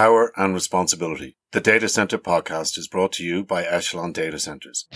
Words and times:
Power 0.00 0.32
and 0.34 0.54
Responsibility. 0.54 1.36
The 1.52 1.60
Data 1.60 1.86
Center 1.86 2.16
podcast 2.16 2.78
is 2.78 2.88
brought 2.88 3.12
to 3.12 3.22
you 3.22 3.44
by 3.44 3.64
Echelon 3.64 4.12
Data 4.12 4.38
Centers. 4.38 4.86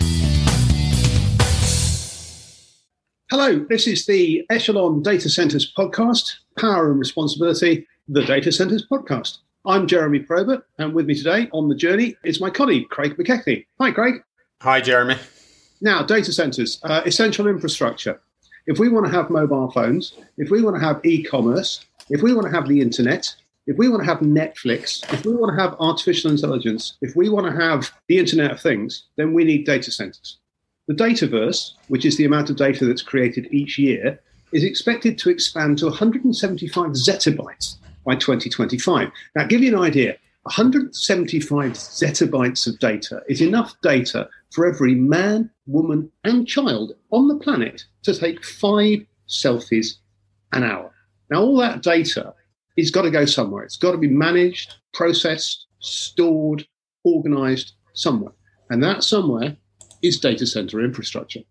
Hello, 3.29 3.63
this 3.69 3.85
is 3.85 4.07
the 4.07 4.43
Echelon 4.49 5.03
Data 5.03 5.29
Centers 5.29 5.71
podcast, 5.77 6.37
Power 6.57 6.89
and 6.89 6.97
Responsibility, 6.97 7.85
the 8.07 8.23
Data 8.23 8.51
Centers 8.51 8.83
podcast. 8.91 9.37
I'm 9.63 9.85
Jeremy 9.85 10.21
Probert, 10.21 10.65
and 10.79 10.95
with 10.95 11.05
me 11.05 11.13
today 11.13 11.49
on 11.53 11.69
the 11.69 11.75
journey 11.75 12.15
is 12.23 12.41
my 12.41 12.49
colleague, 12.49 12.89
Craig 12.89 13.15
McKechnie. 13.15 13.67
Hi, 13.79 13.91
Craig. 13.91 14.23
Hi, 14.63 14.81
Jeremy. 14.81 15.17
Now, 15.81 16.01
data 16.01 16.33
centers, 16.33 16.79
uh, 16.81 17.03
essential 17.05 17.45
infrastructure. 17.45 18.19
If 18.65 18.79
we 18.79 18.89
want 18.89 19.05
to 19.05 19.11
have 19.11 19.29
mobile 19.29 19.69
phones, 19.69 20.15
if 20.39 20.49
we 20.49 20.63
want 20.63 20.77
to 20.77 20.83
have 20.83 20.99
e 21.05 21.21
commerce, 21.21 21.85
if 22.09 22.23
we 22.23 22.33
want 22.33 22.47
to 22.47 22.51
have 22.51 22.67
the 22.67 22.81
internet, 22.81 23.35
if 23.67 23.77
we 23.77 23.89
want 23.89 24.03
to 24.03 24.07
have 24.07 24.19
Netflix, 24.19 25.01
if 25.11 25.25
we 25.25 25.35
want 25.35 25.55
to 25.55 25.61
have 25.61 25.75
artificial 25.79 26.31
intelligence, 26.31 26.97
if 27.01 27.15
we 27.15 27.29
want 27.29 27.47
to 27.47 27.61
have 27.61 27.91
the 28.07 28.19
Internet 28.19 28.51
of 28.51 28.61
Things, 28.61 29.05
then 29.17 29.33
we 29.33 29.43
need 29.43 29.65
data 29.65 29.91
centers. 29.91 30.37
The 30.87 30.93
dataverse, 30.93 31.71
which 31.87 32.05
is 32.05 32.17
the 32.17 32.25
amount 32.25 32.49
of 32.49 32.57
data 32.57 32.85
that's 32.85 33.01
created 33.01 33.47
each 33.51 33.79
year, 33.79 34.19
is 34.51 34.63
expected 34.63 35.17
to 35.17 35.29
expand 35.29 35.79
to 35.79 35.87
175 35.87 36.91
zettabytes 36.91 37.77
by 38.05 38.15
2025. 38.15 39.09
Now, 39.35 39.47
give 39.47 39.61
you 39.61 39.75
an 39.75 39.83
idea 39.83 40.17
175 40.43 41.71
zettabytes 41.71 42.67
of 42.67 42.77
data 42.77 43.23
is 43.27 43.41
enough 43.41 43.75
data 43.81 44.29
for 44.51 44.67
every 44.67 44.93
man, 44.93 45.49
woman, 45.65 46.11
and 46.23 46.47
child 46.47 46.93
on 47.11 47.27
the 47.27 47.37
planet 47.37 47.83
to 48.03 48.13
take 48.13 48.45
five 48.45 48.99
selfies 49.27 49.95
an 50.53 50.63
hour. 50.63 50.93
Now, 51.31 51.41
all 51.41 51.57
that 51.57 51.81
data 51.81 52.35
is 52.77 52.91
got 52.91 53.03
to 53.03 53.11
go 53.11 53.25
somewhere. 53.25 53.63
It's 53.63 53.77
got 53.77 53.91
to 53.91 53.97
be 53.97 54.07
managed, 54.07 54.75
processed, 54.93 55.67
stored, 55.79 56.65
organized 57.03 57.73
somewhere. 57.93 58.33
And 58.69 58.83
that 58.83 59.03
somewhere 59.03 59.57
is 60.01 60.19
data 60.19 60.45
center 60.45 60.83
infrastructure. 60.83 61.41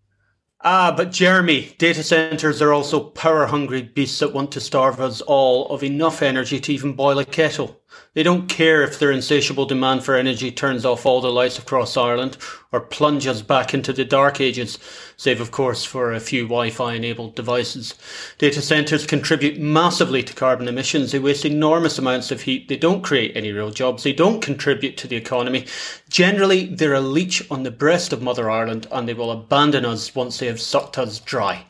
Ah, 0.61 0.93
but 0.95 1.11
Jeremy, 1.11 1.75
data 1.77 2.01
centers 2.01 2.61
are 2.61 2.73
also 2.73 2.99
power 2.99 3.45
hungry 3.45 3.83
beasts 3.83 4.19
that 4.19 4.33
want 4.33 4.51
to 4.53 4.59
starve 4.59 4.99
us 4.99 5.21
all 5.21 5.67
of 5.69 5.83
enough 5.83 6.21
energy 6.23 6.59
to 6.59 6.73
even 6.73 6.93
boil 6.93 7.19
a 7.19 7.25
kettle. 7.25 7.79
They 8.15 8.23
don't 8.23 8.47
care 8.47 8.81
if 8.81 8.97
their 8.97 9.11
insatiable 9.11 9.65
demand 9.65 10.05
for 10.05 10.15
energy 10.15 10.49
turns 10.49 10.85
off 10.85 11.05
all 11.05 11.19
the 11.19 11.29
lights 11.29 11.59
across 11.59 11.97
Ireland 11.97 12.37
or 12.71 12.79
plunges 12.79 13.41
back 13.41 13.73
into 13.73 13.91
the 13.91 14.05
dark 14.05 14.39
ages, 14.39 14.79
save 15.17 15.41
of 15.41 15.51
course 15.51 15.83
for 15.83 16.13
a 16.13 16.21
few 16.21 16.43
Wi-Fi 16.43 16.93
enabled 16.93 17.35
devices. 17.35 17.93
Data 18.37 18.61
centres 18.61 19.05
contribute 19.05 19.59
massively 19.59 20.23
to 20.23 20.33
carbon 20.33 20.69
emissions. 20.69 21.11
They 21.11 21.19
waste 21.19 21.43
enormous 21.43 21.97
amounts 21.97 22.31
of 22.31 22.43
heat. 22.43 22.69
They 22.69 22.77
don't 22.77 23.03
create 23.03 23.35
any 23.35 23.51
real 23.51 23.71
jobs. 23.71 24.03
They 24.03 24.13
don't 24.13 24.39
contribute 24.39 24.95
to 24.95 25.09
the 25.09 25.17
economy. 25.17 25.65
Generally, 26.07 26.67
they're 26.67 26.93
a 26.93 27.01
leech 27.01 27.45
on 27.51 27.63
the 27.63 27.71
breast 27.71 28.13
of 28.13 28.21
Mother 28.21 28.49
Ireland 28.49 28.87
and 28.93 29.09
they 29.09 29.13
will 29.13 29.29
abandon 29.29 29.83
us 29.83 30.15
once 30.15 30.39
they 30.39 30.47
have 30.47 30.61
sucked 30.61 30.97
us 30.97 31.19
dry. 31.19 31.65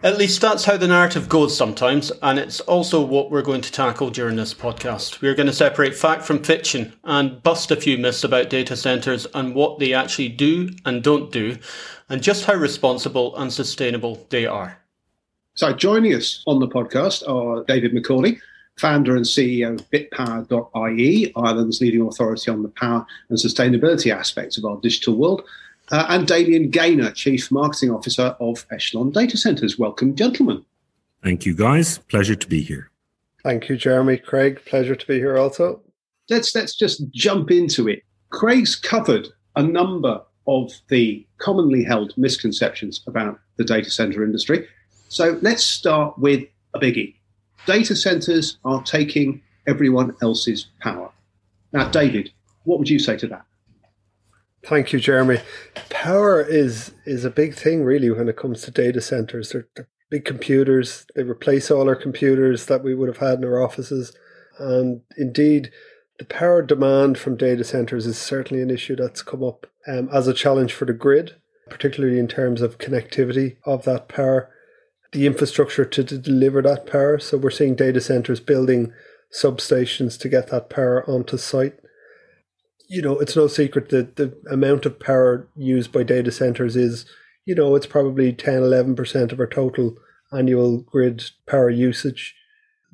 At 0.00 0.16
least 0.16 0.40
that's 0.40 0.64
how 0.64 0.76
the 0.76 0.86
narrative 0.86 1.28
goes 1.28 1.56
sometimes, 1.56 2.12
and 2.22 2.38
it's 2.38 2.60
also 2.60 3.04
what 3.04 3.32
we're 3.32 3.42
going 3.42 3.62
to 3.62 3.72
tackle 3.72 4.10
during 4.10 4.36
this 4.36 4.54
podcast. 4.54 5.20
We're 5.20 5.34
going 5.34 5.48
to 5.48 5.52
separate 5.52 5.96
fact 5.96 6.22
from 6.22 6.44
fiction 6.44 6.94
and 7.02 7.42
bust 7.42 7.72
a 7.72 7.76
few 7.76 7.98
myths 7.98 8.22
about 8.22 8.48
data 8.48 8.76
centres 8.76 9.26
and 9.34 9.56
what 9.56 9.80
they 9.80 9.94
actually 9.94 10.28
do 10.28 10.70
and 10.84 11.02
don't 11.02 11.32
do, 11.32 11.56
and 12.08 12.22
just 12.22 12.44
how 12.44 12.54
responsible 12.54 13.34
and 13.34 13.52
sustainable 13.52 14.24
they 14.30 14.46
are. 14.46 14.78
So, 15.54 15.72
joining 15.72 16.14
us 16.14 16.44
on 16.46 16.60
the 16.60 16.68
podcast 16.68 17.28
are 17.28 17.64
David 17.64 17.92
McCauley, 17.92 18.38
founder 18.76 19.16
and 19.16 19.24
CEO 19.24 19.80
of 19.80 19.90
bitpower.ie, 19.90 21.32
Ireland's 21.34 21.80
leading 21.80 22.02
authority 22.02 22.52
on 22.52 22.62
the 22.62 22.68
power 22.68 23.04
and 23.30 23.36
sustainability 23.36 24.14
aspects 24.14 24.58
of 24.58 24.64
our 24.64 24.76
digital 24.80 25.16
world, 25.16 25.42
uh, 25.90 26.06
and 26.08 26.26
Damien 26.26 26.70
Gaynor, 26.70 27.12
Chief 27.12 27.50
Marketing 27.50 27.90
Officer 27.90 28.36
of 28.40 28.66
Echelon 28.70 29.10
Data 29.10 29.36
Centers. 29.36 29.78
Welcome, 29.78 30.14
gentlemen. 30.14 30.64
Thank 31.22 31.46
you, 31.46 31.54
guys. 31.54 31.98
Pleasure 31.98 32.36
to 32.36 32.46
be 32.46 32.62
here. 32.62 32.90
Thank 33.42 33.68
you, 33.68 33.76
Jeremy. 33.76 34.18
Craig, 34.18 34.60
pleasure 34.66 34.94
to 34.94 35.06
be 35.06 35.18
here 35.18 35.38
also. 35.38 35.80
Let's 36.28 36.54
let's 36.54 36.76
just 36.76 37.10
jump 37.10 37.50
into 37.50 37.88
it. 37.88 38.02
Craig's 38.30 38.76
covered 38.76 39.28
a 39.56 39.62
number 39.62 40.20
of 40.46 40.72
the 40.88 41.26
commonly 41.38 41.84
held 41.84 42.16
misconceptions 42.16 43.02
about 43.06 43.38
the 43.56 43.64
data 43.64 43.90
center 43.90 44.24
industry. 44.24 44.66
So 45.08 45.38
let's 45.42 45.64
start 45.64 46.18
with 46.18 46.44
a 46.74 46.78
biggie. 46.78 47.14
Data 47.66 47.96
centers 47.96 48.58
are 48.64 48.82
taking 48.82 49.42
everyone 49.66 50.14
else's 50.22 50.68
power. 50.80 51.10
Now, 51.72 51.88
David, 51.90 52.30
what 52.64 52.78
would 52.78 52.88
you 52.88 52.98
say 52.98 53.16
to 53.18 53.26
that? 53.28 53.44
Thank 54.64 54.92
you, 54.92 54.98
Jeremy. 54.98 55.38
Power 55.88 56.42
is 56.42 56.92
is 57.06 57.24
a 57.24 57.30
big 57.30 57.54
thing, 57.54 57.84
really, 57.84 58.10
when 58.10 58.28
it 58.28 58.36
comes 58.36 58.62
to 58.62 58.70
data 58.70 59.00
centers. 59.00 59.50
They're, 59.50 59.68
they're 59.76 59.88
big 60.10 60.24
computers. 60.24 61.06
They 61.14 61.22
replace 61.22 61.70
all 61.70 61.88
our 61.88 61.96
computers 61.96 62.66
that 62.66 62.82
we 62.82 62.94
would 62.94 63.08
have 63.08 63.18
had 63.18 63.38
in 63.38 63.44
our 63.44 63.62
offices, 63.62 64.16
and 64.58 65.02
indeed, 65.16 65.70
the 66.18 66.24
power 66.24 66.62
demand 66.62 67.18
from 67.18 67.36
data 67.36 67.62
centers 67.62 68.06
is 68.06 68.18
certainly 68.18 68.62
an 68.62 68.70
issue 68.70 68.96
that's 68.96 69.22
come 69.22 69.44
up 69.44 69.66
um, 69.86 70.08
as 70.12 70.26
a 70.26 70.34
challenge 70.34 70.72
for 70.72 70.84
the 70.84 70.92
grid, 70.92 71.36
particularly 71.70 72.18
in 72.18 72.28
terms 72.28 72.60
of 72.60 72.78
connectivity 72.78 73.56
of 73.64 73.84
that 73.84 74.08
power, 74.08 74.50
the 75.12 75.26
infrastructure 75.26 75.84
to, 75.84 76.02
to 76.02 76.18
deliver 76.18 76.60
that 76.62 76.86
power. 76.86 77.18
So 77.20 77.38
we're 77.38 77.50
seeing 77.50 77.76
data 77.76 78.00
centers 78.00 78.40
building 78.40 78.92
substations 79.32 80.18
to 80.18 80.28
get 80.28 80.48
that 80.48 80.68
power 80.68 81.08
onto 81.08 81.36
site 81.36 81.74
you 82.88 83.02
know, 83.02 83.18
it's 83.18 83.36
no 83.36 83.46
secret 83.46 83.90
that 83.90 84.16
the 84.16 84.36
amount 84.50 84.86
of 84.86 84.98
power 84.98 85.46
used 85.54 85.92
by 85.92 86.02
data 86.02 86.32
centers 86.32 86.74
is, 86.74 87.04
you 87.44 87.54
know, 87.54 87.76
it's 87.76 87.86
probably 87.86 88.32
10, 88.32 88.62
11% 88.62 89.32
of 89.32 89.38
our 89.38 89.46
total 89.46 89.96
annual 90.32 90.78
grid 90.78 91.22
power 91.46 91.68
usage. 91.68 92.34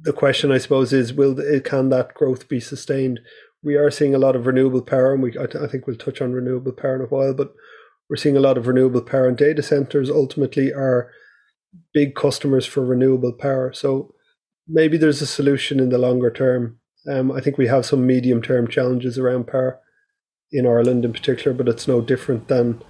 The 0.00 0.12
question, 0.12 0.50
I 0.50 0.58
suppose, 0.58 0.92
is 0.92 1.12
will 1.12 1.36
can 1.60 1.88
that 1.90 2.14
growth 2.14 2.48
be 2.48 2.58
sustained? 2.58 3.20
We 3.62 3.76
are 3.76 3.90
seeing 3.90 4.14
a 4.14 4.18
lot 4.18 4.34
of 4.34 4.46
renewable 4.46 4.82
power, 4.82 5.14
and 5.14 5.22
we 5.22 5.38
I, 5.38 5.44
I 5.44 5.68
think 5.68 5.86
we'll 5.86 5.96
touch 5.96 6.20
on 6.20 6.32
renewable 6.32 6.72
power 6.72 6.96
in 6.96 7.02
a 7.02 7.06
while, 7.06 7.32
but 7.32 7.54
we're 8.10 8.16
seeing 8.16 8.36
a 8.36 8.40
lot 8.40 8.58
of 8.58 8.66
renewable 8.66 9.00
power, 9.00 9.28
and 9.28 9.36
data 9.36 9.62
centers 9.62 10.10
ultimately 10.10 10.72
are 10.72 11.10
big 11.92 12.16
customers 12.16 12.66
for 12.66 12.84
renewable 12.84 13.32
power. 13.32 13.72
So 13.72 14.12
maybe 14.66 14.96
there's 14.96 15.22
a 15.22 15.26
solution 15.26 15.78
in 15.78 15.90
the 15.90 15.98
longer 15.98 16.30
term. 16.30 16.78
Um, 17.08 17.30
I 17.30 17.40
think 17.40 17.56
we 17.56 17.68
have 17.68 17.86
some 17.86 18.06
medium 18.06 18.42
term 18.42 18.66
challenges 18.66 19.18
around 19.18 19.46
power 19.46 19.80
in 20.54 20.66
Ireland 20.66 21.04
in 21.04 21.12
particular, 21.12 21.52
but 21.52 21.68
it's 21.68 21.88
no 21.88 22.00
different 22.00 22.46
than 22.46 22.80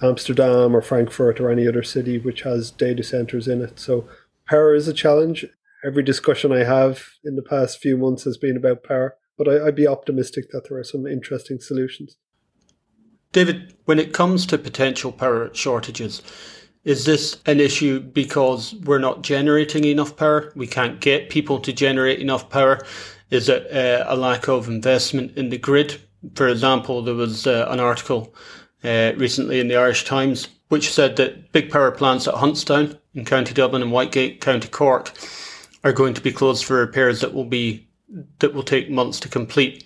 Amsterdam 0.00 0.76
or 0.76 0.80
Frankfurt 0.80 1.40
or 1.40 1.50
any 1.50 1.66
other 1.66 1.82
city 1.82 2.18
which 2.18 2.42
has 2.42 2.70
data 2.70 3.02
centers 3.02 3.48
in 3.48 3.60
it. 3.62 3.80
So 3.80 4.08
power 4.46 4.74
is 4.74 4.86
a 4.86 4.94
challenge. 4.94 5.44
Every 5.84 6.04
discussion 6.04 6.52
I 6.52 6.64
have 6.64 7.02
in 7.24 7.34
the 7.34 7.42
past 7.42 7.80
few 7.80 7.96
months 7.96 8.22
has 8.24 8.36
been 8.36 8.56
about 8.56 8.84
power, 8.84 9.16
but 9.36 9.48
I, 9.48 9.62
would 9.64 9.74
be 9.74 9.88
optimistic 9.88 10.50
that 10.52 10.68
there 10.68 10.78
are 10.78 10.84
some 10.84 11.06
interesting 11.06 11.60
solutions. 11.60 12.16
David, 13.32 13.74
when 13.86 13.98
it 13.98 14.12
comes 14.12 14.46
to 14.46 14.56
potential 14.56 15.10
power 15.10 15.52
shortages, 15.52 16.22
is 16.84 17.06
this 17.06 17.40
an 17.46 17.60
issue 17.60 17.98
because 17.98 18.74
we're 18.84 18.98
not 18.98 19.22
generating 19.22 19.84
enough 19.84 20.16
power? 20.16 20.52
We 20.54 20.68
can't 20.68 21.00
get 21.00 21.30
people 21.30 21.58
to 21.60 21.72
generate 21.72 22.20
enough 22.20 22.48
power? 22.50 22.86
Is 23.30 23.48
it 23.48 23.70
uh, 23.72 24.04
a 24.06 24.16
lack 24.16 24.48
of 24.48 24.68
investment 24.68 25.36
in 25.36 25.48
the 25.48 25.58
grid 25.58 26.00
for 26.34 26.48
example, 26.48 27.02
there 27.02 27.14
was 27.14 27.46
uh, 27.46 27.66
an 27.68 27.80
article 27.80 28.34
uh, 28.82 29.12
recently 29.16 29.60
in 29.60 29.68
the 29.68 29.76
Irish 29.76 30.04
Times 30.04 30.48
which 30.68 30.92
said 30.92 31.16
that 31.16 31.52
big 31.52 31.70
power 31.70 31.90
plants 31.90 32.26
at 32.26 32.34
Huntstown 32.34 32.98
in 33.14 33.24
County 33.24 33.54
Dublin 33.54 33.82
and 33.82 33.92
Whitegate, 33.92 34.40
County 34.40 34.68
Cork, 34.68 35.12
are 35.84 35.92
going 35.92 36.14
to 36.14 36.20
be 36.20 36.32
closed 36.32 36.64
for 36.64 36.76
repairs 36.76 37.20
that 37.20 37.34
will 37.34 37.44
be 37.44 37.88
that 38.38 38.54
will 38.54 38.62
take 38.62 38.90
months 38.90 39.20
to 39.20 39.28
complete. 39.28 39.84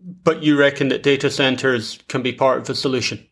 But 0.00 0.42
you 0.42 0.56
reckon 0.56 0.88
that 0.88 1.02
data 1.02 1.30
centers 1.30 1.98
can 2.08 2.22
be 2.22 2.32
part 2.32 2.58
of 2.58 2.66
the 2.66 2.74
solution? 2.74 3.26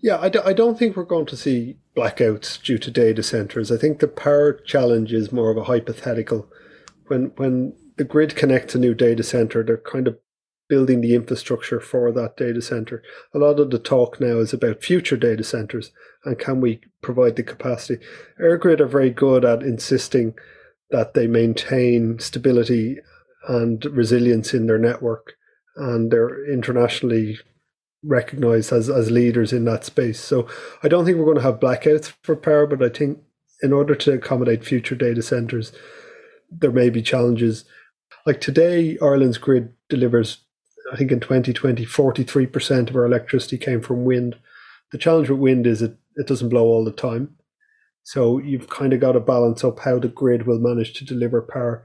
Yeah, 0.00 0.18
I 0.20 0.28
d- 0.28 0.40
I 0.44 0.52
don't 0.52 0.78
think 0.78 0.96
we're 0.96 1.04
going 1.04 1.26
to 1.26 1.36
see 1.36 1.76
blackouts 1.96 2.62
due 2.62 2.78
to 2.78 2.90
data 2.90 3.22
centers. 3.22 3.70
I 3.70 3.76
think 3.76 4.00
the 4.00 4.08
power 4.08 4.54
challenge 4.54 5.12
is 5.12 5.32
more 5.32 5.50
of 5.50 5.56
a 5.56 5.64
hypothetical. 5.64 6.48
When 7.06 7.26
when 7.36 7.74
the 7.96 8.04
grid 8.04 8.34
connects 8.36 8.74
a 8.74 8.78
new 8.78 8.94
data 8.94 9.22
center, 9.22 9.62
they're 9.62 9.78
kind 9.78 10.08
of 10.08 10.18
building 10.68 11.00
the 11.00 11.14
infrastructure 11.14 11.80
for 11.80 12.12
that 12.12 12.36
data 12.36 12.60
center. 12.60 13.02
A 13.34 13.38
lot 13.38 13.60
of 13.60 13.70
the 13.70 13.78
talk 13.78 14.20
now 14.20 14.38
is 14.38 14.52
about 14.52 14.82
future 14.82 15.16
data 15.16 15.44
centers 15.44 15.92
and 16.24 16.38
can 16.38 16.60
we 16.60 16.80
provide 17.02 17.36
the 17.36 17.42
capacity. 17.42 18.04
EirGrid 18.40 18.80
are 18.80 18.86
very 18.86 19.10
good 19.10 19.44
at 19.44 19.62
insisting 19.62 20.34
that 20.90 21.14
they 21.14 21.26
maintain 21.26 22.18
stability 22.18 22.98
and 23.48 23.84
resilience 23.86 24.52
in 24.54 24.66
their 24.66 24.78
network 24.78 25.34
and 25.76 26.10
they're 26.10 26.44
internationally 26.50 27.38
recognized 28.02 28.72
as, 28.72 28.88
as 28.88 29.10
leaders 29.10 29.52
in 29.52 29.64
that 29.64 29.84
space. 29.84 30.20
So 30.20 30.48
I 30.82 30.88
don't 30.88 31.04
think 31.04 31.18
we're 31.18 31.24
going 31.24 31.36
to 31.36 31.42
have 31.42 31.60
blackouts 31.60 32.12
for 32.22 32.36
power, 32.36 32.66
but 32.66 32.82
I 32.82 32.88
think 32.88 33.18
in 33.62 33.72
order 33.72 33.94
to 33.94 34.12
accommodate 34.12 34.64
future 34.64 34.94
data 34.94 35.22
centers, 35.22 35.72
there 36.50 36.72
may 36.72 36.90
be 36.90 37.02
challenges. 37.02 37.64
Like 38.24 38.40
today, 38.40 38.98
Ireland's 39.02 39.38
grid 39.38 39.72
delivers, 39.88 40.38
I 40.92 40.96
think 40.96 41.10
in 41.10 41.20
2020, 41.20 41.84
43% 41.84 42.90
of 42.90 42.96
our 42.96 43.04
electricity 43.04 43.58
came 43.58 43.80
from 43.80 44.04
wind. 44.04 44.36
The 44.92 44.98
challenge 44.98 45.28
with 45.28 45.40
wind 45.40 45.66
is 45.66 45.82
it, 45.82 45.96
it 46.16 46.26
doesn't 46.26 46.48
blow 46.48 46.64
all 46.64 46.84
the 46.84 46.92
time. 46.92 47.36
So 48.04 48.38
you've 48.38 48.68
kind 48.68 48.92
of 48.92 49.00
got 49.00 49.12
to 49.12 49.20
balance 49.20 49.64
up 49.64 49.80
how 49.80 49.98
the 49.98 50.08
grid 50.08 50.46
will 50.46 50.60
manage 50.60 50.94
to 50.94 51.04
deliver 51.04 51.42
power 51.42 51.84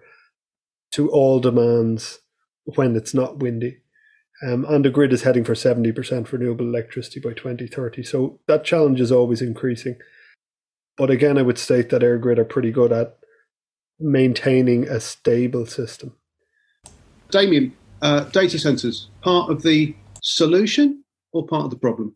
to 0.92 1.09
all 1.09 1.39
demands 1.39 2.19
when 2.65 2.95
it's 2.95 3.13
not 3.13 3.39
windy. 3.39 3.77
Um, 4.44 4.65
and 4.65 4.86
the 4.86 4.89
grid 4.89 5.13
is 5.13 5.24
heading 5.24 5.44
for 5.44 5.53
70% 5.53 6.31
renewable 6.31 6.65
electricity 6.65 7.19
by 7.19 7.33
2030. 7.33 8.03
So 8.03 8.39
that 8.48 8.63
challenge 8.63 9.00
is 9.00 9.12
always 9.12 9.42
increasing. 9.42 9.98
But 10.98 11.09
again, 11.09 11.38
I 11.38 11.44
would 11.44 11.57
state 11.57 11.89
that 11.89 12.01
EirGrid 12.01 12.38
are 12.38 12.45
pretty 12.45 12.71
good 12.71 12.92
at 12.92 13.18
maintaining 14.00 14.88
a 14.88 15.00
stable 15.00 15.65
system. 15.65 16.15
Damien, 17.30 17.74
uh, 18.01 18.25
data 18.25 18.57
centers, 18.59 19.09
part 19.21 19.50
of 19.50 19.62
the 19.62 19.95
solution 20.21 21.03
or 21.33 21.45
part 21.45 21.65
of 21.65 21.71
the 21.71 21.77
problem? 21.77 22.15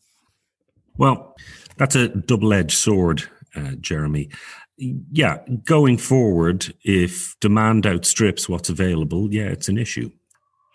Well, 0.98 1.36
that's 1.78 1.96
a 1.96 2.10
double 2.10 2.54
edged 2.54 2.78
sword, 2.78 3.24
uh, 3.56 3.72
Jeremy. 3.80 4.30
Yeah, 4.78 5.40
going 5.64 5.98
forward, 5.98 6.74
if 6.84 7.36
demand 7.40 7.86
outstrips 7.86 8.50
what's 8.50 8.70
available, 8.70 9.34
yeah, 9.34 9.46
it's 9.46 9.70
an 9.70 9.78
issue. 9.78 10.12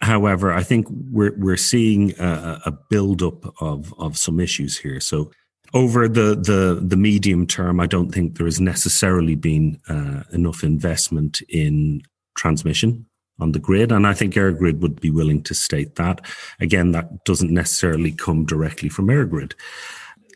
However, 0.00 0.52
I 0.52 0.62
think 0.62 0.86
we're 0.90 1.34
we're 1.36 1.58
seeing 1.58 2.18
a, 2.18 2.60
a 2.66 2.72
build 2.88 3.22
up 3.22 3.44
of 3.60 3.92
of 3.98 4.16
some 4.16 4.40
issues 4.40 4.78
here. 4.78 5.00
So 5.00 5.30
over 5.74 6.08
the 6.08 6.34
the 6.34 6.80
the 6.82 6.96
medium 6.96 7.46
term, 7.46 7.80
I 7.80 7.86
don't 7.86 8.10
think 8.10 8.38
there 8.38 8.46
has 8.46 8.60
necessarily 8.60 9.34
been 9.34 9.78
uh, 9.88 10.22
enough 10.32 10.64
investment 10.64 11.42
in 11.50 12.00
transmission 12.34 13.04
on 13.40 13.52
the 13.52 13.58
grid, 13.58 13.92
and 13.92 14.06
I 14.06 14.14
think 14.14 14.34
EirGrid 14.34 14.80
would 14.80 15.00
be 15.00 15.10
willing 15.10 15.42
to 15.44 15.54
state 15.54 15.96
that. 15.96 16.20
Again, 16.60 16.92
that 16.92 17.24
doesn't 17.24 17.50
necessarily 17.50 18.12
come 18.12 18.44
directly 18.44 18.88
from 18.88 19.08
EirGrid. 19.08 19.54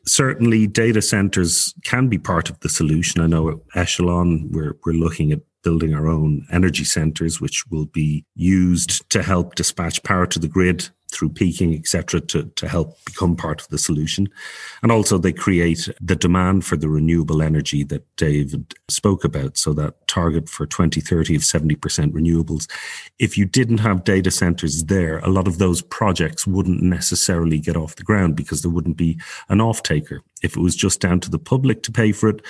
Certainly, 0.07 0.67
data 0.69 1.01
centers 1.01 1.75
can 1.85 2.09
be 2.09 2.19
part 2.19 2.51
of 2.51 2.61
the 2.61 2.69
solution. 2.69 3.21
I 3.21 3.27
know 3.27 3.49
at 3.49 3.59
Echelon, 3.75 4.51
we're 4.51 4.77
we're 4.85 4.93
looking 4.93 5.33
at 5.33 5.41
building 5.63 5.95
our 5.95 6.07
own 6.07 6.47
energy 6.53 6.85
centers, 6.85 7.41
which 7.41 7.65
will 7.71 7.87
be 7.87 8.25
used 8.35 9.09
to 9.11 9.23
help 9.23 9.55
dispatch 9.55 10.03
power 10.03 10.27
to 10.27 10.39
the 10.39 10.49
grid 10.49 10.89
through 11.15 11.31
peaking, 11.31 11.75
etc., 11.75 12.21
to, 12.21 12.45
to 12.45 12.69
help 12.69 13.03
become 13.05 13.37
part 13.37 13.61
of 13.61 13.69
the 13.69 13.79
solution. 13.79 14.29
And 14.83 14.91
also 14.91 15.19
they 15.19 15.33
create 15.33 15.89
the 16.01 16.17
demand 16.17 16.65
for 16.65 16.77
the 16.77 16.89
renewable 16.89 17.43
energy 17.43 17.85
that 17.85 18.05
David 18.17 18.75
spoke 18.89 19.25
about. 19.25 19.57
So 19.57 19.73
that 19.75 20.07
target 20.09 20.49
for 20.49 20.67
2030 20.67 21.37
of 21.37 21.43
70% 21.43 21.77
renewables. 22.13 22.69
If 23.19 23.39
you 23.39 23.45
didn't 23.45 23.79
have 23.79 24.05
data 24.05 24.31
centers 24.31 24.85
there, 24.85 25.19
a 25.19 25.29
lot 25.29 25.47
of 25.47 25.59
those 25.59 25.83
projects 25.83 26.47
wouldn't 26.47 26.83
necessarily 26.83 27.59
get 27.59 27.77
off 27.77 27.97
the 27.97 28.03
ground 28.03 28.37
because 28.37 28.63
there 28.63 28.71
wouldn't 28.71 28.97
be 28.97 29.21
an 29.49 29.61
off 29.61 29.83
taker. 29.83 30.23
If 30.43 30.57
it 30.57 30.61
was 30.61 30.77
just 30.77 31.01
down 31.01 31.21
to 31.21 31.31
the 31.31 31.39
public 31.39 31.83
to 31.85 31.93
pay 31.93 32.13
for 32.13 32.29
it, 32.29 32.43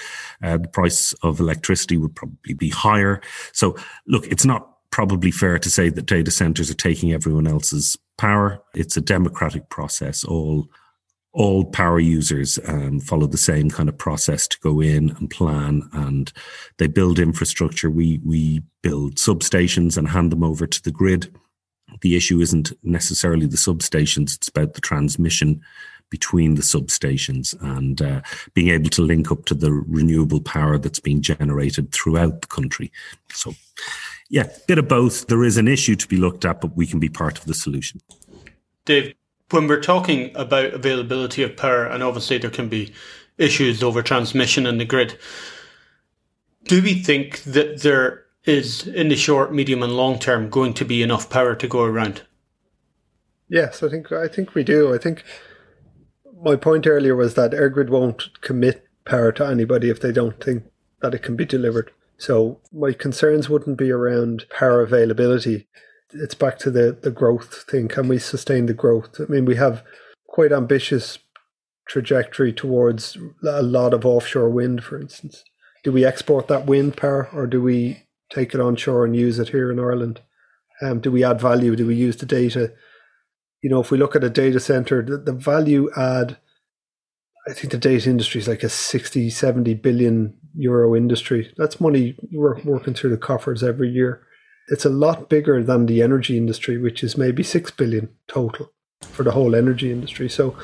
uh, 0.43 0.59
the 0.59 0.69
price 0.69 1.13
of 1.23 1.41
electricity 1.41 1.97
would 1.97 2.15
probably 2.15 2.55
be 2.55 2.69
higher. 2.69 3.21
So 3.53 3.77
look, 4.07 4.27
it's 4.27 4.45
not 4.45 4.74
probably 4.95 5.33
fair 5.33 5.59
to 5.59 5.69
say 5.69 5.89
that 5.89 6.07
data 6.07 6.31
centers 6.31 6.71
are 6.71 6.75
taking 6.89 7.13
everyone 7.13 7.49
else's 7.49 7.99
power. 8.17 8.63
It's 8.77 8.97
a 8.97 9.01
democratic 9.01 9.69
process. 9.69 10.23
All 10.23 10.69
all 11.33 11.65
power 11.65 11.99
users 11.99 12.61
um, 12.69 13.01
follow 13.01 13.27
the 13.27 13.37
same 13.37 13.69
kind 13.69 13.89
of 13.89 13.99
process 13.99 14.47
to 14.47 14.57
go 14.61 14.81
in 14.81 15.11
and 15.19 15.29
plan, 15.29 15.83
and 15.95 16.33
they 16.79 16.87
build 16.87 17.19
infrastructure. 17.19 17.91
We 17.91 18.21
we 18.25 18.63
build 18.85 19.17
substations 19.17 19.99
and 19.99 20.07
hand 20.07 20.31
them 20.31 20.45
over 20.45 20.65
to 20.65 20.81
the 20.81 20.93
grid. 20.93 21.37
The 22.03 22.15
issue 22.15 22.39
isn't 22.39 22.73
necessarily 22.85 23.47
the 23.47 23.57
substations; 23.57 24.37
it's 24.37 24.47
about 24.47 24.75
the 24.75 24.81
transmission 24.81 25.61
between 26.09 26.55
the 26.55 26.63
substations 26.63 27.53
and 27.61 28.01
uh, 28.01 28.21
being 28.53 28.69
able 28.69 28.91
to 28.91 29.03
link 29.03 29.33
up 29.33 29.45
to 29.47 29.55
the 29.55 29.73
renewable 29.73 30.41
power 30.41 30.79
that's 30.79 31.01
being 31.01 31.21
generated 31.21 31.91
throughout 31.91 32.43
the 32.43 32.47
country. 32.47 32.93
So 33.33 33.55
yeah, 34.31 34.49
bit 34.67 34.79
of 34.79 34.89
both. 34.89 35.27
There 35.27 35.45
is 35.45 35.57
an 35.57 35.69
issue 35.69 35.97
to 35.97 36.09
be 36.09 36.17
looked 36.17 36.45
at, 36.45 36.61
but 36.61 36.77
we 36.77 36.87
can 36.87 36.99
be 36.99 37.09
part 37.09 37.39
of 37.39 37.45
the 37.45 37.55
solution. 37.55 38.01
Dave, 38.85 39.15
when 39.51 39.67
we're 39.67 39.83
talking 39.83 40.31
about 40.35 40.75
availability 40.75 41.43
of 41.43 41.57
power, 41.57 41.87
and 41.87 42.03
obviously 42.03 42.39
there 42.39 42.51
can 42.51 42.69
be 42.69 42.93
issues 43.39 43.83
over 43.83 44.03
transmission 44.03 44.67
in 44.67 44.79
the 44.79 44.85
grid, 44.85 45.19
do 46.65 46.83
we 46.83 46.95
think 46.95 47.43
that 47.43 47.83
there 47.83 48.25
is, 48.45 48.87
in 48.87 49.09
the 49.09 49.17
short, 49.17 49.53
medium, 49.53 49.83
and 49.83 49.97
long 49.97 50.19
term, 50.19 50.49
going 50.49 50.75
to 50.75 50.85
be 50.85 51.03
enough 51.03 51.29
power 51.31 51.55
to 51.55 51.69
go 51.69 51.83
around? 51.83 52.23
Yes, 53.49 53.83
I 53.83 53.89
think 53.89 54.11
I 54.11 54.29
think 54.29 54.55
we 54.55 54.65
do. 54.65 54.95
I 54.95 54.99
think 54.99 55.23
my 56.43 56.57
point 56.57 56.87
earlier 56.87 57.15
was 57.15 57.35
that 57.35 57.53
EirGrid 57.53 57.91
won't 57.91 58.41
commit 58.41 58.87
power 59.05 59.33
to 59.33 59.47
anybody 59.47 59.91
if 59.91 60.01
they 60.01 60.13
don't 60.13 60.43
think 60.43 60.65
that 61.01 61.15
it 61.15 61.23
can 61.23 61.37
be 61.37 61.45
delivered. 61.45 61.91
So 62.17 62.61
my 62.73 62.93
concerns 62.93 63.49
wouldn't 63.49 63.79
be 63.79 63.91
around 63.91 64.47
power 64.51 64.83
availability. 64.83 65.67
It's 66.13 66.35
back 66.35 66.59
to 66.61 66.71
the, 66.71 66.97
the 67.01 67.11
growth 67.11 67.65
thing. 67.69 67.89
Can 67.89 68.09
we 68.09 68.19
sustain 68.19 68.67
the 68.67 68.75
growth? 68.75 69.21
I 69.21 69.25
mean, 69.25 69.45
we 69.45 69.57
have 69.57 69.83
quite 70.27 70.53
ambitious 70.53 71.19
trajectory 71.87 72.53
towards 72.53 73.19
a 73.47 73.63
lot 73.63 73.93
of 73.93 74.07
offshore 74.07 74.49
wind, 74.49 74.83
for 74.83 75.01
instance. 75.01 75.45
Do 75.83 75.93
we 75.93 76.05
export 76.05 76.49
that 76.49 76.67
wind 76.67 76.97
power 76.97 77.29
or 77.33 77.47
do 77.47 77.61
we 77.61 78.05
take 78.31 78.55
it 78.55 78.61
onshore 78.61 79.05
and 79.05 79.15
use 79.15 79.39
it 79.39 79.51
here 79.51 79.71
in 79.71 79.79
Ireland? 79.79 80.21
Um, 80.81 81.01
do 81.01 81.11
we 81.11 81.25
add 81.25 81.41
value? 81.41 81.77
Do 81.77 81.87
we 81.87 81.95
use 81.95 82.17
the 82.17 82.27
data? 82.27 82.73
You 83.63 83.71
know, 83.71 83.81
if 83.81 83.91
we 83.91 83.99
look 83.99 84.17
at 84.17 84.25
a 84.25 84.31
data 84.31 84.61
center, 84.61 85.03
the, 85.03 85.19
the 85.19 85.33
value 85.33 85.91
add, 85.97 86.39
I 87.47 87.53
think 87.53 87.71
the 87.71 87.79
data 87.79 88.09
industry 88.09 88.41
is 88.41 88.49
like 88.49 88.63
a 88.63 88.69
60, 88.69 89.31
70 89.31 89.75
billion 89.75 90.37
euro 90.57 90.95
industry. 90.95 91.53
That's 91.57 91.81
money 91.81 92.17
working 92.33 92.95
through 92.95 93.11
the 93.11 93.17
coffers 93.17 93.63
every 93.63 93.89
year. 93.89 94.27
It's 94.69 94.85
a 94.85 94.91
lot 94.91 95.29
bigger 95.29 95.63
than 95.63 95.87
the 95.87 96.03
energy 96.03 96.37
industry, 96.37 96.79
which 96.79 97.03
is 97.05 97.19
maybe 97.19 97.43
6 97.43 97.71
billion 97.73 98.09
total 98.29 98.73
for 99.03 99.23
the 99.23 99.33
whole 99.33 99.55
energy 99.55 99.93
industry. 99.93 100.29
So, 100.29 100.57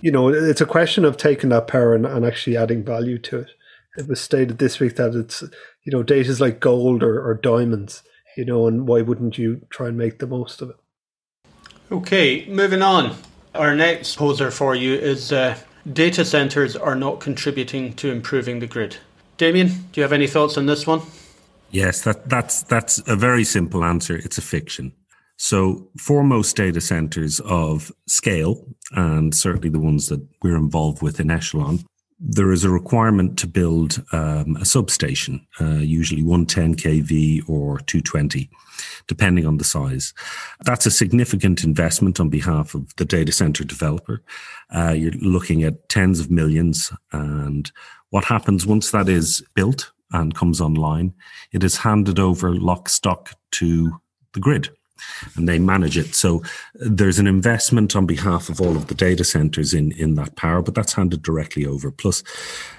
you 0.00 0.10
know, 0.10 0.28
it's 0.28 0.60
a 0.60 0.66
question 0.66 1.04
of 1.04 1.16
taking 1.16 1.50
that 1.50 1.66
power 1.66 1.94
and, 1.94 2.06
and 2.06 2.24
actually 2.24 2.56
adding 2.56 2.84
value 2.84 3.18
to 3.18 3.40
it. 3.40 3.48
It 3.96 4.08
was 4.08 4.20
stated 4.20 4.58
this 4.58 4.80
week 4.80 4.96
that 4.96 5.14
it's, 5.14 5.42
you 5.84 5.92
know, 5.92 6.02
data 6.02 6.30
is 6.30 6.40
like 6.40 6.60
gold 6.60 7.02
or, 7.02 7.20
or 7.20 7.34
diamonds, 7.34 8.02
you 8.36 8.44
know, 8.44 8.66
and 8.66 8.88
why 8.88 9.02
wouldn't 9.02 9.36
you 9.36 9.66
try 9.68 9.88
and 9.88 9.98
make 9.98 10.18
the 10.18 10.26
most 10.26 10.62
of 10.62 10.70
it? 10.70 10.76
Okay, 11.90 12.46
moving 12.48 12.80
on. 12.80 13.16
Our 13.54 13.74
next 13.74 14.16
poser 14.16 14.50
for 14.50 14.74
you 14.74 14.94
is 14.94 15.30
uh, 15.30 15.58
data 15.92 16.24
centers 16.24 16.74
are 16.74 16.94
not 16.94 17.20
contributing 17.20 17.92
to 17.94 18.10
improving 18.10 18.60
the 18.60 18.66
grid. 18.66 18.96
Damien, 19.42 19.70
do 19.90 20.00
you 20.00 20.02
have 20.02 20.12
any 20.12 20.28
thoughts 20.28 20.56
on 20.56 20.66
this 20.66 20.86
one? 20.86 21.00
Yes, 21.72 22.02
that, 22.02 22.28
that's 22.28 22.62
that's 22.62 23.02
a 23.08 23.16
very 23.16 23.42
simple 23.42 23.82
answer. 23.82 24.14
It's 24.14 24.38
a 24.38 24.40
fiction. 24.40 24.92
So, 25.36 25.88
for 25.98 26.22
most 26.22 26.54
data 26.54 26.80
centers 26.80 27.40
of 27.40 27.90
scale, 28.06 28.64
and 28.92 29.34
certainly 29.34 29.68
the 29.68 29.80
ones 29.80 30.06
that 30.10 30.24
we're 30.44 30.54
involved 30.54 31.02
with 31.02 31.18
in 31.18 31.28
Echelon, 31.28 31.80
there 32.20 32.52
is 32.52 32.62
a 32.62 32.70
requirement 32.70 33.36
to 33.40 33.48
build 33.48 34.04
um, 34.12 34.56
a 34.60 34.64
substation, 34.64 35.44
uh, 35.60 35.80
usually 35.80 36.22
110 36.22 36.76
kV 36.76 37.48
or 37.48 37.78
220, 37.80 38.48
depending 39.06 39.46
on 39.46 39.58
the 39.58 39.64
size. 39.64 40.14
That's 40.64 40.86
a 40.86 40.90
significant 40.90 41.64
investment 41.64 42.20
on 42.20 42.28
behalf 42.28 42.74
of 42.74 42.94
the 42.96 43.04
data 43.04 43.32
center 43.32 43.64
developer. 43.64 44.22
Uh, 44.74 44.94
you're 44.96 45.12
looking 45.12 45.62
at 45.62 45.88
tens 45.88 46.20
of 46.20 46.30
millions, 46.30 46.92
and 47.12 47.70
what 48.10 48.24
happens 48.24 48.66
once 48.66 48.90
that 48.90 49.08
is 49.08 49.42
built 49.54 49.92
and 50.12 50.34
comes 50.34 50.60
online, 50.60 51.14
it 51.52 51.64
is 51.64 51.78
handed 51.78 52.18
over 52.18 52.54
lock 52.54 52.88
stock 52.88 53.34
to 53.52 54.00
the 54.34 54.40
grid 54.40 54.70
and 55.36 55.48
they 55.48 55.58
manage 55.58 55.96
it. 55.96 56.14
So 56.14 56.42
there's 56.74 57.18
an 57.18 57.26
investment 57.26 57.96
on 57.96 58.06
behalf 58.06 58.48
of 58.48 58.60
all 58.60 58.76
of 58.76 58.88
the 58.88 58.94
data 58.94 59.24
centers 59.24 59.74
in, 59.74 59.92
in 59.92 60.14
that 60.16 60.36
power, 60.36 60.62
but 60.62 60.74
that's 60.74 60.92
handed 60.92 61.22
directly 61.22 61.66
over. 61.66 61.90
Plus, 61.90 62.22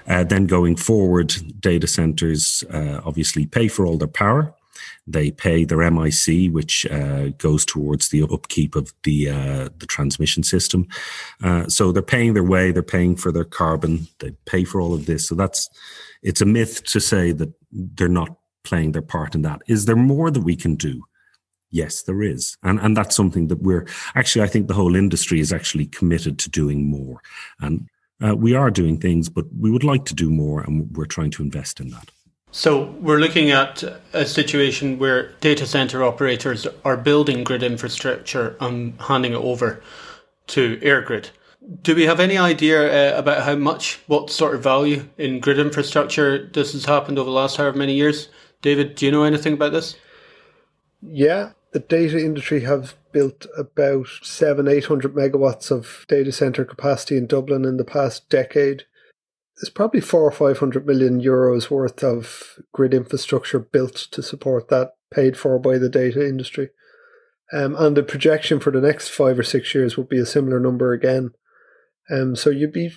uh, 0.06 0.24
then 0.24 0.46
going 0.46 0.76
forward, 0.76 1.34
data 1.60 1.86
centers 1.86 2.64
uh, 2.70 3.00
obviously 3.04 3.46
pay 3.46 3.68
for 3.68 3.86
all 3.86 3.98
their 3.98 4.08
power. 4.08 4.54
They 5.06 5.30
pay 5.30 5.64
their 5.64 5.90
MIC, 5.90 6.52
which 6.52 6.86
uh, 6.86 7.28
goes 7.38 7.64
towards 7.64 8.08
the 8.08 8.22
upkeep 8.22 8.74
of 8.74 8.92
the 9.02 9.30
uh, 9.30 9.68
the 9.76 9.86
transmission 9.86 10.42
system. 10.42 10.88
Uh, 11.42 11.68
so 11.68 11.92
they're 11.92 12.02
paying 12.02 12.34
their 12.34 12.44
way. 12.44 12.72
They're 12.72 12.82
paying 12.82 13.16
for 13.16 13.32
their 13.32 13.44
carbon. 13.44 14.08
They 14.18 14.32
pay 14.46 14.64
for 14.64 14.80
all 14.80 14.94
of 14.94 15.06
this. 15.06 15.28
So 15.28 15.34
that's 15.34 15.68
it's 16.22 16.40
a 16.40 16.46
myth 16.46 16.84
to 16.84 17.00
say 17.00 17.32
that 17.32 17.52
they're 17.70 18.08
not 18.08 18.36
playing 18.64 18.92
their 18.92 19.02
part 19.02 19.34
in 19.34 19.42
that. 19.42 19.60
Is 19.66 19.84
there 19.84 19.96
more 19.96 20.30
that 20.30 20.42
we 20.42 20.56
can 20.56 20.74
do? 20.74 21.04
Yes, 21.70 22.02
there 22.02 22.22
is, 22.22 22.56
and 22.62 22.78
and 22.80 22.96
that's 22.96 23.16
something 23.16 23.48
that 23.48 23.62
we're 23.62 23.86
actually. 24.14 24.44
I 24.44 24.48
think 24.48 24.68
the 24.68 24.74
whole 24.74 24.94
industry 24.94 25.40
is 25.40 25.52
actually 25.52 25.86
committed 25.86 26.38
to 26.38 26.50
doing 26.50 26.88
more, 26.88 27.20
and 27.60 27.88
uh, 28.24 28.36
we 28.36 28.54
are 28.54 28.70
doing 28.70 28.98
things, 28.98 29.28
but 29.28 29.46
we 29.58 29.70
would 29.70 29.82
like 29.82 30.04
to 30.06 30.14
do 30.14 30.30
more, 30.30 30.60
and 30.60 30.96
we're 30.96 31.04
trying 31.04 31.32
to 31.32 31.42
invest 31.42 31.80
in 31.80 31.88
that. 31.90 32.10
So 32.56 32.94
we're 33.00 33.18
looking 33.18 33.50
at 33.50 33.82
a 34.12 34.24
situation 34.24 35.00
where 35.00 35.32
data 35.40 35.66
center 35.66 36.04
operators 36.04 36.68
are 36.84 36.96
building 36.96 37.42
grid 37.42 37.64
infrastructure 37.64 38.56
and 38.60 38.94
handing 39.00 39.32
it 39.32 39.38
over 39.38 39.82
to 40.46 40.76
EirGrid. 40.76 41.30
Do 41.82 41.96
we 41.96 42.04
have 42.04 42.20
any 42.20 42.38
idea 42.38 43.16
uh, 43.16 43.18
about 43.18 43.42
how 43.42 43.56
much, 43.56 43.98
what 44.06 44.30
sort 44.30 44.54
of 44.54 44.62
value 44.62 45.08
in 45.18 45.40
grid 45.40 45.58
infrastructure 45.58 46.46
this 46.46 46.74
has 46.74 46.84
happened 46.84 47.18
over 47.18 47.28
the 47.28 47.34
last 47.34 47.56
however 47.56 47.76
many 47.76 47.94
years? 47.94 48.28
David, 48.62 48.94
do 48.94 49.06
you 49.06 49.10
know 49.10 49.24
anything 49.24 49.54
about 49.54 49.72
this? 49.72 49.96
Yeah, 51.02 51.54
the 51.72 51.80
data 51.80 52.20
industry 52.20 52.60
have 52.60 52.94
built 53.10 53.48
about 53.58 54.06
seven, 54.22 54.68
eight 54.68 54.84
hundred 54.84 55.16
megawatts 55.16 55.72
of 55.72 56.06
data 56.08 56.30
center 56.30 56.64
capacity 56.64 57.16
in 57.16 57.26
Dublin 57.26 57.64
in 57.64 57.78
the 57.78 57.84
past 57.84 58.28
decade 58.28 58.84
there's 59.56 59.70
probably 59.70 60.00
four 60.00 60.22
or 60.22 60.32
five 60.32 60.58
hundred 60.58 60.86
million 60.86 61.20
euros 61.20 61.70
worth 61.70 62.02
of 62.02 62.58
grid 62.72 62.92
infrastructure 62.92 63.58
built 63.58 63.94
to 64.10 64.22
support 64.22 64.68
that, 64.68 64.92
paid 65.12 65.36
for 65.36 65.58
by 65.58 65.78
the 65.78 65.88
data 65.88 66.26
industry. 66.26 66.70
Um, 67.52 67.76
and 67.76 67.96
the 67.96 68.02
projection 68.02 68.58
for 68.58 68.72
the 68.72 68.80
next 68.80 69.08
five 69.08 69.38
or 69.38 69.44
six 69.44 69.74
years 69.74 69.96
will 69.96 70.04
be 70.04 70.18
a 70.18 70.26
similar 70.26 70.58
number 70.58 70.92
again. 70.92 71.30
Um, 72.10 72.34
so 72.34 72.50
you'd 72.50 72.72
be 72.72 72.90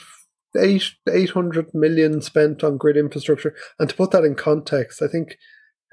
eight 0.58 0.96
eight 1.10 1.32
hundred 1.32 1.74
million 1.74 2.22
spent 2.22 2.64
on 2.64 2.78
grid 2.78 2.98
infrastructure. 2.98 3.54
And 3.78 3.90
to 3.90 3.96
put 3.96 4.12
that 4.12 4.24
in 4.24 4.36
context, 4.36 5.02
I 5.02 5.08
think 5.08 5.38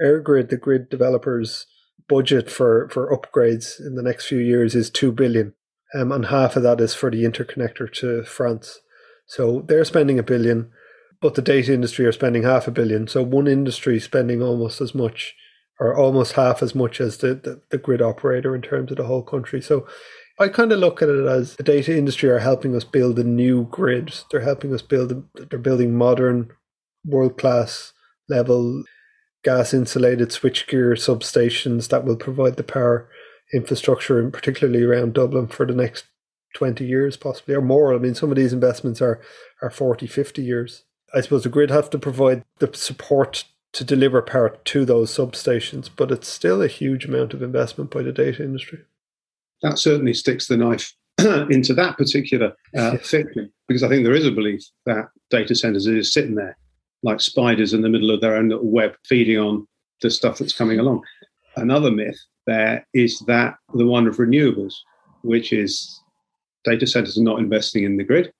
EirGrid, 0.03 0.49
the 0.49 0.57
grid 0.57 0.89
developers' 0.89 1.67
budget 2.09 2.51
for 2.51 2.89
for 2.89 3.15
upgrades 3.15 3.79
in 3.81 3.97
the 3.97 4.03
next 4.03 4.27
few 4.27 4.39
years 4.39 4.75
is 4.75 4.89
two 4.89 5.13
billion, 5.13 5.55
um, 5.95 6.11
and 6.11 6.27
half 6.27 6.57
of 6.57 6.63
that 6.63 6.81
is 6.81 6.95
for 6.95 7.11
the 7.11 7.25
interconnector 7.25 7.93
to 7.95 8.25
France. 8.25 8.81
So 9.27 9.65
they're 9.67 9.85
spending 9.85 10.19
a 10.19 10.23
billion, 10.23 10.71
but 11.21 11.35
the 11.35 11.43
data 11.43 11.73
industry 11.73 12.07
are 12.07 12.13
spending 12.13 12.43
half 12.43 12.69
a 12.69 12.71
billion. 12.71 13.07
So 13.09 13.23
one 13.23 13.49
industry 13.49 13.99
spending 14.01 14.43
almost 14.43 14.81
as 14.81 14.95
much 14.95 15.35
or 15.81 15.97
almost 15.97 16.35
half 16.35 16.63
as 16.63 16.75
much 16.75 17.01
as 17.01 17.19
the, 17.19 17.35
the, 17.35 17.61
the 17.71 17.79
grid 17.79 18.01
operator 18.01 18.55
in 18.55 18.63
terms 18.63 18.91
of 18.91 18.97
the 18.97 19.05
whole 19.05 19.23
country. 19.23 19.61
So 19.61 19.87
I 20.39 20.49
kind 20.49 20.73
of 20.73 20.79
look 20.79 21.03
at 21.03 21.09
it 21.09 21.27
as 21.27 21.57
the 21.57 21.63
data 21.63 21.97
industry 21.97 22.29
are 22.29 22.39
helping 22.39 22.77
us 22.77 22.85
build 22.85 23.19
a 23.19 23.25
new 23.25 23.65
grid. 23.65 24.15
They're 24.31 24.41
helping 24.41 24.73
us 24.73 24.83
build, 24.83 25.25
they're 25.35 25.59
building 25.59 25.97
modern, 25.97 26.51
world 27.05 27.37
class 27.39 27.93
level 28.29 28.85
gas 29.43 29.75
insulated 29.75 30.31
switchgear 30.31 30.95
substations 30.95 31.89
that 31.89 32.05
will 32.05 32.17
provide 32.17 32.57
the 32.57 32.63
power 32.63 33.09
infrastructure, 33.53 34.19
and 34.19 34.33
particularly 34.33 34.83
around 34.83 35.13
Dublin 35.13 35.47
for 35.47 35.67
the 35.67 35.75
next 35.75 36.07
20 36.55 36.85
years 36.85 37.17
possibly 37.17 37.55
or 37.55 37.61
more. 37.61 37.95
I 37.95 37.99
mean, 37.99 38.15
some 38.15 38.31
of 38.31 38.37
these 38.37 38.53
investments 38.53 39.03
are, 39.03 39.21
are 39.63 39.71
40, 39.71 40.07
50 40.07 40.43
years. 40.43 40.85
I 41.15 41.21
suppose 41.21 41.45
the 41.45 41.49
grid 41.49 41.71
have 41.71 41.91
to 41.91 41.99
provide 41.99 42.43
the 42.59 42.71
support 42.75 43.45
to 43.73 43.85
deliver 43.85 44.23
power 44.23 44.57
to 44.65 44.85
those 44.85 45.11
substations, 45.11 45.91
but 45.95 46.11
it's 46.11 46.29
still 46.29 46.63
a 46.63 46.69
huge 46.69 47.05
amount 47.05 47.35
of 47.35 47.43
investment 47.43 47.91
by 47.91 48.03
the 48.03 48.13
data 48.13 48.43
industry. 48.43 48.81
That 49.63 49.79
certainly 49.79 50.15
sticks 50.15 50.47
the 50.47 50.57
knife 50.57 50.95
into 51.19 51.75
that 51.75 51.97
particular 51.97 52.55
uh, 52.77 52.93
because 53.69 53.83
I 53.83 53.89
think 53.89 54.05
there 54.05 54.15
is 54.15 54.27
a 54.27 54.31
belief 54.31 54.63
that 54.87 55.09
data 55.31 55.55
centers 55.55 55.87
are 55.87 55.95
just 55.95 56.13
sitting 56.13 56.35
there 56.35 56.57
like 57.05 57.21
spiders 57.21 57.75
in 57.75 57.83
the 57.83 57.89
middle 57.89 58.11
of 58.11 58.21
their 58.21 58.35
own 58.35 58.49
little 58.49 58.71
web, 58.71 58.97
feeding 59.07 59.39
on 59.39 59.69
the 60.01 60.11
stuff 60.11 60.39
that's 60.39 60.57
coming 60.57 60.81
along. 60.81 61.03
Another 61.57 61.91
myth 61.91 62.19
there 62.47 62.87
is 62.95 63.21
that 63.21 63.55
the 63.75 63.87
one 63.87 64.07
of 64.07 64.17
renewables, 64.17 64.75
which 65.23 65.53
is 65.53 66.01
data 66.65 66.87
centers 66.87 67.19
are 67.19 67.23
not 67.23 67.39
investing 67.39 67.85
in 67.85 67.97
the 67.97 68.05
grid. 68.05 68.33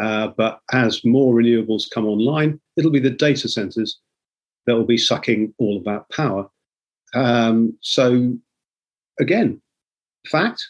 Uh, 0.00 0.28
but 0.36 0.60
as 0.72 1.04
more 1.04 1.34
renewables 1.34 1.90
come 1.90 2.06
online, 2.06 2.60
it'll 2.76 2.90
be 2.90 3.00
the 3.00 3.10
data 3.10 3.48
centers 3.48 3.98
that 4.66 4.76
will 4.76 4.84
be 4.84 4.98
sucking 4.98 5.52
all 5.58 5.76
of 5.76 5.84
that 5.84 6.08
power. 6.10 6.48
Um, 7.12 7.76
so, 7.80 8.34
again, 9.18 9.60
fact 10.28 10.64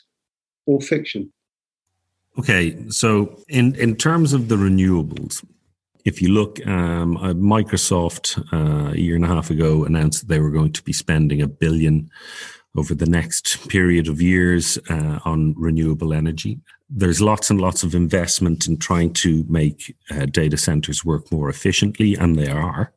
or 0.67 0.81
fiction? 0.81 1.33
Okay, 2.39 2.77
so 2.89 3.43
in 3.49 3.75
in 3.75 3.97
terms 3.97 4.33
of 4.33 4.49
the 4.49 4.57
renewables, 4.57 5.45
if 6.05 6.23
you 6.23 6.29
look, 6.29 6.65
um, 6.67 7.17
uh, 7.19 7.35
Microsoft 7.35 8.39
uh, 8.53 8.93
a 8.93 8.97
year 8.97 9.17
and 9.17 9.25
a 9.25 9.29
half 9.29 9.51
ago 9.51 9.85
announced 9.85 10.21
that 10.21 10.29
they 10.29 10.41
were 10.41 10.51
going 10.51 10.73
to 10.73 10.83
be 10.83 10.93
spending 10.93 11.43
a 11.43 11.47
billion 11.47 12.11
over 12.77 12.95
the 12.95 13.07
next 13.07 13.69
period 13.69 14.09
of 14.09 14.21
years 14.21 14.79
uh, 14.89 15.19
on 15.25 15.55
renewable 15.57 16.13
energy. 16.13 16.61
There's 16.89 17.21
lots 17.21 17.51
and 17.51 17.61
lots 17.61 17.83
of 17.83 17.95
investment 17.95 18.67
in 18.67 18.77
trying 18.77 19.13
to 19.15 19.45
make 19.49 19.97
uh, 20.11 20.27
data 20.27 20.57
centers 20.57 21.05
work 21.05 21.31
more 21.31 21.49
efficiently, 21.49 22.15
and 22.17 22.37
they 22.37 22.49
are. 22.49 22.93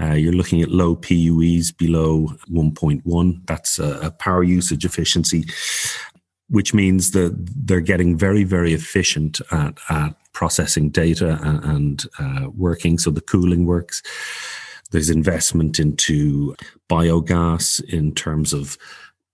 Uh, 0.00 0.12
you're 0.12 0.32
looking 0.32 0.62
at 0.62 0.70
low 0.70 0.96
PUEs 0.96 1.76
below 1.76 2.28
1.1. 2.50 3.46
That's 3.46 3.78
a, 3.78 4.10
power 4.18 4.42
usage 4.42 4.84
efficiency, 4.84 5.44
which 6.48 6.74
means 6.74 7.12
that 7.12 7.34
they're 7.56 7.80
getting 7.80 8.16
very, 8.16 8.44
very 8.44 8.72
efficient 8.74 9.40
at, 9.52 9.78
at 9.88 10.14
processing 10.32 10.90
data 10.90 11.38
and, 11.42 11.64
and 11.64 12.04
uh, 12.18 12.50
working. 12.54 12.98
So 12.98 13.10
the 13.10 13.20
cooling 13.20 13.66
works. 13.66 14.02
There's 14.90 15.10
investment 15.10 15.78
into 15.78 16.54
biogas 16.88 17.82
in 17.84 18.14
terms 18.14 18.52
of 18.52 18.76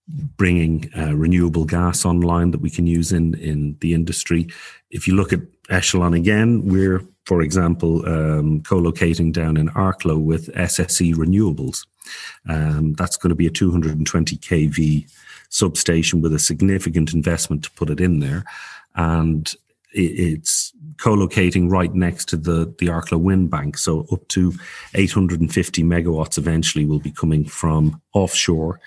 bringing 0.07 0.89
uh, 0.97 1.15
renewable 1.15 1.65
gas 1.65 2.05
online 2.05 2.51
that 2.51 2.61
we 2.61 2.69
can 2.69 2.87
use 2.87 3.11
in 3.11 3.33
in 3.35 3.77
the 3.81 3.93
industry. 3.93 4.47
If 4.89 5.07
you 5.07 5.15
look 5.15 5.33
at 5.33 5.41
Echelon 5.69 6.13
again, 6.13 6.65
we're 6.65 7.01
for 7.25 7.41
example 7.41 8.07
um, 8.07 8.61
co-locating 8.61 9.33
down 9.33 9.57
in 9.57 9.67
Arklow 9.69 10.17
with 10.23 10.53
SSE 10.53 11.13
Renewables. 11.15 11.85
Um, 12.47 12.93
that's 12.93 13.17
going 13.17 13.31
to 13.31 13.35
be 13.35 13.47
a 13.47 13.51
220 13.51 14.37
kV 14.37 15.11
substation 15.49 16.21
with 16.21 16.33
a 16.33 16.39
significant 16.39 17.13
investment 17.13 17.63
to 17.63 17.71
put 17.71 17.89
it 17.89 17.99
in 17.99 18.19
there, 18.19 18.43
and 18.95 19.53
it's 19.93 20.73
co-locating 20.97 21.69
right 21.69 21.93
next 21.93 22.25
to 22.29 22.37
the 22.37 22.73
the 22.79 22.87
Arklow 22.87 23.19
wind 23.19 23.49
bank. 23.49 23.77
So 23.77 24.05
up 24.11 24.27
to 24.29 24.53
850 24.93 25.83
megawatts 25.83 26.37
eventually 26.37 26.85
will 26.85 26.99
be 26.99 27.11
coming 27.11 27.45
from 27.45 28.01
offshore, 28.13 28.79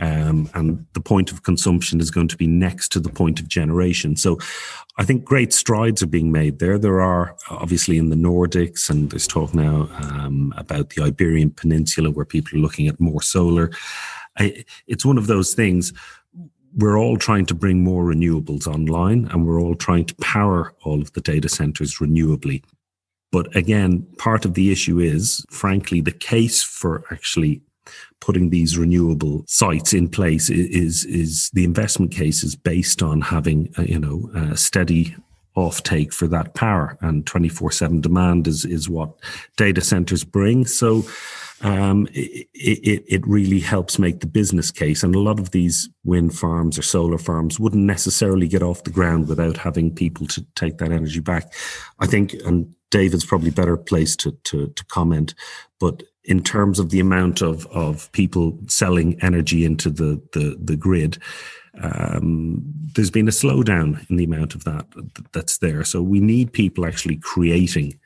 um, 0.00 0.50
and 0.54 0.84
the 0.94 1.00
point 1.00 1.30
of 1.30 1.42
consumption 1.42 2.00
is 2.00 2.10
going 2.10 2.28
to 2.28 2.36
be 2.36 2.46
next 2.46 2.90
to 2.92 3.00
the 3.00 3.10
point 3.10 3.40
of 3.40 3.48
generation. 3.48 4.16
So 4.16 4.38
I 4.96 5.04
think 5.04 5.24
great 5.24 5.52
strides 5.52 6.02
are 6.02 6.08
being 6.08 6.32
made 6.32 6.58
there. 6.58 6.78
There 6.78 7.00
are 7.00 7.36
obviously 7.50 7.98
in 7.98 8.10
the 8.10 8.16
Nordics, 8.16 8.90
and 8.90 9.10
there's 9.10 9.28
talk 9.28 9.54
now 9.54 9.88
um, 10.02 10.52
about 10.56 10.90
the 10.90 11.02
Iberian 11.02 11.50
Peninsula 11.50 12.10
where 12.10 12.24
people 12.24 12.58
are 12.58 12.62
looking 12.62 12.88
at 12.88 12.98
more 12.98 13.22
solar. 13.22 13.70
I, 14.38 14.64
it's 14.86 15.04
one 15.04 15.18
of 15.18 15.26
those 15.26 15.54
things 15.54 15.92
we're 16.76 16.98
all 16.98 17.16
trying 17.16 17.46
to 17.46 17.54
bring 17.54 17.82
more 17.82 18.04
renewables 18.04 18.66
online 18.66 19.28
and 19.30 19.46
we're 19.46 19.60
all 19.60 19.74
trying 19.74 20.04
to 20.06 20.14
power 20.16 20.74
all 20.84 21.00
of 21.00 21.12
the 21.12 21.20
data 21.20 21.48
centers 21.48 21.96
renewably. 21.96 22.62
But 23.30 23.54
again, 23.54 24.06
part 24.16 24.44
of 24.44 24.54
the 24.54 24.70
issue 24.70 24.98
is, 24.98 25.44
frankly, 25.50 26.00
the 26.00 26.12
case 26.12 26.62
for 26.62 27.04
actually 27.10 27.62
putting 28.20 28.50
these 28.50 28.76
renewable 28.76 29.44
sites 29.46 29.92
in 29.92 30.08
place 30.08 30.50
is 30.50 31.04
is 31.06 31.50
the 31.54 31.64
investment 31.64 32.12
case 32.12 32.44
is 32.44 32.54
based 32.54 33.02
on 33.02 33.20
having 33.20 33.72
a, 33.78 33.84
you 33.84 33.98
know 33.98 34.30
a 34.34 34.56
steady 34.56 35.16
offtake 35.58 36.12
for 36.12 36.26
that 36.28 36.54
power 36.54 36.96
and 37.00 37.24
24/7 37.26 38.00
demand 38.00 38.46
is 38.46 38.64
is 38.64 38.88
what 38.88 39.10
data 39.56 39.80
centers 39.80 40.24
bring 40.24 40.66
so 40.66 41.04
um, 41.60 42.06
it, 42.12 42.48
it, 42.54 43.04
it 43.06 43.26
really 43.26 43.58
helps 43.58 43.98
make 43.98 44.20
the 44.20 44.26
business 44.26 44.70
case. 44.70 45.02
And 45.02 45.14
a 45.14 45.20
lot 45.20 45.40
of 45.40 45.50
these 45.50 45.88
wind 46.04 46.36
farms 46.36 46.78
or 46.78 46.82
solar 46.82 47.18
farms 47.18 47.58
wouldn't 47.58 47.84
necessarily 47.84 48.46
get 48.46 48.62
off 48.62 48.84
the 48.84 48.90
ground 48.90 49.28
without 49.28 49.56
having 49.56 49.94
people 49.94 50.26
to 50.28 50.46
take 50.54 50.78
that 50.78 50.92
energy 50.92 51.20
back. 51.20 51.52
I 51.98 52.06
think, 52.06 52.34
and 52.44 52.72
David's 52.90 53.26
probably 53.26 53.50
better 53.50 53.76
placed 53.76 54.20
to, 54.20 54.32
to, 54.44 54.68
to 54.68 54.84
comment, 54.86 55.34
but 55.80 56.02
in 56.24 56.42
terms 56.42 56.78
of 56.78 56.90
the 56.90 57.00
amount 57.00 57.40
of, 57.40 57.66
of 57.68 58.12
people 58.12 58.58
selling 58.68 59.18
energy 59.22 59.64
into 59.64 59.90
the, 59.90 60.22
the, 60.32 60.58
the 60.62 60.76
grid, 60.76 61.18
um, 61.82 62.62
there's 62.94 63.10
been 63.10 63.28
a 63.28 63.32
slowdown 63.32 64.08
in 64.10 64.16
the 64.16 64.24
amount 64.24 64.54
of 64.54 64.64
that 64.64 64.86
that's 65.32 65.58
there. 65.58 65.84
So 65.84 66.02
we 66.02 66.20
need 66.20 66.52
people 66.52 66.86
actually 66.86 67.16
creating 67.16 67.98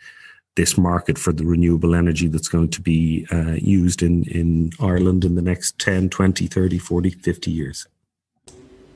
this 0.54 0.76
market 0.76 1.18
for 1.18 1.32
the 1.32 1.44
renewable 1.44 1.94
energy 1.94 2.28
that's 2.28 2.48
going 2.48 2.68
to 2.68 2.80
be 2.80 3.26
uh, 3.32 3.56
used 3.58 4.02
in, 4.02 4.24
in 4.24 4.70
Ireland 4.80 5.24
in 5.24 5.34
the 5.34 5.42
next 5.42 5.78
10, 5.78 6.10
20, 6.10 6.46
30, 6.46 6.78
40, 6.78 7.10
50 7.10 7.50
years. 7.50 7.86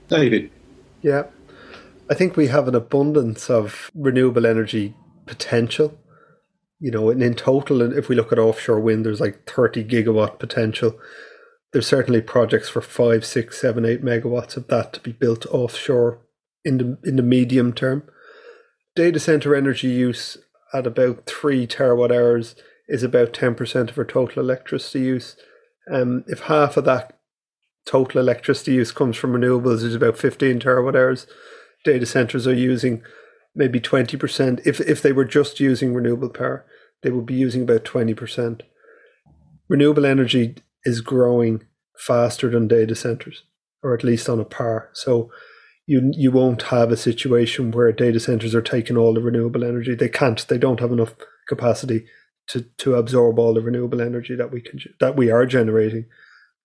David. 0.08 0.50
Yeah. 1.02 1.24
I 2.10 2.14
think 2.14 2.36
we 2.36 2.48
have 2.48 2.68
an 2.68 2.74
abundance 2.74 3.48
of 3.50 3.90
renewable 3.94 4.46
energy 4.46 4.94
potential. 5.24 5.98
You 6.78 6.90
know, 6.90 7.08
and 7.08 7.22
in 7.22 7.34
total, 7.34 7.80
if 7.96 8.10
we 8.10 8.14
look 8.14 8.32
at 8.32 8.38
offshore 8.38 8.80
wind, 8.80 9.06
there's 9.06 9.20
like 9.20 9.50
30 9.50 9.82
gigawatt 9.84 10.38
potential. 10.38 10.98
There's 11.72 11.86
certainly 11.86 12.20
projects 12.20 12.68
for 12.68 12.80
five, 12.80 13.24
six, 13.24 13.60
seven, 13.60 13.84
eight 13.84 14.02
megawatts 14.02 14.56
of 14.56 14.68
that 14.68 14.92
to 14.94 15.00
be 15.00 15.12
built 15.12 15.46
offshore 15.46 16.20
in 16.64 16.78
the 16.78 16.98
in 17.04 17.16
the 17.16 17.22
medium 17.22 17.72
term. 17.72 18.08
Data 18.94 19.20
center 19.20 19.54
energy 19.54 19.88
use 19.88 20.38
at 20.72 20.86
about 20.86 21.26
three 21.26 21.66
terawatt 21.66 22.10
hours 22.10 22.54
is 22.88 23.02
about 23.02 23.32
10% 23.32 23.90
of 23.90 23.98
our 23.98 24.04
total 24.04 24.42
electricity 24.42 25.00
use. 25.00 25.36
Um, 25.90 26.24
if 26.28 26.40
half 26.40 26.76
of 26.76 26.84
that 26.84 27.18
total 27.84 28.20
electricity 28.20 28.72
use 28.72 28.92
comes 28.92 29.16
from 29.16 29.32
renewables, 29.32 29.82
is 29.82 29.94
about 29.94 30.18
15 30.18 30.60
terawatt 30.60 30.96
hours. 30.96 31.26
Data 31.84 32.06
centers 32.06 32.46
are 32.46 32.54
using 32.54 33.02
maybe 33.54 33.80
20%. 33.80 34.66
If, 34.66 34.80
if 34.80 35.02
they 35.02 35.12
were 35.12 35.24
just 35.24 35.60
using 35.60 35.94
renewable 35.94 36.28
power, 36.28 36.64
they 37.02 37.10
would 37.10 37.26
be 37.26 37.34
using 37.34 37.62
about 37.62 37.84
20%. 37.84 38.62
Renewable 39.68 40.06
energy 40.06 40.56
is 40.86 41.00
growing 41.02 41.62
faster 41.98 42.48
than 42.48 42.68
data 42.68 42.94
centers, 42.94 43.42
or 43.82 43.94
at 43.94 44.04
least 44.04 44.28
on 44.28 44.40
a 44.40 44.44
par. 44.44 44.88
So 44.94 45.30
you 45.86 46.10
you 46.14 46.30
won't 46.30 46.62
have 46.62 46.90
a 46.90 46.96
situation 46.96 47.72
where 47.72 47.92
data 47.92 48.20
centers 48.20 48.54
are 48.54 48.62
taking 48.62 48.96
all 48.96 49.12
the 49.12 49.20
renewable 49.20 49.64
energy. 49.64 49.94
They 49.94 50.08
can't. 50.08 50.46
They 50.48 50.58
don't 50.58 50.80
have 50.80 50.92
enough 50.92 51.14
capacity 51.48 52.06
to 52.48 52.62
to 52.78 52.94
absorb 52.94 53.38
all 53.38 53.52
the 53.52 53.60
renewable 53.60 54.00
energy 54.00 54.36
that 54.36 54.50
we 54.50 54.60
can 54.60 54.80
that 55.00 55.16
we 55.16 55.30
are 55.30 55.44
generating, 55.44 56.06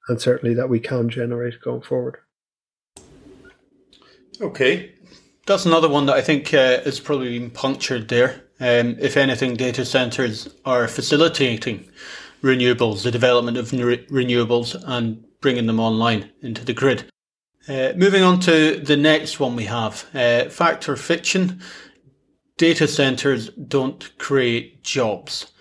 and 0.07 0.21
certainly 0.21 0.55
that 0.55 0.69
we 0.69 0.79
can 0.79 1.09
generate 1.09 1.61
going 1.61 1.81
forward. 1.81 2.17
Okay, 4.39 4.93
that's 5.45 5.65
another 5.65 5.89
one 5.89 6.05
that 6.07 6.15
I 6.15 6.21
think 6.21 6.53
uh, 6.53 6.81
is 6.85 6.99
probably 6.99 7.37
been 7.37 7.51
punctured 7.51 8.07
there. 8.07 8.43
Um, 8.59 8.97
if 8.99 9.17
anything, 9.17 9.55
data 9.55 9.85
centers 9.85 10.47
are 10.65 10.87
facilitating 10.87 11.89
renewables, 12.41 13.03
the 13.03 13.11
development 13.11 13.57
of 13.57 13.71
renewables, 13.71 14.81
and 14.85 15.23
bringing 15.41 15.67
them 15.67 15.79
online 15.79 16.31
into 16.41 16.63
the 16.63 16.73
grid. 16.73 17.05
Uh, 17.67 17.93
moving 17.95 18.23
on 18.23 18.39
to 18.39 18.79
the 18.79 18.97
next 18.97 19.39
one 19.39 19.55
we 19.55 19.65
have 19.65 20.05
uh, 20.15 20.45
fact 20.49 20.89
or 20.89 20.95
fiction. 20.95 21.61
Data 22.57 22.87
centers 22.87 23.49
don't 23.49 24.17
create 24.17 24.83
jobs. 24.83 25.51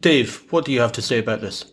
Dave, 0.00 0.50
what 0.50 0.64
do 0.64 0.72
you 0.72 0.80
have 0.80 0.92
to 0.92 1.02
say 1.02 1.18
about 1.18 1.42
this? 1.42 1.72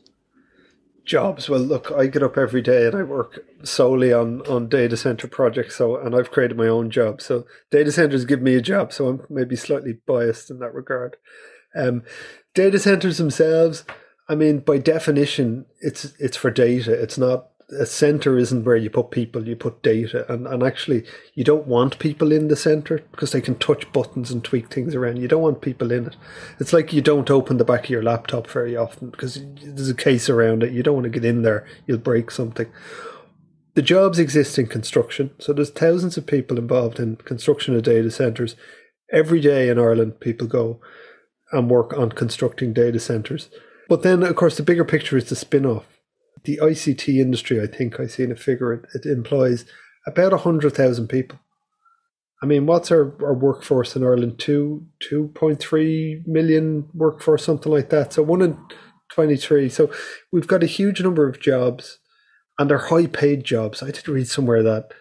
Jobs. 1.06 1.48
Well, 1.50 1.62
look, 1.62 1.90
I 1.92 2.08
get 2.08 2.24
up 2.24 2.38
every 2.38 2.62
day 2.62 2.86
and 2.86 2.96
I 2.96 3.04
work 3.04 3.40
solely 3.64 4.12
on, 4.12 4.42
on 4.48 4.68
data 4.68 4.98
center 4.98 5.28
projects. 5.30 5.78
So, 5.78 5.96
and 5.96 6.14
I've 6.14 6.32
created 6.32 6.58
my 6.58 6.68
own 6.68 6.90
job. 6.90 7.22
So, 7.22 7.46
data 7.72 7.94
centers 7.94 8.26
give 8.26 8.42
me 8.42 8.56
a 8.56 8.62
job. 8.62 8.92
So, 8.92 9.08
I'm 9.08 9.22
maybe 9.30 9.56
slightly 9.56 10.00
biased 10.06 10.52
in 10.52 10.60
that 10.60 10.74
regard. 10.74 11.16
Um, 11.74 12.04
data 12.54 12.80
centers 12.80 13.20
themselves, 13.20 13.86
I 14.30 14.36
mean, 14.36 14.60
by 14.60 14.78
definition, 14.78 15.66
it's 15.80 16.14
it's 16.20 16.38
for 16.38 16.52
data. 16.52 16.92
It's 16.92 17.18
not 17.18 17.48
a 17.70 17.86
center 17.86 18.38
isn't 18.38 18.64
where 18.64 18.78
you 18.78 18.90
put 18.90 19.12
people, 19.12 19.48
you 19.48 19.56
put 19.56 19.84
data. 19.84 20.32
And, 20.32 20.48
and 20.48 20.64
actually, 20.64 21.04
you 21.34 21.44
don't 21.44 21.68
want 21.68 22.00
people 22.00 22.32
in 22.32 22.48
the 22.48 22.56
center 22.56 23.00
because 23.12 23.32
they 23.32 23.42
can 23.42 23.56
touch 23.56 23.92
buttons 23.92 24.32
and 24.32 24.44
tweak 24.44 24.70
things 24.72 24.96
around. 24.96 25.18
You 25.18 25.28
don't 25.28 25.42
want 25.42 25.62
people 25.62 25.92
in 25.92 26.08
it. 26.08 26.16
It's 26.60 26.72
like 26.72 26.94
you 26.94 27.02
don't 27.02 27.30
open 27.30 27.58
the 27.58 27.66
back 27.66 27.86
of 27.86 27.90
your 27.90 28.04
laptop 28.04 28.48
very 28.48 28.78
often 28.78 29.10
because 29.10 29.44
there's 29.62 29.90
a 29.90 29.96
case 29.96 30.30
around 30.30 30.64
it. 30.64 30.72
You 30.72 30.82
don't 30.82 30.96
want 30.96 31.04
to 31.06 31.10
get 31.10 31.26
in 31.26 31.42
there, 31.42 31.68
you'll 31.86 31.98
break 31.98 32.32
something. 32.32 32.68
The 33.74 33.82
jobs 33.82 34.18
exist 34.18 34.58
in 34.58 34.68
construction. 34.68 35.32
So 35.38 35.54
there's 35.54 35.70
thousands 35.70 36.18
of 36.18 36.26
people 36.26 36.58
involved 36.58 37.00
in 37.00 37.18
construction 37.18 37.76
of 37.76 37.84
data 37.84 38.10
centers. 38.10 38.56
Every 39.12 39.40
day 39.40 39.70
in 39.70 39.78
Ireland, 39.78 40.20
people 40.20 40.48
go 40.48 40.80
and 41.52 41.70
work 41.70 41.94
on 41.94 42.12
constructing 42.12 42.74
data 42.74 43.00
centers. 43.00 43.50
But 43.90 44.04
then, 44.04 44.24
of 44.24 44.36
course, 44.36 44.58
the 44.58 44.64
bigger 44.64 44.86
picture 44.86 45.18
is 45.18 45.30
the 45.30 45.36
spin 45.36 45.66
off 45.66 45.98
the 46.48 46.60
ICT 46.64 47.20
industry, 47.20 47.62
I 47.62 47.68
think 47.68 48.00
I 48.00 48.08
seen 48.08 48.32
a 48.32 48.36
figure, 48.36 48.74
it, 48.74 48.86
it 48.94 49.06
employs 49.06 49.66
about 50.08 50.32
100,000 50.32 51.08
people. 51.08 51.40
I 52.42 52.46
mean, 52.46 52.66
what's 52.66 52.90
our, 52.90 53.14
our 53.22 53.34
workforce 53.34 53.96
in 53.96 54.04
Ireland? 54.04 54.40
Two, 54.40 54.86
2.3 55.12 56.26
million 56.26 56.88
workforce, 56.94 57.44
something 57.44 57.72
like 57.72 57.90
that. 57.90 58.14
So 58.14 58.24
one 58.24 58.42
in 58.42 58.58
23. 59.12 59.68
So 59.70 59.92
we've 60.32 60.48
got 60.48 60.64
a 60.64 60.68
huge 60.68 61.02
number 61.02 61.28
of 61.28 61.42
jobs 61.42 62.00
and 62.58 62.70
they're 62.70 62.78
high 62.78 63.08
paid 63.08 63.44
jobs. 63.44 63.84
I 63.84 63.92
did 63.92 64.08
read 64.08 64.30
somewhere 64.30 64.64
that 64.64 64.94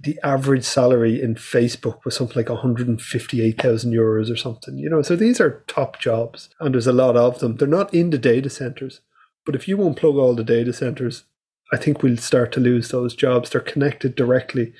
the 0.00 0.18
average 0.22 0.64
salary 0.64 1.20
in 1.22 1.34
Facebook 1.34 2.04
was 2.04 2.16
something 2.16 2.36
like 2.36 2.48
158,000 2.48 3.92
euros 3.92 4.30
or 4.30 4.36
something, 4.36 4.78
you 4.78 4.90
know. 4.90 5.02
So 5.02 5.16
these 5.16 5.40
are 5.40 5.64
top 5.66 5.98
jobs 5.98 6.50
and 6.60 6.74
there's 6.74 6.86
a 6.86 6.92
lot 6.92 7.16
of 7.16 7.38
them. 7.38 7.56
They're 7.56 7.68
not 7.68 7.92
in 7.94 8.10
the 8.10 8.18
data 8.18 8.50
centers. 8.50 9.00
But 9.46 9.54
if 9.54 9.66
you 9.66 9.78
unplug 9.78 10.16
all 10.16 10.34
the 10.34 10.44
data 10.44 10.72
centers, 10.72 11.24
I 11.72 11.76
think 11.76 12.02
we'll 12.02 12.16
start 12.16 12.52
to 12.52 12.60
lose 12.60 12.88
those 12.88 13.14
jobs. 13.14 13.50
They're 13.50 13.60
connected 13.60 14.14
directly. 14.14 14.72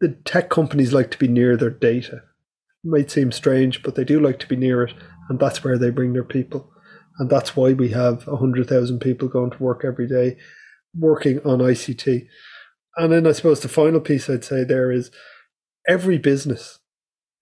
The 0.00 0.10
tech 0.24 0.50
companies 0.50 0.92
like 0.92 1.10
to 1.10 1.18
be 1.18 1.28
near 1.28 1.56
their 1.56 1.70
data. 1.70 2.22
It 2.84 2.88
might 2.88 3.10
seem 3.10 3.32
strange, 3.32 3.82
but 3.82 3.94
they 3.94 4.04
do 4.04 4.20
like 4.20 4.38
to 4.40 4.46
be 4.46 4.56
near 4.56 4.84
it, 4.84 4.94
and 5.28 5.40
that's 5.40 5.64
where 5.64 5.78
they 5.78 5.90
bring 5.90 6.12
their 6.12 6.24
people. 6.24 6.70
And 7.18 7.28
that's 7.28 7.56
why 7.56 7.72
we 7.72 7.88
have 7.88 8.26
100,000 8.26 9.00
people 9.00 9.26
going 9.26 9.50
to 9.50 9.62
work 9.62 9.84
every 9.84 10.06
day 10.06 10.36
working 10.96 11.40
on 11.40 11.58
ICT. 11.58 12.26
And 12.98 13.12
then 13.12 13.26
I 13.26 13.32
suppose 13.32 13.60
the 13.60 13.68
final 13.68 14.00
piece 14.00 14.28
I'd 14.28 14.44
say 14.44 14.64
there 14.64 14.90
is 14.90 15.10
every 15.88 16.18
business 16.18 16.80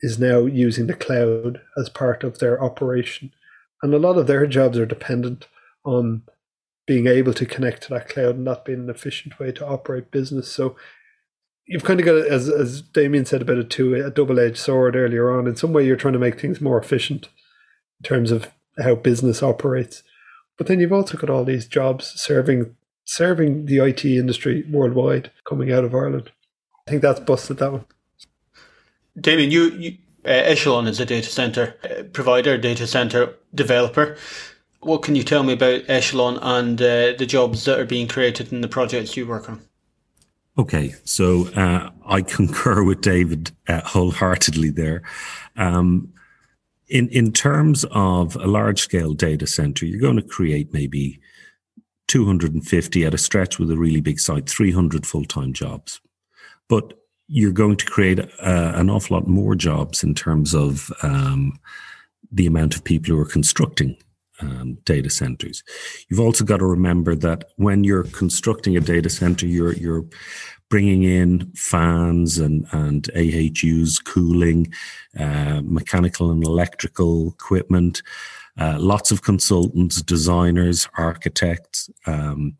is 0.00 0.18
now 0.18 0.40
using 0.40 0.86
the 0.86 0.94
cloud 0.94 1.62
as 1.78 1.88
part 1.88 2.22
of 2.22 2.38
their 2.38 2.62
operation. 2.62 3.32
And 3.82 3.94
a 3.94 3.98
lot 3.98 4.18
of 4.18 4.26
their 4.26 4.46
jobs 4.46 4.78
are 4.78 4.86
dependent 4.86 5.48
on 5.84 6.22
being 6.86 7.06
able 7.06 7.32
to 7.32 7.46
connect 7.46 7.82
to 7.84 7.88
that 7.90 8.08
cloud 8.08 8.36
and 8.36 8.46
that 8.46 8.64
being 8.64 8.80
an 8.80 8.90
efficient 8.90 9.38
way 9.38 9.50
to 9.52 9.66
operate 9.66 10.10
business. 10.10 10.52
So 10.52 10.76
you've 11.66 11.84
kind 11.84 12.00
of 12.00 12.06
got, 12.06 12.14
as 12.14 12.48
as 12.48 12.82
Damien 12.82 13.24
said 13.24 13.42
about 13.42 13.58
it 13.58 13.70
too, 13.70 13.94
a 13.94 14.10
double 14.10 14.38
edged 14.38 14.58
sword 14.58 14.94
earlier 14.94 15.30
on. 15.30 15.46
In 15.46 15.56
some 15.56 15.72
way, 15.72 15.84
you're 15.84 15.96
trying 15.96 16.12
to 16.12 16.18
make 16.18 16.38
things 16.38 16.60
more 16.60 16.78
efficient 16.78 17.28
in 18.00 18.04
terms 18.08 18.30
of 18.30 18.52
how 18.78 18.94
business 18.94 19.42
operates, 19.42 20.02
but 20.58 20.66
then 20.66 20.80
you've 20.80 20.92
also 20.92 21.16
got 21.16 21.30
all 21.30 21.44
these 21.44 21.66
jobs 21.66 22.06
serving 22.20 22.76
serving 23.06 23.66
the 23.66 23.78
IT 23.78 24.04
industry 24.04 24.64
worldwide 24.70 25.30
coming 25.44 25.72
out 25.72 25.84
of 25.84 25.94
Ireland. 25.94 26.30
I 26.86 26.90
think 26.90 27.02
that's 27.02 27.20
busted 27.20 27.58
that 27.58 27.72
one. 27.72 27.84
Damien, 29.18 29.50
you, 29.50 29.70
you 29.70 29.96
uh, 30.24 30.28
Echelon 30.28 30.86
is 30.86 31.00
a 31.00 31.06
data 31.06 31.30
center 31.30 31.74
uh, 31.84 32.02
provider, 32.12 32.58
data 32.58 32.86
center 32.86 33.34
developer. 33.54 34.16
What 34.80 35.02
can 35.02 35.14
you 35.16 35.22
tell 35.22 35.44
me 35.44 35.52
about 35.52 35.82
Echelon 35.88 36.38
and 36.42 36.80
uh, 36.82 37.12
the 37.16 37.26
jobs 37.26 37.64
that 37.64 37.78
are 37.78 37.86
being 37.86 38.08
created 38.08 38.52
in 38.52 38.60
the 38.60 38.68
projects 38.68 39.16
you 39.16 39.26
work 39.26 39.48
on? 39.48 39.62
Okay, 40.58 40.94
so 41.04 41.48
uh, 41.50 41.90
I 42.06 42.22
concur 42.22 42.82
with 42.82 43.02
David 43.02 43.52
uh, 43.68 43.82
wholeheartedly 43.82 44.70
there. 44.70 45.02
Um, 45.56 46.12
in 46.88 47.08
in 47.08 47.32
terms 47.32 47.84
of 47.90 48.36
a 48.36 48.46
large 48.46 48.80
scale 48.80 49.12
data 49.12 49.46
center, 49.46 49.86
you're 49.86 50.00
going 50.00 50.16
to 50.16 50.22
create 50.22 50.72
maybe 50.72 51.20
250 52.08 53.04
at 53.04 53.14
a 53.14 53.18
stretch 53.18 53.58
with 53.58 53.70
a 53.70 53.76
really 53.76 54.00
big 54.00 54.20
site, 54.20 54.48
300 54.48 55.06
full 55.06 55.24
time 55.24 55.52
jobs, 55.52 56.00
but 56.68 56.94
you're 57.28 57.52
going 57.52 57.76
to 57.76 57.86
create 57.86 58.20
uh, 58.20 58.72
an 58.74 58.88
awful 58.88 59.16
lot 59.16 59.26
more 59.26 59.54
jobs 59.54 60.04
in 60.04 60.14
terms 60.14 60.54
of 60.54 60.90
um, 61.02 61.58
the 62.30 62.46
amount 62.46 62.76
of 62.76 62.84
people 62.84 63.14
who 63.14 63.20
are 63.20 63.26
constructing 63.26 63.96
um, 64.40 64.78
data 64.84 65.10
centers. 65.10 65.62
You've 66.08 66.20
also 66.20 66.44
got 66.44 66.58
to 66.58 66.66
remember 66.66 67.14
that 67.16 67.50
when 67.56 67.84
you're 67.84 68.04
constructing 68.04 68.76
a 68.76 68.80
data 68.80 69.10
center, 69.10 69.46
you're 69.46 69.72
you're 69.74 70.04
bringing 70.68 71.04
in 71.04 71.50
fans 71.54 72.38
and 72.38 72.66
and 72.72 73.04
AHUs, 73.14 74.04
cooling, 74.04 74.72
uh, 75.18 75.62
mechanical 75.64 76.30
and 76.30 76.44
electrical 76.44 77.28
equipment. 77.28 78.02
Uh, 78.58 78.76
lots 78.78 79.10
of 79.10 79.22
consultants, 79.22 80.00
designers, 80.02 80.88
architects, 80.96 81.90
um, 82.06 82.56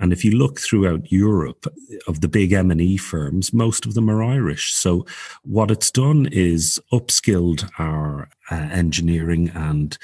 and 0.00 0.12
if 0.12 0.24
you 0.24 0.32
look 0.32 0.60
throughout 0.60 1.10
Europe, 1.10 1.66
of 2.06 2.20
the 2.20 2.28
big 2.28 2.52
M&E 2.52 2.96
firms, 2.96 3.52
most 3.52 3.84
of 3.84 3.94
them 3.94 4.08
are 4.08 4.22
Irish. 4.22 4.72
So 4.72 5.04
what 5.42 5.70
it's 5.70 5.90
done 5.90 6.28
is 6.30 6.80
upskilled 6.92 7.68
our 7.78 8.28
uh, 8.50 8.54
engineering 8.54 9.50
and 9.54 9.98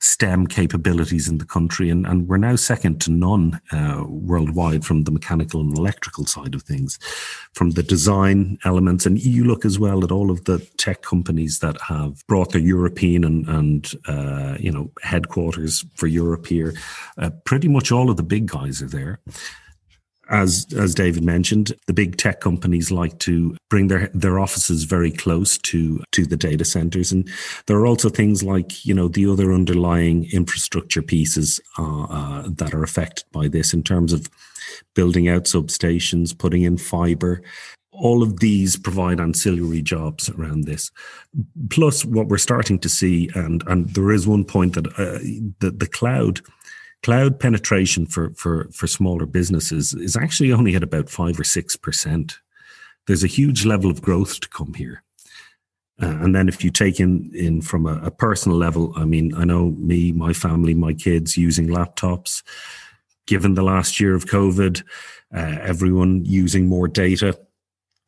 STEM 0.00 0.46
capabilities 0.46 1.28
in 1.28 1.38
the 1.38 1.44
country, 1.44 1.90
and, 1.90 2.06
and 2.06 2.26
we're 2.26 2.38
now 2.38 2.56
second 2.56 3.00
to 3.02 3.10
none 3.10 3.60
uh, 3.70 4.04
worldwide 4.08 4.84
from 4.84 5.04
the 5.04 5.10
mechanical 5.10 5.60
and 5.60 5.76
electrical 5.76 6.24
side 6.24 6.54
of 6.54 6.62
things, 6.62 6.98
from 7.52 7.72
the 7.72 7.82
design 7.82 8.58
elements. 8.64 9.04
And 9.04 9.22
you 9.22 9.44
look 9.44 9.64
as 9.64 9.78
well 9.78 10.02
at 10.02 10.10
all 10.10 10.30
of 10.30 10.44
the 10.44 10.58
tech 10.78 11.02
companies 11.02 11.58
that 11.58 11.80
have 11.82 12.26
brought 12.26 12.52
their 12.52 12.60
European 12.60 13.24
and, 13.24 13.48
and 13.48 13.92
uh, 14.08 14.56
you 14.58 14.72
know 14.72 14.90
headquarters 15.02 15.84
for 15.94 16.06
Europe 16.06 16.46
here. 16.46 16.74
Uh, 17.18 17.30
pretty 17.44 17.68
much 17.68 17.92
all 17.92 18.10
of 18.10 18.16
the 18.16 18.22
big 18.22 18.46
guys 18.46 18.82
are 18.82 18.88
there 18.88 19.20
as 20.30 20.66
as 20.76 20.94
David 20.94 21.24
mentioned, 21.24 21.72
the 21.86 21.92
big 21.92 22.16
tech 22.16 22.40
companies 22.40 22.90
like 22.90 23.18
to 23.20 23.56
bring 23.68 23.88
their 23.88 24.08
their 24.14 24.38
offices 24.38 24.84
very 24.84 25.10
close 25.10 25.58
to 25.58 26.02
to 26.12 26.24
the 26.24 26.36
data 26.36 26.64
centers, 26.64 27.12
and 27.12 27.28
there 27.66 27.76
are 27.76 27.86
also 27.86 28.08
things 28.08 28.42
like 28.42 28.84
you 28.86 28.94
know 28.94 29.08
the 29.08 29.26
other 29.26 29.52
underlying 29.52 30.30
infrastructure 30.32 31.02
pieces 31.02 31.60
uh, 31.78 32.04
uh, 32.04 32.48
that 32.48 32.72
are 32.72 32.84
affected 32.84 33.24
by 33.32 33.48
this 33.48 33.74
in 33.74 33.82
terms 33.82 34.12
of 34.12 34.28
building 34.94 35.28
out 35.28 35.44
substations, 35.44 36.36
putting 36.36 36.62
in 36.62 36.78
fiber. 36.78 37.42
all 37.92 38.22
of 38.22 38.40
these 38.40 38.76
provide 38.76 39.20
ancillary 39.20 39.82
jobs 39.82 40.30
around 40.30 40.64
this. 40.64 40.90
Plus, 41.70 42.04
what 42.04 42.28
we're 42.28 42.38
starting 42.38 42.78
to 42.78 42.88
see, 42.88 43.28
and 43.34 43.62
and 43.66 43.90
there 43.90 44.12
is 44.12 44.26
one 44.26 44.44
point 44.44 44.74
that 44.74 44.86
uh, 44.86 45.18
the 45.60 45.70
the 45.70 45.88
cloud 45.88 46.40
cloud 47.02 47.40
penetration 47.40 48.06
for 48.06 48.30
for 48.34 48.68
for 48.72 48.86
smaller 48.86 49.26
businesses 49.26 49.94
is 49.94 50.16
actually 50.16 50.52
only 50.52 50.74
at 50.74 50.82
about 50.82 51.08
five 51.08 51.38
or 51.38 51.44
six 51.44 51.76
percent. 51.76 52.38
There's 53.06 53.24
a 53.24 53.28
huge 53.28 53.64
level 53.64 53.90
of 53.90 54.02
growth 54.02 54.40
to 54.40 54.48
come 54.48 54.74
here. 54.74 55.02
Uh, 56.02 56.16
and 56.22 56.34
then 56.34 56.48
if 56.48 56.64
you 56.64 56.70
take 56.70 56.98
in 56.98 57.30
in 57.34 57.60
from 57.60 57.86
a, 57.86 57.98
a, 58.04 58.10
personal 58.10 58.56
level, 58.56 58.92
I 58.96 59.04
mean, 59.04 59.34
I 59.34 59.44
know 59.44 59.72
me, 59.72 60.12
my 60.12 60.32
family, 60.32 60.72
my 60.72 60.94
kids 60.94 61.36
using 61.36 61.68
laptops. 61.68 62.42
Given 63.26 63.54
the 63.54 63.62
last 63.62 64.00
year 64.00 64.14
of 64.14 64.24
COVID, 64.24 64.82
uh, 65.34 65.58
everyone 65.60 66.24
using 66.24 66.66
more 66.66 66.88
data, 66.88 67.38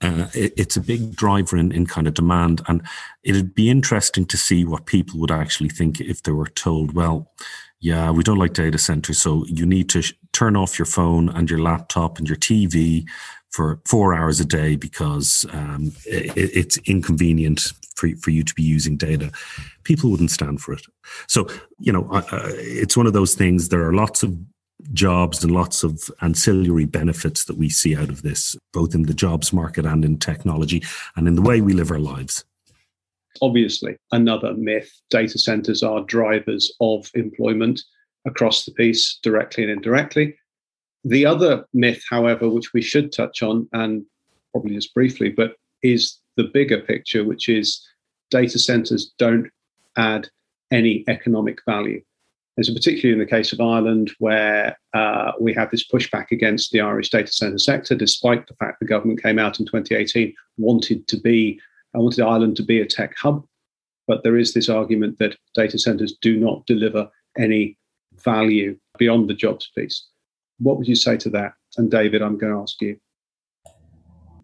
uh, 0.01 0.27
it, 0.35 0.55
it's 0.57 0.77
a 0.77 0.81
big 0.81 1.15
driver 1.15 1.57
in, 1.57 1.71
in 1.71 1.87
kind 1.87 2.07
of 2.07 2.15
demand. 2.15 2.63
And 2.67 2.83
it'd 3.23 3.55
be 3.55 3.69
interesting 3.69 4.25
to 4.27 4.37
see 4.39 4.65
what 4.65 4.87
people 4.87 5.21
would 5.21 5.31
actually 5.31 5.69
think 5.69 6.01
if 6.01 6.23
they 6.23 6.33
were 6.33 6.49
told, 6.49 6.95
well, 6.95 7.31
yeah, 7.83 8.13
we 8.13 8.23
don't 8.23 8.39
like 8.39 8.53
data 8.53 8.79
centers, 8.79 9.21
so 9.21 9.45
you 9.47 9.67
need 9.67 9.89
to 9.91 10.03
sh- 10.03 10.15
turn 10.33 10.55
off 10.55 10.79
your 10.79 10.87
phone 10.87 11.29
and 11.29 11.51
your 11.51 11.59
laptop 11.59 12.17
and 12.17 12.29
your 12.29 12.39
TV 12.39 13.05
for 13.51 13.81
four 13.85 14.15
hours 14.15 14.39
a 14.39 14.45
day 14.45 14.77
because 14.77 15.45
um, 15.53 15.93
it, 16.07 16.33
it's 16.37 16.79
inconvenient 16.87 17.73
for, 17.97 18.09
for 18.21 18.31
you 18.31 18.45
to 18.45 18.55
be 18.55 18.63
using 18.63 18.97
data. 18.97 19.33
People 19.83 20.13
wouldn't 20.13 20.31
stand 20.31 20.61
for 20.61 20.73
it. 20.75 20.83
So, 21.27 21.49
you 21.81 21.93
know, 21.93 22.09
uh, 22.13 22.23
it's 22.31 22.97
one 22.97 23.09
of 23.09 23.15
those 23.15 23.35
things. 23.35 23.69
There 23.69 23.85
are 23.85 23.93
lots 23.93 24.23
of 24.23 24.39
jobs 24.93 25.43
and 25.43 25.53
lots 25.53 25.83
of 25.83 26.09
ancillary 26.21 26.85
benefits 26.85 27.47
that 27.47 27.57
we 27.57 27.69
see 27.69 27.97
out 27.97 28.11
of 28.11 28.23
this, 28.23 28.57
both 28.73 28.95
in 28.95 29.03
the 29.03 29.15
jobs 29.15 29.53
market 29.53 29.85
and 29.87 30.05
in 30.05 30.19
technology 30.19 30.85
and 31.17 31.27
in 31.27 31.35
the 31.35 31.43
way 31.43 31.61
we 31.61 31.73
live 31.73 31.91
our 31.91 31.99
lives. 31.99 32.45
Obviously, 33.41 33.97
another 34.13 34.55
myth 34.55 34.91
data 35.11 35.39
centers 35.39 35.83
are 35.83 36.03
drivers 36.05 36.73
of 36.81 37.11
employment 37.15 37.81
across 38.27 38.65
the 38.65 38.73
piece, 38.73 39.19
directly 39.23 39.65
and 39.65 39.73
indirectly. 39.73 40.37
The 41.05 41.27
other 41.27 41.65
myth, 41.73 42.05
however, 42.09 42.49
which 42.49 42.73
we 42.73 42.83
should 42.83 43.11
touch 43.11 43.43
on, 43.43 43.69
and 43.73 44.05
probably 44.53 44.75
just 44.75 44.95
briefly, 44.95 45.31
but 45.31 45.57
is 45.83 46.19
the 46.37 46.45
bigger 46.45 46.81
picture, 46.81 47.25
which 47.25 47.49
is 47.49 47.85
data 48.31 48.59
centers 48.59 49.13
don't 49.19 49.51
add 49.97 50.29
any 50.71 51.05
economic 51.09 51.59
value. 51.67 52.03
There's 52.57 52.71
particularly 52.71 53.15
in 53.15 53.19
the 53.19 53.31
case 53.31 53.53
of 53.53 53.61
Ireland, 53.61 54.13
where 54.19 54.77
uh, 54.93 55.33
we 55.41 55.55
have 55.55 55.71
this 55.71 55.87
pushback 55.89 56.27
against 56.31 56.71
the 56.71 56.81
Irish 56.81 57.11
data 57.11 57.33
center 57.33 57.59
sector, 57.59 57.95
despite 57.95 58.47
the 58.47 58.55
fact 58.55 58.79
the 58.81 58.87
government 58.87 59.23
came 59.23 59.39
out 59.39 59.59
in 59.59 59.67
2018 59.67 60.35
wanted 60.59 61.07
to 61.09 61.19
be, 61.19 61.59
I 61.95 61.99
wanted 61.99 62.25
Ireland 62.25 62.57
to 62.57 62.63
be 62.63 62.81
a 62.81 62.87
tech 62.87 63.15
hub. 63.17 63.45
But 64.09 64.25
there 64.25 64.37
is 64.37 64.53
this 64.53 64.69
argument 64.69 65.19
that 65.19 65.37
data 65.55 65.79
centers 65.79 66.15
do 66.21 66.37
not 66.37 66.67
deliver 66.67 67.09
any 67.39 67.79
value 68.25 68.77
beyond 68.99 69.31
the 69.31 69.35
jobs 69.35 69.71
piece. 69.77 70.07
What 70.59 70.77
would 70.77 70.89
you 70.89 70.97
say 70.97 71.17
to 71.19 71.31
that? 71.31 71.53
And 71.77 71.91
David, 71.91 72.21
I'm 72.21 72.37
going 72.37 72.53
to 72.53 72.61
ask 72.61 72.81
you. 72.81 72.99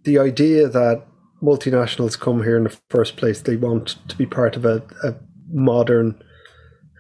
The 0.05 0.19
idea 0.19 0.69
that 0.69 1.05
multinationals 1.43 2.19
come 2.19 2.45
here 2.45 2.57
in 2.57 2.65
the 2.65 2.79
first 2.89 3.17
place, 3.17 3.41
they 3.41 3.57
want 3.57 3.97
to 4.09 4.17
be 4.17 4.27
part 4.27 4.57
of 4.57 4.65
a, 4.65 4.83
a 5.03 5.15
modern, 5.51 6.23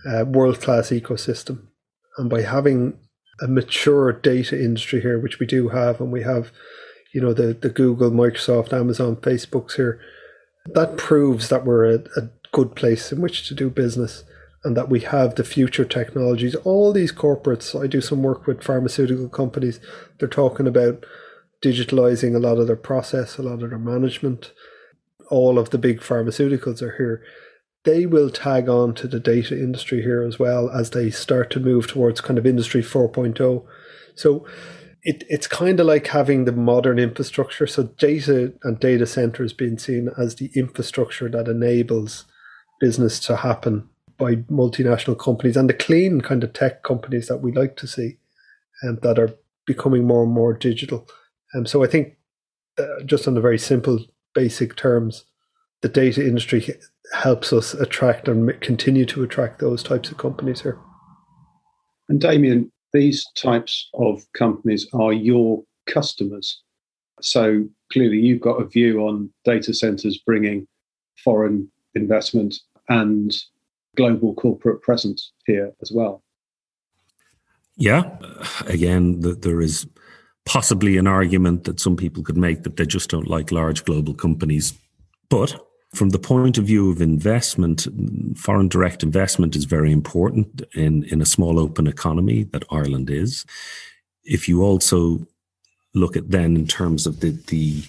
uh, 0.07 0.25
world 0.25 0.61
class 0.61 0.91
ecosystem. 0.91 1.67
And 2.19 2.29
by 2.29 2.43
having 2.43 2.99
a 3.41 3.47
mature 3.47 4.13
data 4.13 4.61
industry 4.61 5.01
here, 5.01 5.19
which 5.19 5.39
we 5.39 5.47
do 5.47 5.69
have, 5.69 6.01
and 6.01 6.13
we 6.13 6.23
have, 6.23 6.51
you 7.15 7.21
know, 7.21 7.33
the, 7.33 7.55
the 7.55 7.69
Google, 7.69 8.11
Microsoft, 8.11 8.73
Amazon, 8.73 9.17
Facebooks 9.17 9.77
here, 9.77 10.01
that 10.75 10.97
proves 10.97 11.49
that 11.49 11.65
we're 11.65 11.87
a, 11.87 11.99
a 12.17 12.31
good 12.53 12.75
place 12.75 13.13
in 13.13 13.21
which 13.21 13.47
to 13.49 13.55
do 13.55 13.71
business 13.71 14.25
and 14.65 14.77
that 14.77 14.89
we 14.89 15.01
have 15.01 15.35
the 15.35 15.45
future 15.45 15.85
technologies. 15.85 16.55
All 16.57 16.93
these 16.93 17.13
corporates, 17.13 17.81
I 17.81 17.87
do 17.87 18.01
some 18.01 18.23
work 18.23 18.47
with 18.47 18.63
pharmaceutical 18.63 19.29
companies, 19.29 19.81
they're 20.19 20.29
talking 20.29 20.67
about 20.67 21.05
digitalizing 21.63 22.35
a 22.35 22.39
lot 22.39 22.59
of 22.59 22.67
their 22.67 22.77
process, 22.77 23.39
a 23.39 23.43
lot 23.43 23.63
of 23.63 23.71
their 23.71 23.79
management. 23.79 24.53
All 25.31 25.59
of 25.59 25.71
the 25.71 25.79
big 25.79 26.01
pharmaceuticals 26.01 26.83
are 26.83 26.97
here. 26.97 27.23
They 27.85 28.07
will 28.07 28.31
tag 28.31 28.69
on 28.69 28.95
to 28.95 29.09
the 29.09 29.21
data 29.21 29.59
industry 29.59 30.03
here 30.03 30.23
as 30.23 30.39
well 30.39 30.71
as 30.71 30.91
they 30.91 31.11
start 31.11 31.51
to 31.51 31.61
move 31.61 31.87
towards 31.87 32.21
kind 32.21 32.39
of 32.39 32.47
industry 32.47 32.83
4.0. 32.83 33.65
So 34.15 34.47
it, 35.09 35.25
it's 35.31 35.47
kind 35.47 35.81
of 35.81 35.87
like 35.87 36.09
having 36.09 36.45
the 36.45 36.53
modern 36.53 36.99
infrastructure. 36.99 37.67
So 37.67 37.85
data 37.85 38.53
and 38.63 38.79
data 38.79 39.07
centers 39.07 39.55
being 39.55 39.79
seen 39.79 40.11
as 40.19 40.35
the 40.35 40.51
infrastructure 40.55 41.31
that 41.31 41.49
enables 41.49 42.27
business 42.79 43.19
to 43.21 43.37
happen 43.37 43.89
by 44.19 44.35
multinational 44.35 45.19
companies 45.19 45.57
and 45.57 45.67
the 45.67 45.73
clean 45.73 46.21
kind 46.21 46.45
of 46.45 46.53
tech 46.53 46.83
companies 46.83 47.27
that 47.29 47.39
we 47.39 47.53
like 47.53 47.75
to 47.79 47.87
see 47.87 48.19
and 48.83 48.99
um, 48.99 49.01
that 49.01 49.19
are 49.19 49.35
becoming 49.65 50.07
more 50.07 50.25
and 50.25 50.33
more 50.33 50.53
digital. 50.53 51.09
And 51.55 51.63
um, 51.63 51.67
so 51.67 51.83
I 51.83 51.87
think, 51.87 52.19
uh, 52.79 53.03
just 53.07 53.27
on 53.27 53.33
the 53.33 53.41
very 53.41 53.59
simple, 53.59 54.05
basic 54.35 54.77
terms, 54.77 55.25
the 55.81 55.89
data 55.89 56.23
industry 56.23 56.69
helps 57.15 57.51
us 57.51 57.73
attract 57.73 58.29
and 58.29 58.61
continue 58.61 59.07
to 59.07 59.23
attract 59.23 59.59
those 59.59 59.83
types 59.83 60.11
of 60.11 60.19
companies 60.19 60.61
here. 60.61 60.79
And 62.11 62.21
Damien, 62.21 62.71
these 62.93 63.27
types 63.35 63.89
of 63.95 64.23
companies 64.33 64.87
are 64.93 65.13
your 65.13 65.63
customers. 65.87 66.63
So 67.21 67.69
clearly, 67.93 68.19
you've 68.19 68.41
got 68.41 68.61
a 68.61 68.67
view 68.67 69.01
on 69.01 69.31
data 69.45 69.75
centers 69.75 70.19
bringing 70.19 70.67
foreign 71.25 71.71
investment 71.95 72.57
and 72.89 73.37
global 73.97 74.35
corporate 74.35 74.83
presence 74.83 75.33
here 75.47 75.73
as 75.83 75.91
well. 75.93 76.23
Yeah, 77.77 78.17
again, 78.67 79.21
the, 79.21 79.35
there 79.35 79.61
is 79.61 79.87
possibly 80.45 80.97
an 80.97 81.07
argument 81.07 81.65
that 81.65 81.81
some 81.81 81.97
people 81.97 82.23
could 82.23 82.37
make 82.37 82.63
that 82.63 82.77
they 82.77 82.87
just 82.87 83.11
don't 83.11 83.29
like 83.29 83.53
large 83.53 83.85
global 83.85 84.15
companies. 84.15 84.73
But 85.29 85.61
from 85.95 86.11
the 86.11 86.19
point 86.19 86.59
of 86.59 86.65
view 86.65 86.91
of 86.91 87.01
investment, 87.01 87.87
foreign 88.37 88.69
direct 88.69 89.03
investment 89.03 89.57
is 89.57 89.65
very 89.65 89.91
important 89.91 90.63
in, 90.75 91.05
in 91.05 91.23
a 91.23 91.27
small 91.27 91.59
open 91.59 91.87
economy 91.87 92.45
that 92.45 92.65
Ireland 92.71 93.09
is. 93.11 93.47
If 94.25 94.49
you 94.49 94.63
also 94.63 95.27
look 95.95 96.17
at 96.17 96.31
then 96.31 96.57
in 96.57 96.67
terms 96.67 97.07
of 97.07 97.21
the, 97.21 97.31
the 97.47 97.83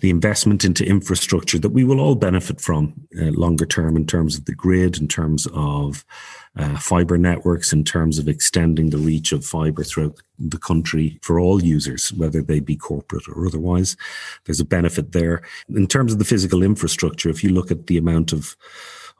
the 0.00 0.10
investment 0.10 0.64
into 0.64 0.84
infrastructure 0.84 1.58
that 1.58 1.70
we 1.70 1.84
will 1.84 2.00
all 2.00 2.14
benefit 2.14 2.60
from 2.60 2.94
uh, 3.20 3.26
longer 3.26 3.66
term 3.66 3.96
in 3.96 4.06
terms 4.06 4.36
of 4.36 4.44
the 4.44 4.54
grid, 4.54 4.98
in 4.98 5.08
terms 5.08 5.46
of 5.52 6.04
uh, 6.56 6.76
fiber 6.78 7.18
networks, 7.18 7.72
in 7.72 7.84
terms 7.84 8.18
of 8.18 8.28
extending 8.28 8.90
the 8.90 8.98
reach 8.98 9.32
of 9.32 9.44
fiber 9.44 9.84
throughout 9.84 10.16
the 10.38 10.58
country 10.58 11.18
for 11.22 11.38
all 11.38 11.62
users, 11.62 12.12
whether 12.12 12.42
they 12.42 12.60
be 12.60 12.76
corporate 12.76 13.28
or 13.28 13.46
otherwise. 13.46 13.96
There's 14.44 14.60
a 14.60 14.64
benefit 14.64 15.12
there. 15.12 15.42
In 15.74 15.86
terms 15.86 16.12
of 16.12 16.18
the 16.18 16.24
physical 16.24 16.62
infrastructure, 16.62 17.28
if 17.28 17.42
you 17.44 17.50
look 17.50 17.70
at 17.70 17.86
the 17.86 17.98
amount 17.98 18.32
of 18.32 18.56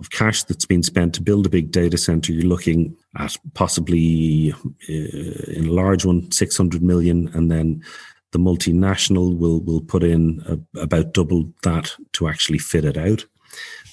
of 0.01 0.11
cash 0.11 0.45
that's 0.45 0.67
been 0.67 0.83
spent 0.83 1.15
to 1.15 1.23
build 1.23 1.47
a 1.47 1.51
big 1.51 1.73
data 1.73 1.99
center, 1.99 2.33
you're 2.33 2.45
looking 2.45 2.97
at 3.17 3.37
possibly 3.55 4.53
uh, 4.89 5.53
in 5.53 5.67
a 5.67 5.73
large 5.73 6.05
one, 6.05 6.31
600 6.31 6.83
million, 6.83 7.29
and 7.35 7.51
then 7.51 7.83
the 8.33 8.39
multinational 8.39 9.37
will 9.37 9.61
will 9.61 9.81
put 9.81 10.03
in 10.03 10.43
a, 10.47 10.81
about 10.81 11.13
double 11.13 11.53
that 11.63 11.95
to 12.13 12.29
actually 12.29 12.59
fit 12.59 12.85
it 12.85 12.97
out. 12.97 13.25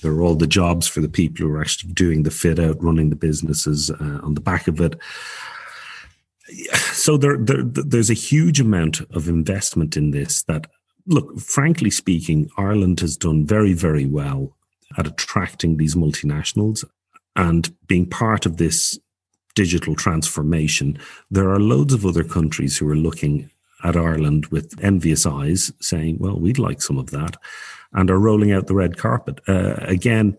There 0.01 0.11
are 0.11 0.21
all 0.21 0.35
the 0.35 0.47
jobs 0.47 0.87
for 0.87 1.01
the 1.01 1.09
people 1.09 1.45
who 1.45 1.53
are 1.53 1.61
actually 1.61 1.93
doing 1.93 2.23
the 2.23 2.31
fit 2.31 2.59
out, 2.59 2.83
running 2.83 3.09
the 3.09 3.15
businesses 3.15 3.89
uh, 3.89 4.19
on 4.23 4.33
the 4.33 4.41
back 4.41 4.67
of 4.67 4.79
it. 4.81 4.99
So 6.91 7.17
there, 7.17 7.37
there, 7.37 7.63
there's 7.63 8.11
a 8.11 8.13
huge 8.13 8.59
amount 8.59 9.01
of 9.11 9.27
investment 9.27 9.97
in 9.97 10.11
this. 10.11 10.43
That 10.43 10.67
look, 11.07 11.39
frankly 11.39 11.89
speaking, 11.89 12.49
Ireland 12.57 12.99
has 12.99 13.17
done 13.17 13.45
very, 13.45 13.73
very 13.73 14.05
well 14.05 14.55
at 14.97 15.07
attracting 15.07 15.77
these 15.77 15.95
multinationals 15.95 16.83
and 17.35 17.73
being 17.87 18.07
part 18.07 18.45
of 18.45 18.57
this 18.57 18.99
digital 19.55 19.95
transformation. 19.95 20.99
There 21.31 21.49
are 21.49 21.59
loads 21.59 21.93
of 21.93 22.05
other 22.05 22.23
countries 22.23 22.77
who 22.77 22.87
are 22.89 22.95
looking 22.95 23.49
at 23.83 23.95
Ireland 23.95 24.47
with 24.47 24.73
envious 24.81 25.25
eyes, 25.25 25.71
saying, 25.79 26.17
well, 26.19 26.39
we'd 26.39 26.59
like 26.59 26.81
some 26.81 26.97
of 26.97 27.11
that, 27.11 27.37
and 27.93 28.09
are 28.09 28.19
rolling 28.19 28.51
out 28.51 28.67
the 28.67 28.75
red 28.75 28.97
carpet. 28.97 29.39
Uh, 29.47 29.75
again, 29.79 30.37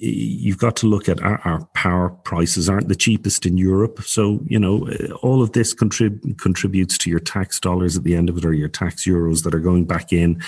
you've 0.00 0.58
got 0.58 0.76
to 0.76 0.86
look 0.86 1.08
at 1.08 1.20
our, 1.22 1.40
our, 1.44 1.64
power 1.74 2.10
prices 2.10 2.68
aren't 2.68 2.88
the 2.88 2.94
cheapest 2.94 3.44
in 3.44 3.58
Europe. 3.58 4.00
So, 4.04 4.40
you 4.46 4.58
know, 4.58 4.88
all 5.22 5.42
of 5.42 5.52
this 5.52 5.74
contrib- 5.74 6.38
contributes 6.38 6.96
to 6.98 7.10
your 7.10 7.18
tax 7.18 7.58
dollars 7.58 7.96
at 7.96 8.04
the 8.04 8.14
end 8.14 8.28
of 8.28 8.38
it 8.38 8.44
or 8.44 8.52
your 8.52 8.68
tax 8.68 9.06
euros 9.06 9.42
that 9.42 9.54
are 9.54 9.60
going 9.60 9.86
back 9.86 10.12
in 10.12 10.40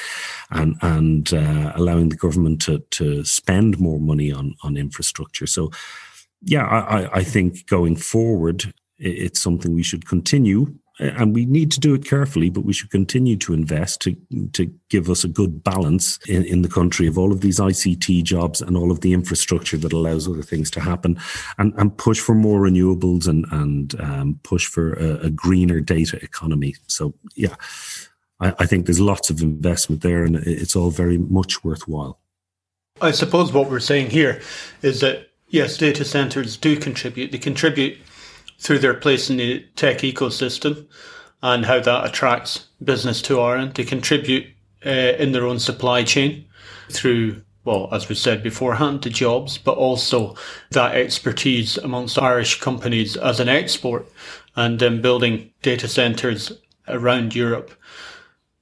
and, 0.53 0.77
and 0.83 1.35
uh, 1.35 1.73
allowing 1.75 2.11
the 2.11 2.17
government 2.17 2.63
to, 2.63 2.79
to 2.91 3.25
spend 3.25 3.81
more 3.81 3.99
money 3.99 4.31
on, 4.31 4.55
on 4.63 4.77
infrastructure. 4.77 5.49
So, 5.49 5.73
yeah, 6.43 6.67
I, 6.67 7.19
I 7.19 7.25
think 7.25 7.67
going 7.67 7.97
forward, 7.97 8.73
it's 8.99 9.41
something 9.41 9.75
we 9.75 9.83
should 9.83 10.07
continue 10.07 10.75
and 11.01 11.35
we 11.35 11.47
need 11.47 11.73
to 11.73 11.81
do 11.81 11.95
it 11.95 12.05
carefully, 12.05 12.51
but 12.51 12.65
we 12.65 12.75
should 12.75 12.91
continue 12.91 13.37
to 13.39 13.55
invest 13.55 14.01
to 14.03 14.15
to 14.53 14.67
give 14.91 15.09
us 15.09 15.25
a 15.25 15.29
good 15.29 15.65
balance 15.65 16.19
in, 16.29 16.45
in 16.45 16.63
the 16.63 16.69
country 16.69 17.07
of 17.07 17.17
all 17.17 17.33
of 17.33 17.41
these 17.41 17.59
ICT 17.59 18.23
jobs 18.23 18.61
and 18.61 18.77
all 18.77 18.91
of 18.91 19.01
the 19.01 19.15
infrastructure 19.15 19.79
that 19.79 19.95
allows 19.95 20.29
other 20.29 20.43
things 20.43 20.71
to 20.73 20.81
happen, 20.81 21.19
and, 21.59 21.73
and 21.79 21.97
push 21.97 22.21
for 22.21 22.35
more 22.35 22.61
renewables 22.61 23.27
and 23.27 23.47
and 23.51 23.99
um, 24.01 24.39
push 24.43 24.67
for 24.67 24.93
a, 24.95 25.27
a, 25.27 25.31
greener 25.31 25.81
data 25.81 26.23
economy. 26.23 26.77
So 26.87 27.15
yeah, 27.35 27.55
I, 28.39 28.55
I 28.59 28.67
think 28.67 28.85
there's 28.85 29.01
lots 29.01 29.31
of 29.31 29.41
investment 29.41 30.03
there, 30.03 30.25
and 30.25 30.37
it's 30.37 30.77
all 30.77 30.91
very 30.91 31.17
much 31.17 31.65
worthwhile. 31.65 32.21
I 33.01 33.13
suppose 33.13 33.53
what 33.53 33.71
we're 33.71 33.81
saying 33.81 34.11
here 34.11 34.43
is 34.83 35.01
that 35.01 35.31
yes, 35.49 35.79
data 35.79 36.05
centers 36.05 36.59
do 36.59 36.77
contribute. 36.77 37.33
They 37.33 37.39
contribute 37.39 37.99
through 38.61 38.79
their 38.79 38.95
place 38.95 39.31
in 39.31 39.39
the 39.39 39.67
tech 39.75 39.99
ecosystem 39.99 40.87
and 41.43 41.65
how 41.65 41.81
that 41.81 42.05
attracts 42.05 42.67
business 42.85 43.23
to 43.23 43.41
Ireland. 43.41 43.75
to 43.75 43.85
contribute 43.85 44.47
uh, 44.85 44.91
in 45.19 45.33
their 45.33 45.47
own 45.47 45.59
supply 45.59 46.05
chain 46.05 46.45
through, 46.91 47.43
well, 47.65 47.89
as 47.93 48.09
we 48.09 48.15
said 48.15 48.43
beforehand, 48.43 49.03
the 49.03 49.11
jobs, 49.11 49.59
but 49.59 49.77
also 49.77 50.37
that 50.71 50.95
expertise 50.95 51.79
amongst 51.79 52.21
Irish 52.21 52.61
companies 52.61 53.17
as 53.17 53.41
an 53.41 53.49
export 53.49 54.11
and 54.57 54.79
then 54.79 55.01
building 55.01 55.51
data 55.63 55.89
centers 55.89 56.53
around 56.89 57.35
Europe. 57.35 57.71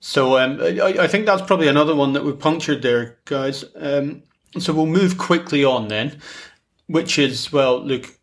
So 0.00 0.38
um, 0.38 0.60
I, 0.60 0.94
I, 1.00 1.06
think 1.08 1.26
that's 1.26 1.42
probably 1.42 1.66
another 1.66 1.94
one 1.94 2.12
that 2.12 2.24
we 2.24 2.32
punctured 2.32 2.82
there, 2.82 3.18
guys. 3.24 3.64
Um, 3.74 4.22
so 4.58 4.72
we'll 4.72 4.86
move 4.86 5.18
quickly 5.18 5.64
on 5.64 5.88
then, 5.88 6.20
which 6.86 7.18
is, 7.18 7.52
well, 7.52 7.84
look, 7.84 8.17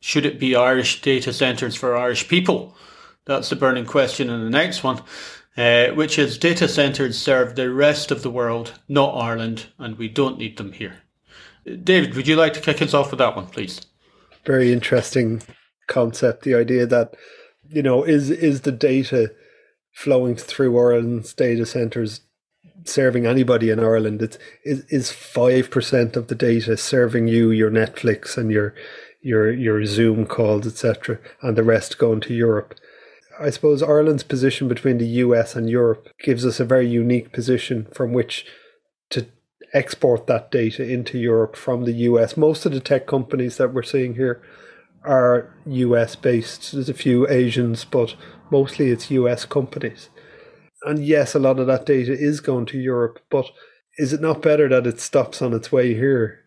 should 0.00 0.26
it 0.26 0.40
be 0.40 0.56
Irish 0.56 1.02
data 1.02 1.32
centres 1.32 1.76
for 1.76 1.96
Irish 1.96 2.28
people? 2.28 2.76
That's 3.26 3.50
the 3.50 3.56
burning 3.56 3.86
question 3.86 4.30
in 4.30 4.42
the 4.42 4.50
next 4.50 4.82
one, 4.82 5.02
uh, 5.56 5.88
which 5.88 6.18
is 6.18 6.38
data 6.38 6.66
centres 6.66 7.18
serve 7.18 7.54
the 7.54 7.70
rest 7.70 8.10
of 8.10 8.22
the 8.22 8.30
world, 8.30 8.80
not 8.88 9.14
Ireland, 9.14 9.66
and 9.78 9.98
we 9.98 10.08
don't 10.08 10.38
need 10.38 10.56
them 10.56 10.72
here. 10.72 11.02
David, 11.84 12.14
would 12.14 12.26
you 12.26 12.36
like 12.36 12.54
to 12.54 12.60
kick 12.60 12.80
us 12.80 12.94
off 12.94 13.10
with 13.10 13.18
that 13.18 13.36
one, 13.36 13.46
please? 13.46 13.82
Very 14.46 14.72
interesting 14.72 15.42
concept. 15.86 16.42
The 16.42 16.54
idea 16.54 16.86
that, 16.86 17.14
you 17.68 17.82
know, 17.82 18.02
is 18.02 18.30
is 18.30 18.62
the 18.62 18.72
data 18.72 19.34
flowing 19.92 20.36
through 20.36 20.78
Ireland's 20.78 21.34
data 21.34 21.66
centres 21.66 22.22
serving 22.84 23.26
anybody 23.26 23.68
in 23.68 23.78
Ireland? 23.78 24.22
It's 24.22 24.38
is 24.64 25.12
five 25.12 25.70
percent 25.70 26.16
of 26.16 26.28
the 26.28 26.34
data 26.34 26.78
serving 26.78 27.28
you 27.28 27.50
your 27.50 27.70
Netflix 27.70 28.38
and 28.38 28.50
your 28.50 28.74
your 29.20 29.50
your 29.50 29.84
Zoom 29.84 30.26
calls, 30.26 30.66
etc., 30.66 31.18
and 31.42 31.56
the 31.56 31.62
rest 31.62 31.98
going 31.98 32.20
to 32.20 32.34
Europe. 32.34 32.74
I 33.38 33.50
suppose 33.50 33.82
Ireland's 33.82 34.22
position 34.22 34.68
between 34.68 34.98
the 34.98 35.06
US 35.24 35.56
and 35.56 35.70
Europe 35.70 36.08
gives 36.22 36.44
us 36.44 36.60
a 36.60 36.64
very 36.64 36.86
unique 36.86 37.32
position 37.32 37.86
from 37.94 38.12
which 38.12 38.46
to 39.10 39.26
export 39.72 40.26
that 40.26 40.50
data 40.50 40.86
into 40.86 41.18
Europe 41.18 41.56
from 41.56 41.84
the 41.84 41.92
US. 41.92 42.36
Most 42.36 42.66
of 42.66 42.72
the 42.72 42.80
tech 42.80 43.06
companies 43.06 43.56
that 43.56 43.72
we're 43.72 43.82
seeing 43.82 44.14
here 44.14 44.42
are 45.04 45.54
US 45.64 46.16
based. 46.16 46.72
There's 46.72 46.90
a 46.90 46.94
few 46.94 47.26
Asians, 47.28 47.84
but 47.84 48.14
mostly 48.50 48.90
it's 48.90 49.10
US 49.10 49.46
companies. 49.46 50.10
And 50.82 51.04
yes, 51.04 51.34
a 51.34 51.38
lot 51.38 51.58
of 51.58 51.66
that 51.66 51.86
data 51.86 52.12
is 52.12 52.40
going 52.40 52.66
to 52.66 52.78
Europe, 52.78 53.20
but 53.30 53.46
is 53.98 54.12
it 54.12 54.20
not 54.20 54.42
better 54.42 54.68
that 54.68 54.86
it 54.86 55.00
stops 55.00 55.42
on 55.42 55.52
its 55.52 55.70
way 55.70 55.94
here 55.94 56.39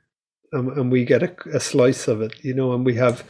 and, 0.53 0.69
and 0.77 0.91
we 0.91 1.03
get 1.03 1.23
a, 1.23 1.35
a 1.53 1.59
slice 1.59 2.07
of 2.07 2.21
it, 2.21 2.33
you 2.43 2.53
know, 2.53 2.73
and 2.73 2.85
we 2.85 2.95
have 2.95 3.23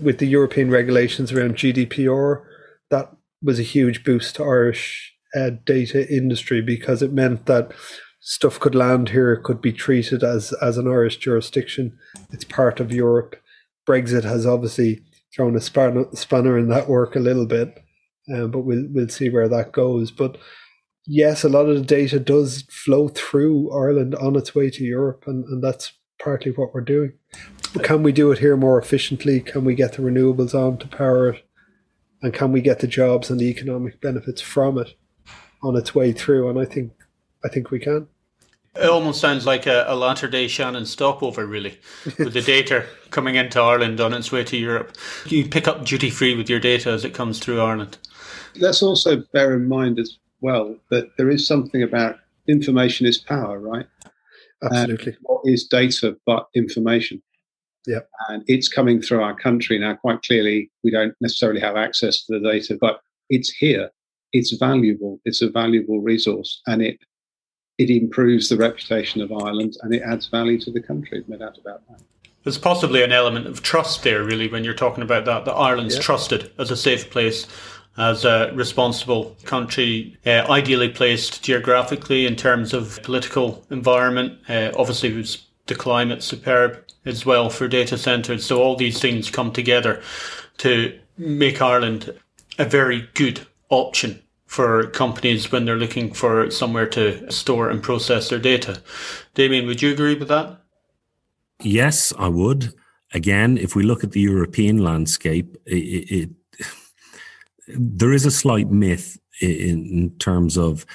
with 0.00 0.18
the 0.18 0.26
European 0.26 0.70
regulations 0.70 1.32
around 1.32 1.56
GDPR, 1.56 2.42
that 2.90 3.12
was 3.42 3.58
a 3.58 3.64
huge 3.64 4.04
boost 4.04 4.36
to 4.36 4.44
Irish 4.44 5.12
uh, 5.34 5.50
data 5.64 6.08
industry 6.08 6.62
because 6.62 7.02
it 7.02 7.12
meant 7.12 7.46
that 7.46 7.72
stuff 8.20 8.60
could 8.60 8.74
land 8.74 9.10
here, 9.10 9.36
could 9.36 9.60
be 9.60 9.72
treated 9.72 10.22
as 10.22 10.52
as 10.54 10.78
an 10.78 10.86
Irish 10.86 11.18
jurisdiction. 11.18 11.98
It's 12.30 12.44
part 12.44 12.80
of 12.80 12.92
Europe. 12.92 13.36
Brexit 13.88 14.24
has 14.24 14.46
obviously 14.46 15.02
thrown 15.34 15.56
a 15.56 15.60
spanner, 15.60 16.58
in 16.58 16.68
that 16.68 16.88
work 16.88 17.16
a 17.16 17.20
little 17.20 17.46
bit, 17.46 17.82
um, 18.32 18.50
but 18.50 18.60
we'll 18.60 18.86
we'll 18.90 19.08
see 19.08 19.28
where 19.28 19.48
that 19.48 19.72
goes. 19.72 20.10
But 20.10 20.38
yes, 21.06 21.42
a 21.42 21.48
lot 21.48 21.68
of 21.68 21.76
the 21.76 21.84
data 21.84 22.20
does 22.20 22.62
flow 22.70 23.08
through 23.08 23.72
Ireland 23.72 24.14
on 24.14 24.36
its 24.36 24.54
way 24.54 24.70
to 24.70 24.84
Europe, 24.84 25.24
and, 25.26 25.44
and 25.46 25.62
that's 25.62 25.92
partly 26.22 26.52
what 26.52 26.72
we're 26.74 26.80
doing. 26.80 27.12
But 27.74 27.84
can 27.84 28.02
we 28.02 28.12
do 28.12 28.30
it 28.32 28.38
here 28.38 28.56
more 28.56 28.78
efficiently? 28.78 29.40
Can 29.40 29.64
we 29.64 29.74
get 29.74 29.94
the 29.94 30.02
renewables 30.02 30.54
on 30.54 30.78
to 30.78 30.86
power 30.86 31.30
it? 31.30 31.44
And 32.20 32.32
can 32.32 32.52
we 32.52 32.60
get 32.60 32.78
the 32.78 32.86
jobs 32.86 33.30
and 33.30 33.40
the 33.40 33.48
economic 33.48 34.00
benefits 34.00 34.40
from 34.40 34.78
it 34.78 34.94
on 35.62 35.76
its 35.76 35.94
way 35.94 36.12
through? 36.12 36.48
And 36.48 36.58
I 36.58 36.64
think 36.64 36.92
I 37.44 37.48
think 37.48 37.70
we 37.70 37.80
can. 37.80 38.06
It 38.74 38.88
almost 38.88 39.20
sounds 39.20 39.44
like 39.44 39.66
a, 39.66 39.84
a 39.86 39.96
latter 39.96 40.28
day 40.28 40.48
Shannon 40.48 40.86
stopover, 40.86 41.46
really, 41.46 41.78
with 42.18 42.32
the 42.32 42.40
data 42.40 42.86
coming 43.10 43.34
into 43.34 43.60
Ireland 43.60 44.00
on 44.00 44.14
its 44.14 44.32
way 44.32 44.44
to 44.44 44.56
Europe. 44.56 44.96
You 45.26 45.46
pick 45.46 45.68
up 45.68 45.84
duty 45.84 46.08
free 46.08 46.34
with 46.34 46.48
your 46.48 46.60
data 46.60 46.90
as 46.90 47.04
it 47.04 47.12
comes 47.12 47.38
through 47.38 47.60
Ireland. 47.60 47.98
Let's 48.56 48.82
also 48.82 49.16
bear 49.32 49.54
in 49.54 49.68
mind 49.68 49.98
as 49.98 50.16
well 50.40 50.76
that 50.90 51.16
there 51.18 51.28
is 51.28 51.46
something 51.46 51.82
about 51.82 52.20
information 52.48 53.06
is 53.06 53.18
power, 53.18 53.58
right? 53.58 53.86
Absolutely. 54.62 55.12
And 55.12 55.16
what 55.22 55.42
is 55.44 55.64
data 55.64 56.16
but 56.26 56.48
information? 56.54 57.22
Yeah. 57.86 58.00
And 58.28 58.44
it's 58.46 58.68
coming 58.68 59.02
through 59.02 59.22
our 59.22 59.34
country 59.34 59.78
now. 59.78 59.94
Quite 59.94 60.22
clearly, 60.22 60.70
we 60.84 60.90
don't 60.90 61.14
necessarily 61.20 61.60
have 61.60 61.76
access 61.76 62.24
to 62.24 62.38
the 62.38 62.40
data, 62.40 62.78
but 62.80 63.00
it's 63.28 63.50
here. 63.50 63.90
It's 64.32 64.52
valuable. 64.52 65.20
It's 65.24 65.42
a 65.42 65.50
valuable 65.50 66.00
resource, 66.00 66.62
and 66.66 66.82
it 66.82 66.98
it 67.78 67.90
improves 67.90 68.48
the 68.48 68.56
reputation 68.56 69.20
of 69.20 69.32
Ireland 69.32 69.76
and 69.82 69.94
it 69.94 70.02
adds 70.02 70.26
value 70.28 70.60
to 70.60 70.70
the 70.70 70.80
country. 70.80 71.24
No 71.26 71.38
doubt 71.38 71.58
about 71.58 71.82
that. 71.88 72.00
There's 72.44 72.58
possibly 72.58 73.02
an 73.02 73.12
element 73.12 73.46
of 73.46 73.62
trust 73.62 74.02
there, 74.02 74.24
really, 74.24 74.48
when 74.48 74.64
you're 74.64 74.74
talking 74.74 75.02
about 75.02 75.24
that. 75.26 75.44
That 75.44 75.54
Ireland's 75.54 75.96
yeah. 75.96 76.02
trusted 76.02 76.52
as 76.58 76.70
a 76.70 76.76
safe 76.76 77.10
place 77.10 77.46
as 77.96 78.24
a 78.24 78.50
responsible 78.54 79.36
country, 79.44 80.16
uh, 80.24 80.46
ideally 80.48 80.88
placed 80.88 81.42
geographically 81.42 82.26
in 82.26 82.36
terms 82.36 82.72
of 82.72 83.02
political 83.02 83.64
environment. 83.70 84.38
Uh, 84.48 84.70
obviously, 84.76 85.24
the 85.66 85.74
climate 85.74 86.22
superb 86.22 86.84
as 87.04 87.26
well 87.26 87.50
for 87.50 87.68
data 87.68 87.98
centres. 87.98 88.46
So 88.46 88.62
all 88.62 88.76
these 88.76 89.00
things 89.00 89.30
come 89.30 89.52
together 89.52 90.02
to 90.58 90.98
make 91.18 91.60
Ireland 91.60 92.14
a 92.58 92.64
very 92.64 93.08
good 93.14 93.46
option 93.68 94.22
for 94.46 94.86
companies 94.88 95.50
when 95.50 95.64
they're 95.64 95.76
looking 95.76 96.12
for 96.12 96.50
somewhere 96.50 96.86
to 96.86 97.30
store 97.32 97.70
and 97.70 97.82
process 97.82 98.28
their 98.28 98.38
data. 98.38 98.82
Damien, 99.34 99.66
would 99.66 99.80
you 99.80 99.92
agree 99.92 100.14
with 100.14 100.28
that? 100.28 100.60
Yes, 101.62 102.12
I 102.18 102.28
would. 102.28 102.74
Again, 103.14 103.56
if 103.56 103.74
we 103.74 103.82
look 103.82 104.04
at 104.04 104.12
the 104.12 104.20
European 104.20 104.78
landscape, 104.78 105.56
it, 105.66 106.10
it 106.10 106.30
there 107.76 108.12
is 108.12 108.26
a 108.26 108.30
slight 108.30 108.70
myth 108.70 109.18
in, 109.40 110.14
terms 110.18 110.56
of 110.56 110.86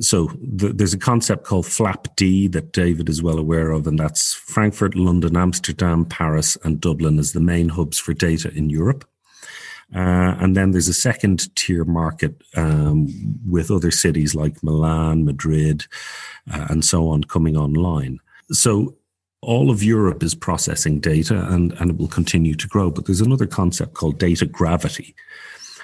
so 0.00 0.30
the, 0.40 0.72
there's 0.72 0.94
a 0.94 0.98
concept 0.98 1.44
called 1.44 1.66
FLAP-D 1.66 2.48
that 2.48 2.72
David 2.72 3.08
is 3.08 3.22
well 3.22 3.38
aware 3.38 3.70
of, 3.70 3.86
and 3.86 3.98
that's 3.98 4.34
Frankfurt, 4.34 4.94
London, 4.94 5.36
Amsterdam, 5.36 6.04
Paris, 6.04 6.56
and 6.64 6.80
Dublin 6.80 7.18
as 7.18 7.32
the 7.32 7.40
main 7.40 7.68
hubs 7.68 7.98
for 7.98 8.12
data 8.12 8.52
in 8.54 8.70
Europe. 8.70 9.08
Uh, 9.94 10.34
and 10.40 10.56
then 10.56 10.70
there's 10.70 10.88
a 10.88 10.94
second 10.94 11.54
tier 11.54 11.84
market 11.84 12.42
um, 12.56 13.08
with 13.46 13.70
other 13.70 13.90
cities 13.90 14.34
like 14.34 14.62
Milan, 14.62 15.24
Madrid, 15.24 15.84
uh, 16.50 16.66
and 16.70 16.82
so 16.84 17.08
on 17.08 17.24
coming 17.24 17.58
online. 17.58 18.18
So 18.50 18.96
all 19.42 19.70
of 19.70 19.82
Europe 19.82 20.22
is 20.22 20.34
processing 20.34 21.00
data 21.00 21.46
and, 21.50 21.72
and 21.72 21.90
it 21.90 21.98
will 21.98 22.08
continue 22.08 22.54
to 22.54 22.68
grow. 22.68 22.90
But 22.90 23.06
there's 23.06 23.20
another 23.20 23.46
concept 23.46 23.94
called 23.94 24.18
data 24.18 24.46
gravity, 24.46 25.14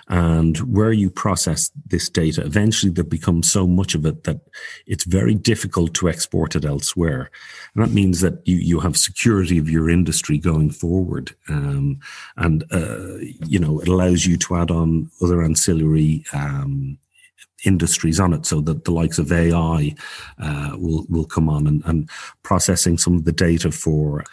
and 0.09 0.57
where 0.75 0.93
you 0.93 1.11
process 1.11 1.71
this 1.87 2.09
data, 2.09 2.43
eventually 2.45 2.91
there 2.91 3.05
becomes 3.05 3.51
so 3.51 3.67
much 3.67 3.95
of 3.95 4.07
it 4.07 4.25
that 4.25 4.41
it's 4.87 5.05
very 5.05 5.35
difficult 5.35 5.93
to 5.95 6.09
export 6.09 6.57
it 6.57 6.65
elsewhere. 6.65 7.31
And 7.75 7.85
that 7.85 7.93
means 7.93 8.23
that 8.23 8.41
you, 8.47 8.57
you 8.57 8.81
have 8.81 8.97
security 8.97 9.59
of 9.59 9.69
your 9.69 9.91
industry 9.91 10.39
going 10.39 10.71
forward. 10.71 11.35
Um, 11.49 12.01
and, 12.39 12.65
uh, 12.73 13.19
you 13.47 13.59
know, 13.59 13.81
it 13.81 13.89
allows 13.89 14.25
you 14.25 14.39
to 14.39 14.57
add 14.57 14.71
on 14.71 15.11
other 15.21 15.43
ancillary 15.43 16.25
um, 16.33 16.99
industries 17.65 18.19
on 18.19 18.33
it 18.33 18.47
so 18.47 18.61
that 18.63 18.85
the 18.85 18.93
likes 18.93 19.19
of 19.19 19.31
AI 19.31 19.95
uh, 20.39 20.71
will, 20.75 21.05
will 21.11 21.25
come 21.27 21.51
on 21.51 21.67
and, 21.67 21.83
and 21.85 22.09
processing 22.43 22.97
some 22.97 23.15
of 23.15 23.25
the 23.25 23.33
data 23.33 23.71
for 23.71 24.25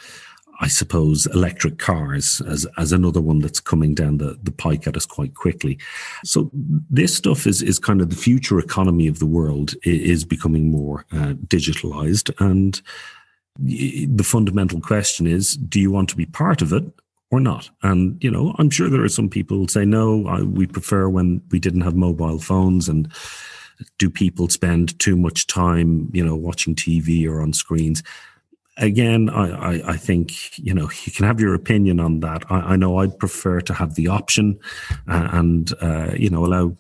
I 0.62 0.68
suppose 0.68 1.26
electric 1.28 1.80
cars 1.80 2.42
as 2.42 2.66
as 2.78 2.92
another 2.92 3.22
one 3.22 3.40
that's 3.40 3.60
coming 3.60 3.94
down 3.94 4.18
the, 4.18 4.38
the 4.44 4.52
pike 4.52 4.88
at 4.88 4.98
us 4.98 5.06
quite 5.06 5.36
quickly. 5.36 5.78
So 6.24 6.50
this 6.54 7.16
stuff 7.16 7.48
is 7.48 7.62
is 7.62 7.80
kind 7.80 8.02
of 8.02 8.10
the 8.10 8.16
future 8.16 8.60
economy 8.60 9.08
of 9.08 9.20
the 9.20 9.26
world 9.26 9.74
is 9.84 10.24
becoming 10.24 10.72
more 10.72 11.06
uh, 11.12 11.34
digitalized, 11.48 12.34
and 12.40 12.82
the 13.58 14.24
fundamental 14.24 14.82
question 14.82 15.28
is: 15.28 15.56
Do 15.58 15.80
you 15.80 15.92
want 15.92 16.10
to 16.10 16.18
be 16.18 16.26
part 16.26 16.62
of 16.62 16.74
it, 16.74 16.84
or 17.32 17.40
not. 17.40 17.70
And, 17.84 18.24
you 18.24 18.32
know, 18.32 18.56
I'm 18.58 18.70
sure 18.70 18.90
there 18.90 19.04
are 19.04 19.10
some 19.10 19.30
people 19.30 19.58
who 19.58 19.68
say, 19.68 19.86
no, 19.86 20.28
I, 20.28 20.42
we 20.42 20.68
prefer 20.68 21.10
when 21.10 21.42
we 21.52 21.60
didn't 21.60 21.82
have 21.82 21.96
mobile 21.96 22.40
phones. 22.40 22.88
And 22.88 23.12
do 23.98 24.10
people 24.10 24.48
spend 24.50 24.98
too 25.00 25.18
much 25.18 25.48
time, 25.48 26.10
you 26.14 26.24
know, 26.24 26.36
watching 26.36 26.76
TV 26.76 27.28
or 27.28 27.42
on 27.42 27.54
screens? 27.54 28.04
Again, 28.78 29.30
I, 29.30 29.52
I, 29.52 29.92
I 29.92 29.98
think, 29.98 30.58
you 30.58 30.74
know, 30.74 30.90
you 31.06 31.12
can 31.12 31.26
have 31.26 31.40
your 31.40 31.54
opinion 31.54 32.00
on 32.00 32.20
that. 32.20 32.44
I, 32.50 32.74
I 32.74 32.76
know 32.76 33.00
I'd 33.00 33.18
prefer 33.18 33.62
to 33.62 33.74
have 33.74 33.96
the 33.96 34.08
option 34.10 34.60
uh, 35.08 35.30
and, 35.32 35.74
uh, 35.82 36.12
you 36.18 36.30
know, 36.30 36.46
allow 36.46 36.76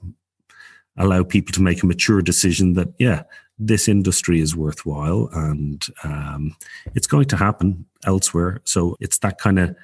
allow 0.97 1.23
people 1.23 1.51
to 1.53 1.61
make 1.61 1.83
a 1.83 1.85
mature 1.85 2.21
decision 2.21 2.73
that, 2.73 2.87
yeah, 2.99 3.23
this 3.59 3.87
industry 3.87 4.39
is 4.39 4.55
worthwhile 4.55 5.29
and 5.33 5.87
um, 6.03 6.55
it's 6.93 7.07
going 7.07 7.25
to 7.25 7.37
happen 7.37 7.85
elsewhere. 8.05 8.61
So 8.65 8.95
it's 8.99 9.19
that 9.19 9.37
kind 9.37 9.59
of 9.59 9.75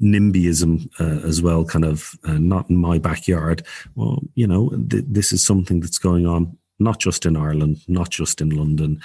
NIMBYism 0.00 0.88
uh, 1.00 1.26
as 1.26 1.42
well, 1.42 1.64
kind 1.64 1.84
of 1.84 2.16
uh, 2.24 2.38
not 2.38 2.70
in 2.70 2.76
my 2.76 2.98
backyard. 2.98 3.64
Well, 3.94 4.22
you 4.34 4.46
know, 4.46 4.70
th- 4.70 5.04
this 5.08 5.32
is 5.32 5.44
something 5.44 5.80
that's 5.80 5.98
going 5.98 6.26
on 6.26 6.56
not 6.80 6.98
just 6.98 7.26
in 7.26 7.36
Ireland, 7.36 7.82
not 7.88 8.10
just 8.10 8.40
in 8.40 8.50
London. 8.50 9.00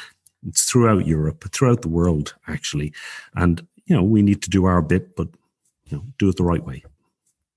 It's 0.47 0.63
throughout 0.63 1.07
Europe, 1.07 1.45
throughout 1.51 1.81
the 1.81 1.89
world, 1.89 2.35
actually. 2.47 2.93
And, 3.35 3.65
you 3.85 3.95
know, 3.95 4.03
we 4.03 4.21
need 4.21 4.41
to 4.43 4.49
do 4.49 4.65
our 4.65 4.81
bit, 4.81 5.15
but, 5.15 5.29
you 5.85 5.97
know, 5.97 6.03
do 6.17 6.29
it 6.29 6.37
the 6.37 6.43
right 6.43 6.63
way. 6.63 6.83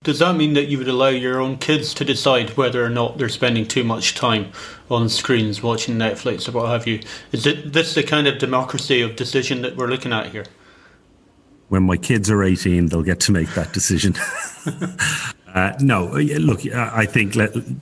Does 0.05 0.21
that 0.21 0.37
mean 0.37 0.55
that 0.55 0.69
you 0.69 0.79
would 0.79 0.89
allow 0.89 1.09
your 1.09 1.41
own 1.41 1.59
kids 1.59 1.93
to 1.95 2.05
decide 2.05 2.57
whether 2.57 2.85
or 2.85 2.89
not 2.89 3.19
they're 3.19 3.29
spending 3.29 3.67
too 3.67 3.83
much 3.83 4.15
time 4.15 4.53
on 4.91 5.09
screens 5.09 5.61
watching 5.61 5.97
Netflix 5.97 6.49
or 6.49 6.53
what 6.53 6.69
have 6.69 6.87
you? 6.87 7.01
Is 7.33 7.47
it 7.47 7.73
this 7.73 7.95
the 7.95 8.05
kind 8.05 8.29
of 8.29 8.39
democracy 8.39 9.01
of 9.03 9.17
decision 9.17 9.63
that 9.63 9.77
we're 9.77 9.89
looking 9.89 10.13
at 10.13 10.31
here? 10.31 10.45
When 11.69 11.83
my 11.83 11.97
kids 11.97 12.31
are 12.31 12.45
18, 12.45 12.87
they'll 12.87 13.03
get 13.03 13.19
to 13.21 13.33
make 13.33 13.53
that 13.55 13.73
decision. 13.73 14.15
uh, 15.55 15.77
no, 15.81 16.07
look, 16.07 16.65
I 16.73 17.05
think, 17.05 17.35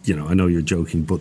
you 0.04 0.16
know, 0.16 0.26
I 0.26 0.34
know 0.34 0.46
you're 0.46 0.62
joking, 0.62 1.02
but 1.02 1.20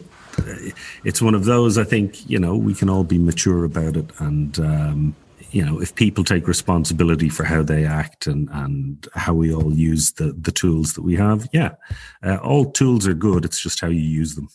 it's 1.03 1.21
one 1.21 1.35
of 1.35 1.45
those, 1.45 1.77
I 1.77 1.83
think, 1.83 2.29
you 2.29 2.39
know, 2.39 2.55
we 2.55 2.73
can 2.73 2.89
all 2.89 3.03
be 3.03 3.17
mature 3.17 3.63
about 3.63 3.97
it 3.97 4.09
and, 4.19 4.59
um, 4.59 5.15
you 5.51 5.63
know, 5.65 5.79
if 5.79 5.95
people 5.95 6.23
take 6.23 6.49
responsibility 6.49 7.29
for 7.29 7.45
how 7.45 7.63
they 7.63 7.85
act 7.85 8.27
and, 8.27 8.49
and 8.51 9.07
how 9.13 9.33
we 9.33 9.53
all 9.53 9.73
use 9.73 10.11
the, 10.11 10.33
the 10.33 10.51
tools 10.51 10.93
that 10.95 11.01
we 11.01 11.15
have, 11.15 11.47
yeah, 11.53 11.75
uh, 12.23 12.35
all 12.37 12.69
tools 12.71 13.07
are 13.07 13.13
good. 13.13 13.45
It's 13.45 13.61
just 13.61 13.79
how 13.79 13.87
you 13.87 14.01
use 14.01 14.35
them. 14.35 14.49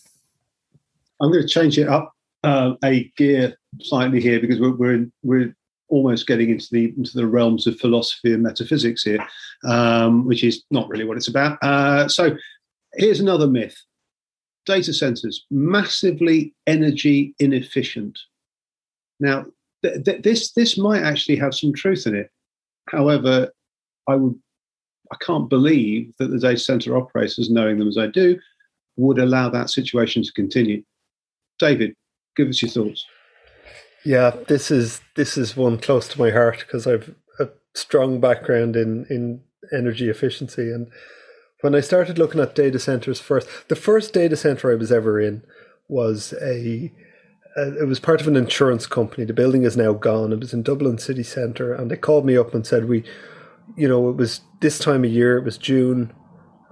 I'm 1.20 1.30
going 1.30 1.42
to 1.42 1.48
change 1.48 1.78
it 1.78 1.88
up 1.88 2.14
uh, 2.44 2.74
a 2.84 3.04
gear 3.16 3.56
slightly 3.80 4.20
here 4.20 4.40
because 4.40 4.60
we're 4.60 4.76
we're, 4.76 5.06
we're 5.22 5.56
almost 5.88 6.26
getting 6.26 6.50
into 6.50 6.66
the 6.70 6.94
into 6.96 7.12
the 7.14 7.26
realms 7.26 7.66
of 7.66 7.78
philosophy 7.78 8.32
and 8.32 8.42
metaphysics 8.42 9.02
here, 9.02 9.24
um, 9.64 10.26
which 10.26 10.44
is 10.44 10.64
not 10.70 10.88
really 10.88 11.04
what 11.04 11.16
it's 11.16 11.28
about. 11.28 11.58
Uh, 11.62 12.08
so 12.08 12.36
here's 12.94 13.20
another 13.20 13.46
myth: 13.46 13.76
data 14.66 14.92
centers 14.92 15.44
massively 15.50 16.54
energy 16.66 17.34
inefficient. 17.38 18.18
Now, 19.18 19.46
th- 19.82 20.04
th- 20.04 20.22
this 20.22 20.52
this 20.52 20.78
might 20.78 21.02
actually 21.02 21.36
have 21.36 21.54
some 21.54 21.72
truth 21.72 22.06
in 22.06 22.14
it. 22.14 22.30
However, 22.88 23.50
I 24.08 24.16
would 24.16 24.38
I 25.12 25.16
can't 25.20 25.48
believe 25.48 26.12
that 26.18 26.28
the 26.28 26.38
data 26.38 26.58
center 26.58 26.96
operators, 26.96 27.50
knowing 27.50 27.78
them 27.78 27.88
as 27.88 27.98
I 27.98 28.06
do, 28.06 28.38
would 28.96 29.18
allow 29.18 29.48
that 29.50 29.70
situation 29.70 30.22
to 30.22 30.32
continue. 30.32 30.82
David, 31.58 31.94
give 32.36 32.48
us 32.48 32.62
your 32.62 32.70
thoughts. 32.70 33.04
Yeah, 34.04 34.30
this 34.48 34.70
is 34.70 35.00
this 35.16 35.36
is 35.36 35.56
one 35.56 35.78
close 35.78 36.08
to 36.08 36.18
my 36.18 36.30
heart 36.30 36.60
because 36.60 36.86
I've 36.86 37.14
a 37.38 37.48
strong 37.74 38.20
background 38.20 38.76
in 38.76 39.06
in 39.10 39.42
energy 39.72 40.08
efficiency 40.08 40.70
and 40.70 40.90
when 41.60 41.74
I 41.74 41.80
started 41.80 42.18
looking 42.18 42.40
at 42.40 42.54
data 42.54 42.78
centers 42.78 43.20
first, 43.20 43.48
the 43.68 43.76
first 43.76 44.12
data 44.12 44.36
center 44.36 44.72
I 44.72 44.76
was 44.76 44.92
ever 44.92 45.20
in 45.20 45.42
was 45.88 46.32
a 46.40 46.92
uh, 47.56 47.72
it 47.80 47.88
was 47.88 47.98
part 47.98 48.20
of 48.20 48.28
an 48.28 48.36
insurance 48.36 48.86
company. 48.86 49.24
The 49.24 49.32
building 49.32 49.64
is 49.64 49.76
now 49.76 49.92
gone. 49.92 50.32
It 50.32 50.38
was 50.38 50.54
in 50.54 50.62
Dublin 50.62 50.98
city 50.98 51.24
centre, 51.24 51.74
and 51.74 51.90
they 51.90 51.96
called 51.96 52.24
me 52.24 52.36
up 52.36 52.54
and 52.54 52.66
said, 52.66 52.88
"We, 52.88 53.04
you 53.76 53.88
know, 53.88 54.08
it 54.08 54.16
was 54.16 54.40
this 54.60 54.78
time 54.78 55.04
of 55.04 55.10
year. 55.10 55.36
It 55.36 55.44
was 55.44 55.58
June, 55.58 56.12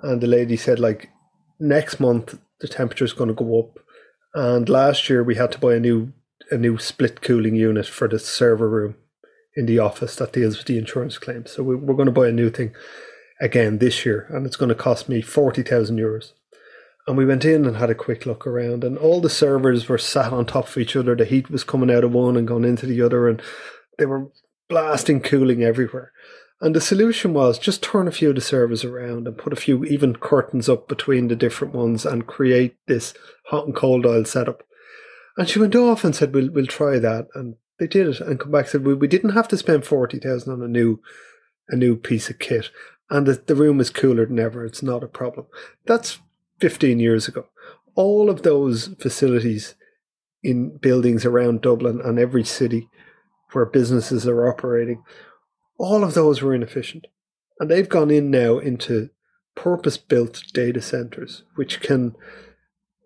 and 0.03 0.20
the 0.20 0.29
lady 0.29 0.57
said, 0.57 0.79
like, 0.79 1.11
next 1.59 2.01
month 2.01 2.38
the 2.61 2.68
temperature 2.68 3.05
is 3.05 3.12
going 3.12 3.29
to 3.29 3.35
go 3.35 3.61
up. 3.61 3.79
And 4.35 4.68
last 4.68 5.09
year 5.09 5.22
we 5.22 5.35
had 5.37 5.53
to 5.53 5.59
buy 5.59 5.74
a 5.74 5.81
new 5.81 6.12
a 6.51 6.57
new 6.57 6.79
split 6.79 7.20
cooling 7.20 7.57
unit 7.57 7.87
for 7.87 8.09
the 8.09 8.18
server 8.18 8.68
room 8.68 8.94
in 9.55 9.66
the 9.66 9.79
office 9.79 10.16
that 10.16 10.33
deals 10.33 10.57
with 10.57 10.66
the 10.66 10.79
insurance 10.79 11.18
claims. 11.18 11.51
So 11.51 11.62
we, 11.62 11.74
we're 11.74 11.94
going 11.94 12.07
to 12.07 12.12
buy 12.12 12.29
a 12.29 12.33
new 12.33 12.48
thing 12.48 12.74
again 13.40 13.79
this 13.79 14.05
year, 14.05 14.27
and 14.31 14.46
it's 14.46 14.57
going 14.57 14.68
to 14.68 14.74
cost 14.74 15.09
me 15.09 15.20
forty 15.20 15.62
thousand 15.62 15.98
euros." 15.98 16.33
And 17.07 17.16
we 17.16 17.24
went 17.24 17.44
in 17.44 17.64
and 17.64 17.77
had 17.79 17.88
a 17.88 17.94
quick 17.94 18.27
look 18.27 18.46
around, 18.46 18.85
and 18.85 18.98
all 18.98 19.20
the 19.20 19.31
servers 19.31 19.88
were 19.88 19.98
sat 19.98 20.33
on 20.33 20.44
top 20.44 20.68
of 20.68 20.77
each 20.77 20.94
other. 20.94 21.16
The 21.16 21.24
heat 21.24 21.51
was 21.51 21.64
coming 21.64 21.90
out 21.90 22.05
of 22.05 22.12
one 22.12 22.37
and 22.37 22.46
going 22.46 22.64
into 22.64 22.85
the 22.85 23.01
other, 23.01 23.29
and 23.29 23.40
they 23.96 24.05
were 24.05 24.31
blasting 24.68 25.20
cooling 25.20 25.62
everywhere. 25.62 26.12
And 26.61 26.74
the 26.74 26.81
solution 26.81 27.33
was 27.33 27.59
just 27.59 27.83
turn 27.83 28.09
a 28.09 28.12
few 28.12 28.31
of 28.31 28.35
the 28.35 28.40
servers 28.40 28.85
around 28.85 29.27
and 29.27 29.38
put 29.38 29.53
a 29.53 29.57
few 29.57 29.85
even 29.85 30.16
curtains 30.16 30.68
up 30.68 30.88
between 30.88 31.29
the 31.29 31.37
different 31.37 31.72
ones 31.72 32.05
and 32.05 32.27
create 32.27 32.77
this 32.88 33.14
hot 33.46 33.66
and 33.66 33.74
cold 33.74 34.05
aisle 34.05 34.24
setup. 34.24 34.64
And 35.37 35.48
she 35.48 35.61
went 35.61 35.77
off 35.77 36.05
and 36.05 36.16
said, 36.16 36.35
"We'll 36.35 36.51
we'll 36.51 36.66
try 36.66 36.98
that." 36.98 37.29
And 37.35 37.55
they 37.79 37.87
did 37.87 38.09
it, 38.09 38.20
and 38.20 38.40
come 38.40 38.51
back 38.51 38.64
and 38.64 38.70
said, 38.70 38.85
"We 38.85 38.94
we 38.94 39.07
didn't 39.07 39.31
have 39.31 39.48
to 39.48 39.57
spend 39.57 39.87
forty 39.87 40.18
thousand 40.18 40.53
on 40.53 40.62
a 40.62 40.68
new 40.68 41.01
a 41.68 41.77
new 41.77 41.96
piece 41.96 42.29
of 42.29 42.38
kit, 42.38 42.70
and 43.11 43.27
the, 43.27 43.42
the 43.47 43.55
room 43.55 43.81
is 43.81 43.90
cooler 43.90 44.27
than 44.27 44.38
ever. 44.38 44.64
It's 44.64 44.83
not 44.83 45.03
a 45.03 45.09
problem." 45.09 45.47
That's 45.87 46.18
15 46.61 47.01
years 47.01 47.29
ago. 47.29 47.47
All 47.94 48.31
of 48.31 48.42
those 48.42 48.88
facilities 48.99 49.75
in 50.42 50.77
buildings 50.79 51.25
around 51.25 51.62
Dublin 51.62 52.01
and 52.03 52.18
every 52.18 52.44
city 52.44 52.88
where 53.53 53.66
businesses 53.66 54.27
are 54.27 54.49
operating, 54.49 55.03
all 55.79 56.05
of 56.05 56.14
those 56.14 56.42
were 56.42 56.55
inefficient. 56.55 57.07
And 57.59 57.71
they've 57.71 57.88
gone 57.88 58.11
in 58.11 58.31
now 58.31 58.59
into 58.59 59.11
purpose 59.55 59.97
built 59.97 60.44
data 60.53 60.81
centers, 60.81 61.42
which 61.57 61.81
can, 61.81 62.14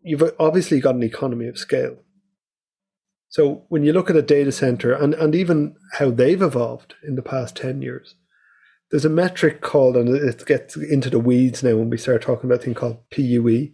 you've 0.02 0.22
obviously 0.38 0.80
got 0.80 0.94
an 0.94 1.02
economy 1.02 1.46
of 1.46 1.58
scale. 1.58 1.96
So 3.28 3.64
when 3.68 3.82
you 3.82 3.94
look 3.94 4.10
at 4.10 4.16
a 4.16 4.22
data 4.22 4.52
center 4.52 4.92
and, 4.92 5.14
and 5.14 5.34
even 5.34 5.76
how 5.92 6.10
they've 6.10 6.42
evolved 6.42 6.94
in 7.02 7.14
the 7.14 7.22
past 7.22 7.56
10 7.56 7.80
years, 7.80 8.14
there's 8.92 9.06
a 9.06 9.10
metric 9.10 9.62
called, 9.62 9.96
and 9.96 10.14
it 10.14 10.44
gets 10.44 10.76
into 10.76 11.08
the 11.08 11.18
weeds 11.18 11.62
now 11.62 11.76
when 11.76 11.88
we 11.88 11.96
start 11.96 12.20
talking 12.20 12.48
about 12.48 12.60
a 12.60 12.62
thing 12.62 12.74
called 12.74 12.98
PUE, 13.10 13.70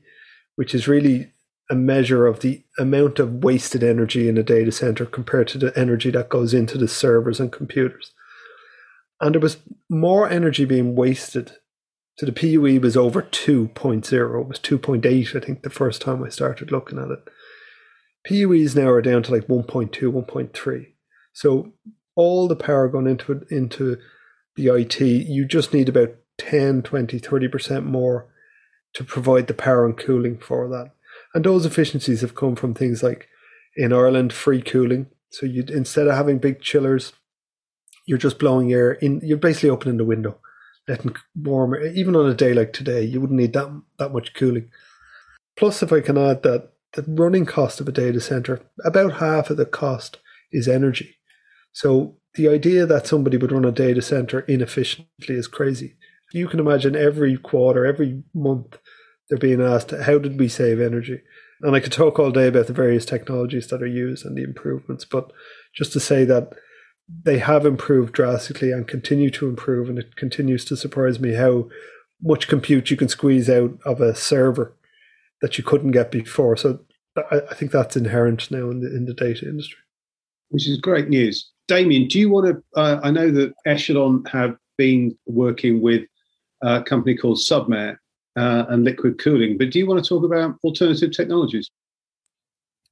which 0.54 0.74
is 0.74 0.86
really 0.86 1.32
a 1.68 1.74
measure 1.74 2.26
of 2.26 2.40
the 2.40 2.62
amount 2.78 3.18
of 3.18 3.42
wasted 3.42 3.82
energy 3.82 4.28
in 4.28 4.38
a 4.38 4.44
data 4.44 4.70
center 4.70 5.04
compared 5.04 5.48
to 5.48 5.58
the 5.58 5.76
energy 5.76 6.12
that 6.12 6.28
goes 6.28 6.54
into 6.54 6.78
the 6.78 6.86
servers 6.86 7.40
and 7.40 7.50
computers. 7.50 8.12
And 9.20 9.34
there 9.34 9.40
was 9.40 9.58
more 9.90 10.30
energy 10.30 10.64
being 10.64 10.94
wasted. 10.94 11.50
So 12.16 12.24
the 12.24 12.32
PUE 12.32 12.80
was 12.80 12.96
over 12.96 13.22
2.0, 13.22 14.40
it 14.40 14.48
was 14.48 14.60
2.8, 14.60 15.36
I 15.36 15.44
think, 15.44 15.62
the 15.62 15.70
first 15.70 16.00
time 16.00 16.22
I 16.22 16.28
started 16.28 16.70
looking 16.70 16.98
at 16.98 17.10
it. 17.10 17.28
PUEs 18.28 18.76
now 18.76 18.88
are 18.88 19.02
down 19.02 19.24
to 19.24 19.32
like 19.32 19.48
1.2, 19.48 19.90
1.3. 19.90 20.86
So 21.32 21.72
all 22.14 22.46
the 22.46 22.56
power 22.56 22.88
going 22.88 23.08
into 23.08 23.32
it 23.32 23.50
into 23.50 23.98
the 24.58 24.74
IT, 24.74 25.00
you 25.00 25.46
just 25.46 25.72
need 25.72 25.88
about 25.88 26.14
10, 26.38 26.82
20, 26.82 27.18
30% 27.20 27.84
more 27.84 28.26
to 28.92 29.04
provide 29.04 29.46
the 29.46 29.54
power 29.54 29.86
and 29.86 29.96
cooling 29.96 30.38
for 30.38 30.68
that. 30.68 30.90
And 31.34 31.44
those 31.44 31.64
efficiencies 31.64 32.20
have 32.20 32.34
come 32.34 32.56
from 32.56 32.74
things 32.74 33.02
like 33.02 33.28
in 33.76 33.92
Ireland, 33.92 34.32
free 34.32 34.60
cooling. 34.60 35.06
So 35.30 35.46
you 35.46 35.64
instead 35.68 36.08
of 36.08 36.14
having 36.14 36.38
big 36.38 36.60
chillers, 36.60 37.12
you're 38.06 38.18
just 38.18 38.38
blowing 38.38 38.72
air 38.72 38.92
in. 38.92 39.20
You're 39.22 39.38
basically 39.38 39.70
opening 39.70 39.98
the 39.98 40.04
window, 40.04 40.38
letting 40.88 41.14
warmer. 41.36 41.84
Even 41.86 42.16
on 42.16 42.28
a 42.28 42.34
day 42.34 42.54
like 42.54 42.72
today, 42.72 43.02
you 43.02 43.20
wouldn't 43.20 43.38
need 43.38 43.52
that 43.52 43.82
that 43.98 44.12
much 44.12 44.34
cooling. 44.34 44.70
Plus, 45.56 45.82
if 45.82 45.92
I 45.92 46.00
can 46.00 46.16
add 46.16 46.42
that 46.44 46.72
the 46.94 47.04
running 47.06 47.44
cost 47.44 47.80
of 47.80 47.88
a 47.88 47.92
data 47.92 48.20
center, 48.20 48.60
about 48.84 49.14
half 49.14 49.50
of 49.50 49.58
the 49.58 49.66
cost 49.66 50.18
is 50.50 50.66
energy. 50.66 51.18
So 51.72 52.16
the 52.34 52.48
idea 52.48 52.86
that 52.86 53.06
somebody 53.06 53.36
would 53.36 53.52
run 53.52 53.64
a 53.64 53.72
data 53.72 54.02
center 54.02 54.40
inefficiently 54.40 55.34
is 55.34 55.48
crazy. 55.48 55.96
You 56.32 56.46
can 56.46 56.60
imagine 56.60 56.94
every 56.94 57.36
quarter, 57.36 57.86
every 57.86 58.22
month, 58.34 58.78
they're 59.28 59.38
being 59.38 59.62
asked, 59.62 59.90
how 59.90 60.18
did 60.18 60.38
we 60.38 60.48
save 60.48 60.80
energy? 60.80 61.20
And 61.60 61.74
I 61.74 61.80
could 61.80 61.92
talk 61.92 62.18
all 62.18 62.30
day 62.30 62.46
about 62.46 62.66
the 62.66 62.72
various 62.72 63.04
technologies 63.04 63.68
that 63.68 63.82
are 63.82 63.86
used 63.86 64.24
and 64.24 64.36
the 64.36 64.44
improvements, 64.44 65.04
but 65.04 65.32
just 65.74 65.92
to 65.94 66.00
say 66.00 66.24
that 66.24 66.52
they 67.24 67.38
have 67.38 67.66
improved 67.66 68.12
drastically 68.12 68.70
and 68.70 68.86
continue 68.86 69.30
to 69.30 69.48
improve, 69.48 69.88
and 69.88 69.98
it 69.98 70.16
continues 70.16 70.64
to 70.66 70.76
surprise 70.76 71.18
me 71.18 71.34
how 71.34 71.68
much 72.22 72.48
compute 72.48 72.90
you 72.90 72.96
can 72.96 73.08
squeeze 73.08 73.48
out 73.48 73.78
of 73.84 74.00
a 74.00 74.14
server 74.14 74.76
that 75.40 75.56
you 75.56 75.64
couldn't 75.64 75.92
get 75.92 76.10
before. 76.10 76.56
So 76.56 76.80
I, 77.30 77.54
think 77.54 77.70
that's 77.70 77.96
inherent 77.96 78.50
now 78.50 78.70
in 78.70 78.80
the 78.80 78.94
in 78.94 79.06
the 79.06 79.14
data 79.14 79.46
industry. 79.46 79.78
Which 80.50 80.68
is 80.68 80.80
great 80.80 81.08
news. 81.08 81.50
Damien, 81.68 82.08
do 82.08 82.18
you 82.18 82.30
want 82.30 82.46
to? 82.46 82.62
Uh, 82.78 83.00
I 83.02 83.10
know 83.10 83.30
that 83.30 83.54
Echelon 83.66 84.24
have 84.24 84.56
been 84.76 85.16
working 85.26 85.80
with 85.80 86.06
a 86.62 86.82
company 86.82 87.16
called 87.16 87.38
Submer 87.38 87.96
uh, 88.36 88.64
and 88.68 88.84
liquid 88.84 89.18
cooling. 89.18 89.58
But 89.58 89.70
do 89.70 89.78
you 89.78 89.86
want 89.86 90.02
to 90.02 90.08
talk 90.08 90.24
about 90.24 90.56
alternative 90.64 91.12
technologies? 91.12 91.68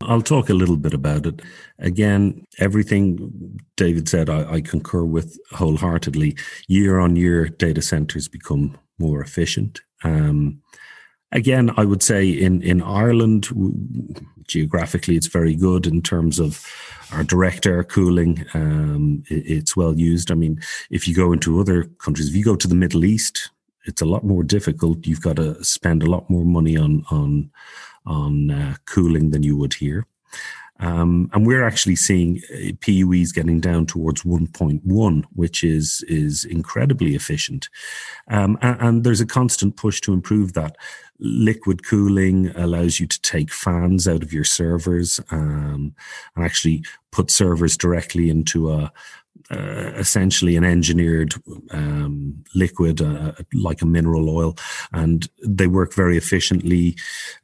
I'll 0.03 0.23
talk 0.23 0.51
a 0.51 0.55
little 0.55 0.77
bit 0.77 0.93
about 0.93 1.25
it. 1.25 1.41
Again, 1.79 2.45
everything 2.59 3.59
David 3.77 4.09
said, 4.09 4.29
I, 4.29 4.55
I, 4.55 4.61
concur 4.61 5.05
with 5.05 5.39
wholeheartedly. 5.53 6.37
Year 6.69 6.99
on 6.99 7.17
year, 7.17 7.49
data 7.49 7.81
centers 7.81 8.29
become 8.29 8.77
more 8.99 9.23
efficient. 9.23 9.81
Um, 10.05 10.61
again, 11.37 11.71
I 11.77 11.85
would 11.85 12.03
say 12.03 12.29
in, 12.29 12.63
in 12.63 12.83
Ireland, 12.83 13.49
geographically, 14.49 15.17
it's 15.17 15.27
very 15.27 15.55
good 15.55 15.87
in 15.87 16.03
terms 16.03 16.41
of 16.41 16.67
our 17.13 17.23
direct 17.23 17.67
air 17.67 17.85
cooling. 17.85 18.45
Um, 18.55 19.23
it, 19.29 19.45
it's 19.47 19.77
well 19.77 19.97
used. 19.97 20.31
I 20.31 20.35
mean, 20.35 20.61
if 20.91 21.07
you 21.07 21.15
go 21.15 21.33
into 21.33 21.61
other 21.61 21.85
countries, 21.85 22.29
if 22.29 22.35
you 22.35 22.43
go 22.43 22.57
to 22.57 22.67
the 22.67 22.75
Middle 22.75 23.05
East, 23.05 23.51
it's 23.85 24.03
a 24.03 24.07
lot 24.07 24.25
more 24.25 24.43
difficult. 24.43 25.07
You've 25.07 25.21
got 25.21 25.37
to 25.37 25.63
spend 25.63 26.03
a 26.03 26.11
lot 26.11 26.29
more 26.29 26.45
money 26.45 26.77
on 26.77 27.05
on 27.11 27.51
on 28.07 28.51
uh, 28.51 28.77
cooling 28.87 29.31
than 29.31 29.43
you 29.43 29.57
would 29.57 29.75
here. 29.75 30.07
Um, 30.79 31.31
and 31.33 31.47
we're 31.47 31.67
actually 31.67 31.97
seeing 31.97 32.43
uh, 32.51 32.73
PUEs 32.81 33.33
getting 33.33 33.61
down 33.61 33.87
towards 33.87 34.23
1.1, 34.23 35.25
which 35.35 35.65
is 35.65 36.05
is 36.07 36.45
incredibly 36.45 37.15
efficient. 37.15 37.69
Um, 38.29 38.59
and, 38.61 38.81
and, 38.81 39.05
there's 39.05 39.21
a 39.21 39.27
constant 39.27 39.77
push 39.77 40.01
to 40.03 40.13
improve 40.13 40.53
that. 40.53 40.77
Liquid 41.19 41.87
cooling 41.87 42.49
allows 42.57 43.01
you 43.01 43.07
to 43.07 43.21
take 43.23 43.51
fans 43.51 44.07
out 44.07 44.23
of 44.23 44.35
your 44.35 44.45
servers 44.45 45.19
um, 45.31 45.95
and 46.35 46.45
actually 46.45 46.85
put 47.11 47.31
servers 47.31 47.77
directly 47.79 48.29
into 48.29 48.71
a, 48.71 48.93
uh, 49.51 49.93
essentially 49.97 50.57
an 50.57 50.65
engineered 50.65 51.35
um, 51.71 52.45
liquid 52.55 53.01
uh, 53.01 53.33
like 53.55 53.83
a 53.83 53.87
mineral 53.87 54.29
oil, 54.29 54.57
and 54.93 55.29
they 55.47 55.67
work 55.67 55.95
very 55.95 56.17
efficiently. 56.17 56.97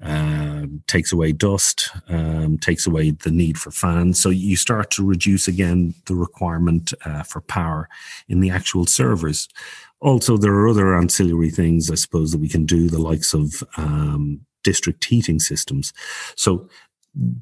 Uh, 0.03 0.67
takes 0.87 1.13
away 1.13 1.33
dust, 1.33 1.91
um, 2.09 2.59
takes 2.59 2.87
away 2.87 3.11
the 3.11 3.31
need 3.31 3.59
for 3.59 3.71
fans. 3.71 4.21
So 4.21 4.31
you 4.31 4.57
start 4.57 4.91
to 4.93 5.07
reduce 5.07 5.49
again 5.49 5.95
the 6.07 6.15
requirement 6.15 6.93
uh, 7.05 7.23
for 7.23 7.41
power 7.41 7.89
in 8.29 8.41
the 8.41 8.51
actual 8.51 8.87
servers. 8.87 9.49
Also, 10.01 10.37
there 10.37 10.53
are 10.53 10.69
other 10.69 10.97
ancillary 10.97 11.51
things, 11.51 11.91
I 11.91 11.95
suppose, 11.95 12.33
that 12.33 12.41
we 12.41 12.49
can 12.49 12.67
do, 12.67 12.89
the 12.89 13.01
likes 13.01 13.35
of 13.35 13.63
um, 13.77 14.41
district 14.65 15.05
heating 15.05 15.39
systems. 15.39 15.93
So 16.37 16.69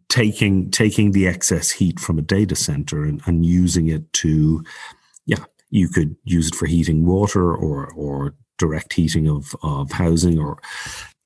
taking 0.09 0.71
taking 0.71 1.13
the 1.13 1.27
excess 1.27 1.71
heat 1.71 2.01
from 2.01 2.19
a 2.19 2.23
data 2.23 2.57
center 2.57 3.05
and, 3.05 3.23
and 3.27 3.47
using 3.47 3.89
it 3.89 4.13
to 4.13 4.65
yeah 5.27 5.45
you 5.71 5.89
could 5.89 6.17
use 6.25 6.49
it 6.49 6.55
for 6.55 6.67
heating 6.67 7.07
water 7.07 7.55
or 7.55 7.93
or 7.93 8.35
direct 8.59 8.93
heating 8.93 9.29
of 9.29 9.55
of 9.63 9.93
housing 9.93 10.39
or 10.39 10.61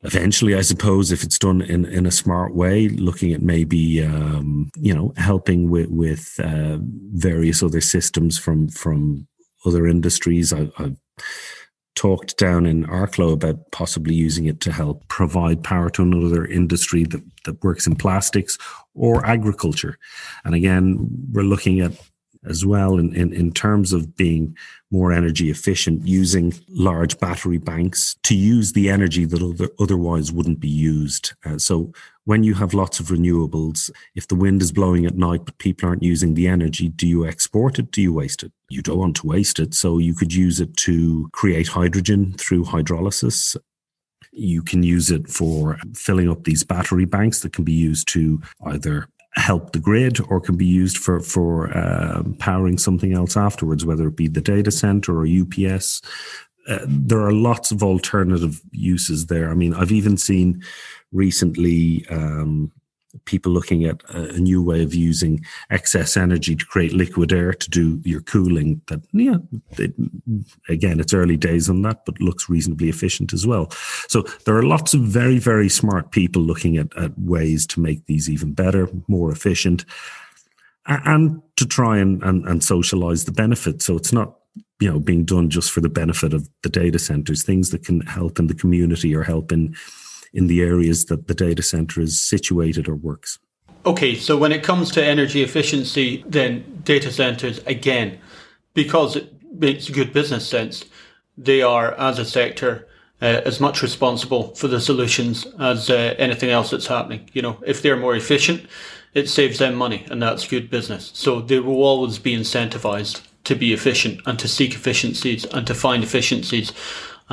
eventually 0.03 0.55
i 0.55 0.61
suppose 0.61 1.11
if 1.11 1.22
it's 1.22 1.38
done 1.38 1.62
in 1.62 1.86
in 1.86 2.05
a 2.05 2.11
smart 2.11 2.55
way 2.55 2.88
looking 2.88 3.32
at 3.32 3.40
maybe 3.40 4.05
um, 4.05 4.70
you 4.76 4.95
know 4.95 5.14
helping 5.16 5.70
with 5.70 5.88
with 5.88 6.38
uh, 6.45 6.76
various 7.12 7.62
other 7.62 7.80
systems 7.80 8.38
from 8.38 8.68
from 8.68 9.26
other 9.64 9.86
industries. 9.86 10.53
I, 10.53 10.70
i've 10.78 10.97
talked 11.95 12.36
down 12.36 12.66
in 12.66 12.84
Arklow 12.86 13.32
about 13.32 13.70
possibly 13.70 14.14
using 14.14 14.47
it 14.47 14.61
to 14.61 14.72
help 14.72 15.07
provide 15.09 15.62
power 15.62 15.90
to 15.90 16.03
another 16.03 16.45
industry 16.45 17.05
that, 17.05 17.22
that 17.45 17.62
works 17.62 17.86
in 17.86 17.97
plastics 17.97 18.59
or 18.95 19.24
agriculture. 19.24 19.99
And 20.45 20.55
again, 20.55 21.09
we're 21.32 21.42
looking 21.42 21.80
at 21.80 21.92
as 22.47 22.64
well 22.64 22.99
in, 22.99 23.14
in, 23.14 23.32
in 23.32 23.53
terms 23.53 23.92
of 23.92 24.16
being 24.16 24.57
more 24.90 25.12
energy 25.12 25.51
efficient, 25.51 26.07
using 26.07 26.53
large 26.68 27.18
battery 27.18 27.59
banks 27.59 28.16
to 28.22 28.36
use 28.36 28.72
the 28.72 28.90
energy 28.90 29.24
that 29.24 29.42
other, 29.42 29.70
otherwise 29.80 30.30
wouldn't 30.30 30.61
be 30.61 30.68
used. 30.68 31.32
Uh, 31.45 31.59
so 31.59 31.92
when 32.24 32.42
you 32.42 32.55
have 32.55 32.74
lots 32.74 33.01
of 33.01 33.07
renewables, 33.07 33.90
if 34.14 34.28
the 34.28 34.34
wind 34.34 34.62
is 34.62 34.72
blowing 34.72 35.07
at 35.07 35.16
night 35.16 35.45
but 35.45 35.59
people 35.59 35.88
aren't 35.88 36.03
using 36.03 36.34
the 36.34 36.47
energy, 36.47 36.88
do 36.88 37.07
you 37.07 37.26
export 37.26 37.78
it? 37.78 37.90
Do 37.90 38.03
you 38.03 38.12
waste 38.12 38.42
it? 38.42 38.53
You 38.75 38.83
don't 38.83 38.99
want 38.99 39.16
to 39.16 39.27
waste 39.27 39.61
it. 39.61 39.72
So 39.75 39.99
you 39.99 40.14
could 40.14 40.35
use 40.35 40.61
it 40.61 40.77
to 40.79 41.29
create 41.33 41.68
hydrogen 41.68 42.35
through 42.39 42.64
hydrolysis. 42.64 43.57
You 44.33 44.62
can 44.62 44.83
use 44.83 45.11
it 45.12 45.29
for 45.29 45.79
filling 45.95 46.29
up 46.29 46.43
these 46.43 46.64
battery 46.64 47.05
banks 47.05 47.41
that 47.41 47.53
can 47.53 47.64
be 47.64 47.72
used 47.72 48.09
to 48.09 48.43
either 48.66 49.09
help 49.37 49.72
the 49.72 49.79
grid 49.79 50.20
or 50.29 50.41
can 50.41 50.57
be 50.57 50.66
used 50.66 50.99
for 50.99 51.20
for 51.20 51.77
uh, 51.77 52.22
powering 52.39 52.79
something 52.79 53.14
else 53.14 53.37
afterwards, 53.37 53.85
whether 53.85 54.09
it 54.09 54.16
be 54.16 54.29
the 54.29 54.41
data 54.41 54.70
center 54.70 55.20
or 55.20 55.27
UPS. 55.27 56.01
Uh, 56.66 56.79
there 56.89 57.20
are 57.20 57.33
lots 57.33 57.70
of 57.70 57.83
alternative 57.83 58.61
uses 58.72 59.27
there. 59.27 59.51
I 59.51 59.55
mean, 59.55 59.75
I've 59.75 59.93
even 59.93 60.16
seen 60.16 60.62
recently 61.12 62.07
um, 62.11 62.72
people 63.25 63.53
looking 63.53 63.85
at 63.85 64.03
a, 64.11 64.39
new 64.39 64.62
way 64.62 64.83
of 64.83 64.95
using 64.95 65.45
excess 65.71 66.17
energy 66.17 66.55
to 66.55 66.67
create 66.67 66.93
liquid 66.93 67.33
air 67.33 67.53
to 67.53 67.71
do 67.71 68.01
your 68.05 68.21
cooling 68.21 68.81
that 68.89 69.01
yeah 69.12 69.37
it, 69.79 69.95
again 70.69 71.01
it's 71.01 71.15
early 71.15 71.37
days 71.37 71.71
on 71.71 71.83
that 71.83 72.05
but 72.05 72.21
looks 72.21 72.49
reasonably 72.49 72.89
efficient 72.89 73.33
as 73.33 73.47
well. 73.47 73.71
So 74.09 74.23
there 74.45 74.57
are 74.57 74.62
lots 74.62 74.95
of 74.95 75.01
very 75.03 75.39
very 75.39 75.69
smart 75.69 76.11
people 76.11 76.43
looking 76.43 76.77
at, 76.77 76.97
at 76.97 77.19
ways 77.19 77.67
to 77.69 77.81
make 77.81 78.07
these 78.07 78.29
even 78.29 78.53
better 78.53 78.89
more 79.09 79.31
efficient 79.31 79.85
and 80.87 81.41
to 81.57 81.67
try 81.67 81.97
and, 81.99 82.23
and, 82.23 82.47
and 82.47 82.62
socialize 82.62 83.25
the 83.25 83.33
benefits. 83.33 83.87
So 83.87 83.97
it's 83.97 84.12
not 84.12 84.35
you 84.81 84.91
know 84.91 84.99
being 84.99 85.25
done 85.25 85.51
just 85.51 85.71
for 85.71 85.81
the 85.81 85.89
benefit 85.89 86.35
of 86.35 86.49
the 86.62 86.69
data 86.69 86.99
centers 86.99 87.43
things 87.43 87.71
that 87.71 87.85
can 87.85 88.01
help 88.03 88.39
in 88.39 88.49
the 88.49 88.55
community 88.55 89.15
or 89.15 89.23
help 89.23 89.53
in 89.53 89.75
in 90.35 90.49
the 90.49 90.61
areas 90.61 91.07
that 91.07 91.28
the 91.28 91.35
data 91.35 91.62
center 91.62 92.01
is 92.01 92.20
situated 92.20 92.89
or 92.89 92.97
works. 92.97 93.39
Okay, 93.87 94.14
so 94.14 94.37
when 94.37 94.53
it 94.53 94.62
comes 94.62 94.91
to 94.91 95.05
energy 95.05 95.43
efficiency, 95.43 96.24
then 96.26 96.82
data 96.85 97.11
centers, 97.12 97.59
again, 97.66 98.18
because 98.74 99.14
it 99.14 99.32
makes 99.53 99.89
good 99.89 100.12
business 100.12 100.47
sense, 100.47 100.85
they 101.39 101.62
are, 101.62 101.95
as 101.95 102.18
a 102.18 102.24
sector, 102.24 102.89
uh, 103.22 103.43
as 103.45 103.61
much 103.61 103.82
responsible 103.82 104.55
for 104.55 104.68
the 104.68 104.80
solutions 104.80 105.47
as 105.59 105.89
uh, 105.89 106.14
anything 106.18 106.51
else 106.51 106.70
that's 106.70 106.87
happening. 106.87 107.28
You 107.32 107.43
know, 107.43 107.59
if 107.64 107.80
they're 107.80 107.97
more 107.97 108.16
efficient, 108.16 108.66
it 109.14 109.28
saves 109.28 109.59
them 109.59 109.74
money, 109.76 110.05
and 110.11 110.20
that's 110.20 110.49
good 110.49 110.70
business. 110.70 111.11
So 111.14 111.41
they 111.41 111.61
will 111.61 111.82
always 111.82 112.18
be 112.18 112.37
incentivized 112.37 113.22
to 113.45 113.55
be 113.55 113.72
efficient 113.72 114.20
and 114.26 114.39
to 114.39 114.49
seek 114.49 114.74
efficiencies 114.74 115.45
and 115.45 115.66
to 115.66 115.74
find 115.74 116.03
efficiencies 116.03 116.72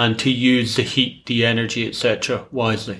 and 0.01 0.17
to 0.17 0.31
use 0.31 0.77
the 0.77 0.81
heat, 0.81 1.27
the 1.27 1.45
energy, 1.45 1.87
etc. 1.87 2.47
wisely. 2.51 2.97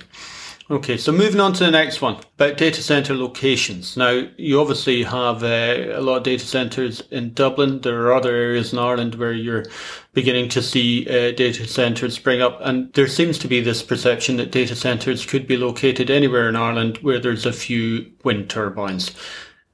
Okay, 0.70 0.98
so 0.98 1.12
moving 1.12 1.42
on 1.42 1.52
to 1.54 1.66
the 1.66 1.72
next 1.72 2.00
one 2.00 2.18
about 2.36 2.58
data 2.58 2.82
center 2.82 3.16
locations. 3.16 3.98
Now, 3.98 4.28
you 4.38 4.62
obviously 4.62 5.02
have 5.02 5.44
uh, 5.44 5.98
a 5.98 6.00
lot 6.00 6.18
of 6.18 6.24
data 6.24 6.46
centers 6.46 7.02
in 7.10 7.34
Dublin. 7.34 7.82
There 7.82 8.04
are 8.04 8.14
other 8.14 8.34
areas 8.34 8.72
in 8.72 8.78
Ireland 8.78 9.16
where 9.16 9.34
you're 9.34 9.66
beginning 10.14 10.48
to 10.50 10.62
see 10.62 11.08
uh, 11.08 11.32
data 11.32 11.68
centers 11.68 12.14
spring 12.14 12.42
up, 12.42 12.60
and 12.62 12.94
there 12.94 13.08
seems 13.08 13.40
to 13.40 13.48
be 13.48 13.62
this 13.62 13.82
perception 13.82 14.38
that 14.38 14.52
data 14.52 14.76
centers 14.76 15.26
could 15.26 15.48
be 15.48 15.58
located 15.58 16.12
anywhere 16.12 16.48
in 16.48 16.56
Ireland 16.56 17.00
where 17.02 17.20
there's 17.20 17.48
a 17.48 17.52
few 17.52 18.12
wind 18.24 18.48
turbines. 18.50 19.12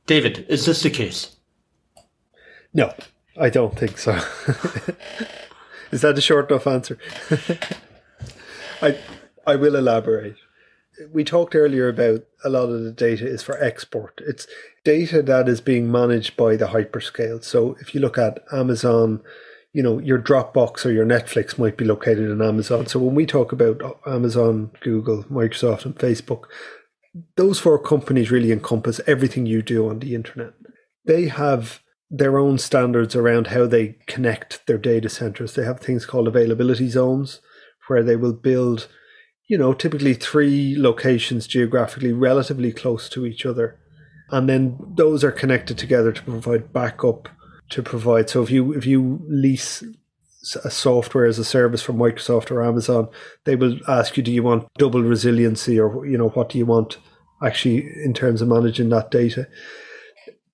David, 0.05 0.45
is 0.47 0.65
this 0.65 0.81
the 0.81 0.89
case? 0.89 1.35
No, 2.73 2.93
I 3.37 3.49
don't 3.49 3.77
think 3.77 3.97
so. 3.97 4.17
Is 5.91 6.01
that 6.01 6.17
a 6.17 6.21
short 6.21 6.49
enough 6.51 6.67
answer? 6.67 6.97
I 8.81 8.97
I 9.45 9.55
will 9.55 9.75
elaborate. 9.75 10.35
We 11.11 11.23
talked 11.23 11.55
earlier 11.55 11.87
about 11.87 12.23
a 12.43 12.49
lot 12.49 12.69
of 12.69 12.83
the 12.83 12.91
data 12.91 13.27
is 13.27 13.43
for 13.43 13.61
export. 13.63 14.19
It's 14.25 14.47
data 14.83 15.21
that 15.21 15.47
is 15.47 15.61
being 15.61 15.91
managed 15.91 16.35
by 16.35 16.55
the 16.55 16.67
hyperscale. 16.67 17.43
So 17.43 17.77
if 17.79 17.93
you 17.93 18.01
look 18.01 18.17
at 18.17 18.43
Amazon, 18.51 19.21
you 19.73 19.83
know, 19.83 19.99
your 19.99 20.17
Dropbox 20.17 20.85
or 20.85 20.91
your 20.91 21.05
Netflix 21.05 21.59
might 21.59 21.77
be 21.77 21.85
located 21.85 22.31
in 22.31 22.41
Amazon. 22.41 22.87
So 22.87 22.99
when 22.99 23.13
we 23.13 23.27
talk 23.27 23.51
about 23.51 23.81
uh, 23.81 23.93
Amazon, 24.07 24.71
Google, 24.81 25.23
Microsoft, 25.25 25.85
and 25.85 25.95
Facebook, 25.95 26.45
those 27.35 27.59
four 27.59 27.77
companies 27.77 28.31
really 28.31 28.51
encompass 28.51 28.99
everything 29.05 29.45
you 29.45 29.61
do 29.61 29.87
on 29.87 29.99
the 29.99 30.15
internet. 30.15 30.53
They 31.05 31.27
have 31.27 31.79
their 32.09 32.37
own 32.37 32.57
standards 32.57 33.15
around 33.15 33.47
how 33.47 33.65
they 33.65 33.97
connect 34.07 34.65
their 34.65 34.77
data 34.77 35.09
centers. 35.09 35.53
They 35.53 35.65
have 35.65 35.79
things 35.79 36.05
called 36.05 36.27
availability 36.27 36.89
zones 36.89 37.41
where 37.87 38.03
they 38.03 38.15
will 38.15 38.33
build, 38.33 38.87
you 39.47 39.57
know, 39.57 39.73
typically 39.73 40.13
three 40.13 40.75
locations 40.77 41.47
geographically 41.47 42.13
relatively 42.13 42.71
close 42.71 43.09
to 43.09 43.25
each 43.25 43.45
other. 43.45 43.79
And 44.29 44.47
then 44.47 44.77
those 44.95 45.23
are 45.23 45.31
connected 45.31 45.77
together 45.77 46.11
to 46.11 46.21
provide 46.21 46.73
backup 46.73 47.29
to 47.69 47.83
provide. 47.83 48.29
So 48.29 48.41
if 48.41 48.51
you 48.51 48.73
if 48.73 48.85
you 48.85 49.21
lease 49.27 49.83
a 50.63 50.71
software 50.71 51.25
as 51.25 51.39
a 51.39 51.43
service 51.43 51.81
from 51.81 51.97
Microsoft 51.97 52.51
or 52.51 52.63
Amazon, 52.63 53.09
they 53.43 53.55
will 53.55 53.77
ask 53.87 54.15
you, 54.15 54.23
do 54.23 54.31
you 54.31 54.43
want 54.43 54.67
double 54.77 55.03
resiliency 55.03 55.79
or 55.79 56.05
you 56.05 56.17
know 56.17 56.29
what 56.29 56.49
do 56.49 56.57
you 56.57 56.65
want 56.65 56.97
actually 57.43 57.87
in 58.03 58.13
terms 58.13 58.41
of 58.41 58.47
managing 58.47 58.89
that 58.89 59.11
data? 59.11 59.47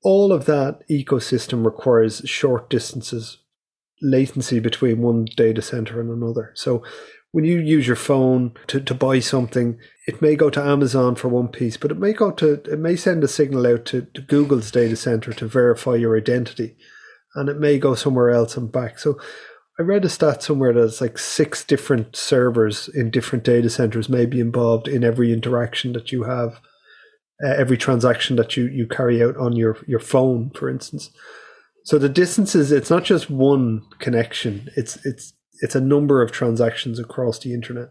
All 0.03 0.31
of 0.31 0.45
that 0.45 0.87
ecosystem 0.89 1.65
requires 1.65 2.21
short 2.25 2.69
distances, 2.69 3.37
latency 4.01 4.59
between 4.59 5.01
one 5.01 5.25
data 5.35 5.61
center 5.61 6.01
and 6.01 6.09
another. 6.09 6.51
So 6.55 6.83
when 7.31 7.45
you 7.45 7.59
use 7.59 7.87
your 7.87 7.95
phone 7.95 8.53
to, 8.67 8.79
to 8.79 8.93
buy 8.93 9.19
something, 9.19 9.79
it 10.05 10.21
may 10.21 10.35
go 10.35 10.49
to 10.51 10.61
Amazon 10.61 11.15
for 11.15 11.29
one 11.29 11.47
piece, 11.47 11.77
but 11.77 11.89
it 11.89 11.97
may 11.97 12.13
go 12.13 12.31
to 12.31 12.53
it 12.53 12.79
may 12.79 12.95
send 12.95 13.23
a 13.23 13.27
signal 13.27 13.65
out 13.65 13.85
to, 13.85 14.03
to 14.13 14.21
Google's 14.21 14.69
data 14.69 14.95
center 14.95 15.33
to 15.33 15.47
verify 15.47 15.95
your 15.95 16.15
identity. 16.15 16.75
And 17.35 17.49
it 17.49 17.57
may 17.57 17.79
go 17.79 17.95
somewhere 17.95 18.29
else 18.29 18.55
and 18.55 18.71
back. 18.71 18.99
So 18.99 19.19
I 19.79 19.81
read 19.81 20.05
a 20.05 20.09
stat 20.09 20.43
somewhere 20.43 20.71
that 20.73 20.83
it's 20.83 21.01
like 21.01 21.17
six 21.17 21.63
different 21.63 22.15
servers 22.15 22.87
in 22.89 23.09
different 23.09 23.43
data 23.43 23.71
centers 23.71 24.07
may 24.07 24.27
be 24.27 24.39
involved 24.39 24.87
in 24.87 25.03
every 25.03 25.33
interaction 25.33 25.93
that 25.93 26.11
you 26.11 26.23
have, 26.23 26.59
uh, 27.43 27.53
every 27.55 27.77
transaction 27.77 28.35
that 28.35 28.57
you, 28.57 28.67
you 28.67 28.87
carry 28.87 29.23
out 29.23 29.37
on 29.37 29.55
your, 29.55 29.77
your 29.87 29.99
phone, 29.99 30.51
for 30.51 30.69
instance. 30.69 31.09
So 31.85 31.97
the 31.97 32.09
distances, 32.09 32.71
it's 32.71 32.89
not 32.89 33.03
just 33.03 33.29
one 33.29 33.83
connection. 33.99 34.69
It's 34.75 35.05
it's 35.05 35.33
it's 35.59 35.75
a 35.75 35.81
number 35.81 36.21
of 36.21 36.31
transactions 36.31 36.99
across 36.99 37.39
the 37.39 37.53
internet 37.53 37.89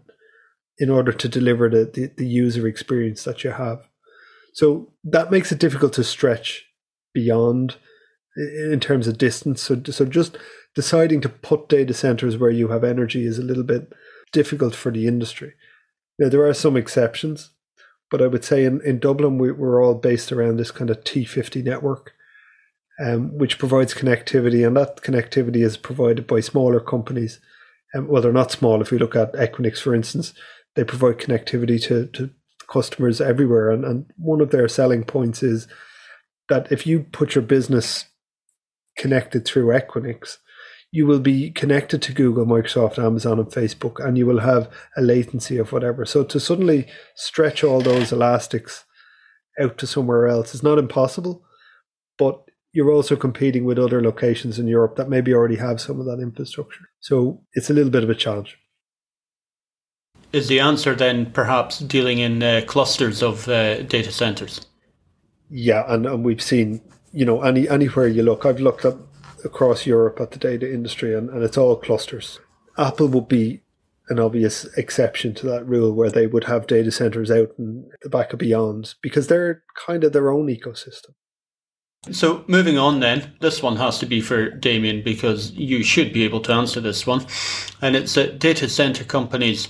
in 0.78 0.90
order 0.90 1.12
to 1.12 1.28
deliver 1.28 1.68
the, 1.68 1.84
the, 1.84 2.10
the 2.16 2.26
user 2.26 2.66
experience 2.66 3.24
that 3.24 3.44
you 3.44 3.50
have. 3.50 3.86
So 4.54 4.92
that 5.04 5.30
makes 5.30 5.52
it 5.52 5.58
difficult 5.58 5.92
to 5.94 6.04
stretch 6.04 6.64
beyond 7.14 7.76
in 8.36 8.80
terms 8.80 9.06
of 9.06 9.18
distance. 9.18 9.62
So, 9.62 9.80
so 9.84 10.04
just 10.04 10.38
deciding 10.74 11.20
to 11.22 11.28
put 11.28 11.68
data 11.68 11.94
centers 11.94 12.36
where 12.36 12.50
you 12.50 12.68
have 12.68 12.84
energy 12.84 13.26
is 13.26 13.38
a 13.38 13.42
little 13.42 13.62
bit 13.62 13.92
difficult 14.32 14.74
for 14.74 14.90
the 14.90 15.06
industry. 15.06 15.52
Now, 16.18 16.28
there 16.28 16.46
are 16.46 16.54
some 16.54 16.76
exceptions, 16.76 17.50
but 18.12 18.22
I 18.22 18.28
would 18.28 18.44
say 18.44 18.64
in, 18.64 18.80
in 18.82 19.00
Dublin, 19.00 19.38
we, 19.38 19.50
we're 19.50 19.84
all 19.84 19.96
based 19.96 20.30
around 20.30 20.58
this 20.58 20.70
kind 20.70 20.90
of 20.90 21.02
T50 21.02 21.64
network, 21.64 22.12
um, 23.04 23.36
which 23.36 23.58
provides 23.58 23.94
connectivity, 23.94 24.64
and 24.64 24.76
that 24.76 24.98
connectivity 25.02 25.64
is 25.64 25.76
provided 25.76 26.28
by 26.28 26.38
smaller 26.38 26.78
companies 26.78 27.40
um, 27.94 28.08
well, 28.08 28.22
they're 28.22 28.32
not 28.32 28.50
small. 28.50 28.80
If 28.80 28.90
we 28.90 28.98
look 28.98 29.16
at 29.16 29.34
Equinix, 29.34 29.78
for 29.80 29.94
instance, 29.94 30.32
they 30.74 30.84
provide 30.84 31.18
connectivity 31.18 31.82
to, 31.84 32.06
to 32.06 32.30
customers 32.68 33.20
everywhere. 33.20 33.70
And, 33.70 33.84
and 33.84 34.06
one 34.16 34.40
of 34.40 34.50
their 34.50 34.68
selling 34.68 35.04
points 35.04 35.42
is 35.42 35.68
that 36.48 36.70
if 36.72 36.86
you 36.86 37.00
put 37.00 37.34
your 37.34 37.42
business 37.42 38.06
connected 38.96 39.44
through 39.44 39.66
Equinix, 39.66 40.38
you 40.92 41.06
will 41.06 41.20
be 41.20 41.50
connected 41.50 42.02
to 42.02 42.12
Google, 42.12 42.44
Microsoft, 42.44 43.02
Amazon, 43.02 43.38
and 43.38 43.48
Facebook, 43.48 44.04
and 44.04 44.18
you 44.18 44.26
will 44.26 44.40
have 44.40 44.70
a 44.94 45.00
latency 45.00 45.56
of 45.56 45.72
whatever. 45.72 46.04
So 46.04 46.22
to 46.22 46.38
suddenly 46.38 46.86
stretch 47.14 47.64
all 47.64 47.80
those 47.80 48.12
elastics 48.12 48.84
out 49.58 49.78
to 49.78 49.86
somewhere 49.86 50.28
else 50.28 50.54
is 50.54 50.62
not 50.62 50.78
impossible, 50.78 51.42
but 52.18 52.44
you're 52.74 52.92
also 52.92 53.16
competing 53.16 53.64
with 53.64 53.78
other 53.78 54.02
locations 54.02 54.58
in 54.58 54.66
Europe 54.66 54.96
that 54.96 55.08
maybe 55.08 55.34
already 55.34 55.56
have 55.56 55.80
some 55.80 55.98
of 55.98 56.04
that 56.06 56.20
infrastructure. 56.20 56.88
So 57.00 57.42
it's 57.54 57.70
a 57.70 57.74
little 57.74 57.90
bit 57.90 58.04
of 58.04 58.10
a 58.10 58.14
challenge. 58.14 58.58
Is 60.32 60.48
the 60.48 60.60
answer 60.60 60.94
then 60.94 61.30
perhaps 61.32 61.78
dealing 61.78 62.18
in 62.18 62.42
uh, 62.42 62.62
clusters 62.66 63.22
of 63.22 63.48
uh, 63.48 63.82
data 63.82 64.12
centers? 64.12 64.66
Yeah, 65.50 65.84
and, 65.88 66.06
and 66.06 66.24
we've 66.24 66.42
seen, 66.42 66.82
you 67.12 67.26
know, 67.26 67.42
any 67.42 67.68
anywhere 67.68 68.08
you 68.08 68.22
look, 68.22 68.46
I've 68.46 68.60
looked 68.60 68.86
up 68.86 68.96
across 69.44 69.86
Europe 69.86 70.20
at 70.20 70.30
the 70.30 70.38
data 70.38 70.72
industry 70.72 71.14
and, 71.14 71.30
and 71.30 71.42
it's 71.42 71.58
all 71.58 71.76
clusters. 71.76 72.40
Apple 72.78 73.08
would 73.08 73.28
be 73.28 73.60
an 74.08 74.18
obvious 74.18 74.64
exception 74.76 75.34
to 75.34 75.46
that 75.46 75.66
rule 75.66 75.92
where 75.92 76.10
they 76.10 76.26
would 76.26 76.44
have 76.44 76.66
data 76.66 76.90
centers 76.90 77.30
out 77.30 77.50
in 77.58 77.88
the 78.02 78.08
back 78.08 78.32
of 78.32 78.38
beyond 78.38 78.94
because 79.00 79.28
they're 79.28 79.62
kind 79.74 80.04
of 80.04 80.12
their 80.12 80.30
own 80.30 80.48
ecosystem. 80.48 81.10
So 82.10 82.44
moving 82.48 82.78
on 82.78 82.98
then, 82.98 83.32
this 83.40 83.62
one 83.62 83.76
has 83.76 84.00
to 84.00 84.06
be 84.06 84.20
for 84.20 84.50
Damien 84.50 85.02
because 85.04 85.52
you 85.52 85.84
should 85.84 86.12
be 86.12 86.24
able 86.24 86.40
to 86.40 86.52
answer 86.52 86.80
this 86.80 87.06
one. 87.06 87.24
And 87.80 87.94
it's 87.94 88.14
that 88.14 88.40
data 88.40 88.68
center 88.68 89.04
companies, 89.04 89.68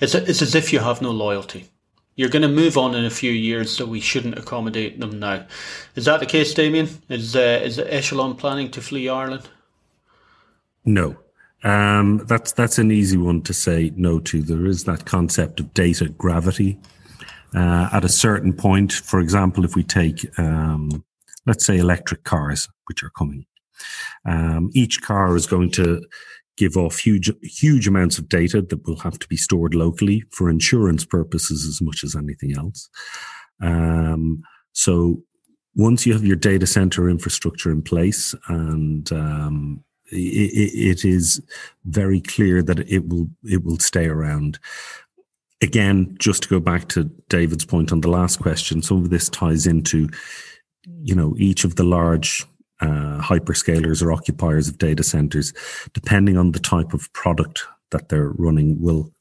it's, 0.00 0.14
it's 0.14 0.40
as 0.40 0.54
if 0.54 0.72
you 0.72 0.78
have 0.78 1.02
no 1.02 1.10
loyalty. 1.10 1.68
You're 2.16 2.28
going 2.28 2.42
to 2.42 2.48
move 2.48 2.78
on 2.78 2.94
in 2.94 3.04
a 3.04 3.10
few 3.10 3.32
years, 3.32 3.76
so 3.76 3.86
we 3.86 4.00
shouldn't 4.00 4.38
accommodate 4.38 5.00
them 5.00 5.18
now. 5.18 5.46
Is 5.96 6.04
that 6.04 6.20
the 6.20 6.26
case, 6.26 6.54
Damien? 6.54 6.88
Is, 7.08 7.34
uh, 7.34 7.60
is 7.62 7.78
Echelon 7.78 8.36
planning 8.36 8.70
to 8.72 8.80
flee 8.80 9.08
Ireland? 9.08 9.48
No. 10.84 11.16
Um, 11.64 12.18
that's 12.26 12.52
that's 12.52 12.78
an 12.78 12.90
easy 12.90 13.16
one 13.16 13.40
to 13.42 13.54
say 13.54 13.90
no 13.96 14.20
to. 14.20 14.42
There 14.42 14.66
is 14.66 14.84
that 14.84 15.06
concept 15.06 15.60
of 15.60 15.72
data 15.72 16.10
gravity. 16.10 16.78
Uh, 17.54 17.88
at 17.90 18.04
a 18.04 18.08
certain 18.08 18.52
point, 18.52 18.92
for 18.92 19.18
example, 19.18 19.64
if 19.64 19.74
we 19.74 19.82
take 19.82 20.26
um, 20.38 21.02
let's 21.46 21.64
say 21.64 21.78
electric 21.78 22.24
cars, 22.24 22.68
which 22.86 23.02
are 23.02 23.10
coming. 23.10 23.46
Um, 24.24 24.70
each 24.74 25.02
car 25.02 25.36
is 25.36 25.46
going 25.46 25.70
to 25.72 26.02
give 26.56 26.76
off 26.76 26.98
huge, 26.98 27.30
huge 27.42 27.88
amounts 27.88 28.18
of 28.18 28.28
data 28.28 28.62
that 28.62 28.86
will 28.86 28.98
have 28.98 29.18
to 29.18 29.28
be 29.28 29.36
stored 29.36 29.74
locally 29.74 30.24
for 30.30 30.48
insurance 30.48 31.04
purposes 31.04 31.66
as 31.66 31.80
much 31.80 32.04
as 32.04 32.14
anything 32.14 32.56
else. 32.56 32.88
Um, 33.60 34.42
so 34.72 35.22
once 35.74 36.06
you 36.06 36.12
have 36.12 36.24
your 36.24 36.36
data 36.36 36.66
center 36.66 37.08
infrastructure 37.08 37.70
in 37.70 37.82
place 37.82 38.34
and 38.48 39.10
um, 39.12 39.84
it, 40.10 41.00
it 41.02 41.04
is 41.04 41.42
very 41.84 42.20
clear 42.20 42.62
that 42.62 42.80
it 42.80 43.08
will 43.08 43.28
it 43.44 43.64
will 43.64 43.78
stay 43.78 44.06
around 44.06 44.58
again 45.62 46.14
just 46.20 46.42
to 46.42 46.48
go 46.48 46.60
back 46.60 46.88
to 46.88 47.04
david's 47.28 47.64
point 47.64 47.90
on 47.90 48.02
the 48.02 48.10
last 48.10 48.38
question 48.38 48.82
some 48.82 48.98
of 48.98 49.10
this 49.10 49.28
ties 49.30 49.66
into 49.66 50.08
you 50.86 51.14
know, 51.14 51.34
each 51.38 51.64
of 51.64 51.76
the 51.76 51.84
large 51.84 52.44
uh, 52.80 53.20
hyperscalers 53.20 54.02
or 54.02 54.12
occupiers 54.12 54.68
of 54.68 54.78
data 54.78 55.02
centers, 55.02 55.52
depending 55.92 56.36
on 56.36 56.52
the 56.52 56.58
type 56.58 56.92
of 56.92 57.12
product 57.12 57.64
that 57.90 58.08
they're 58.08 58.30
running, 58.30 58.80
will 58.80 59.12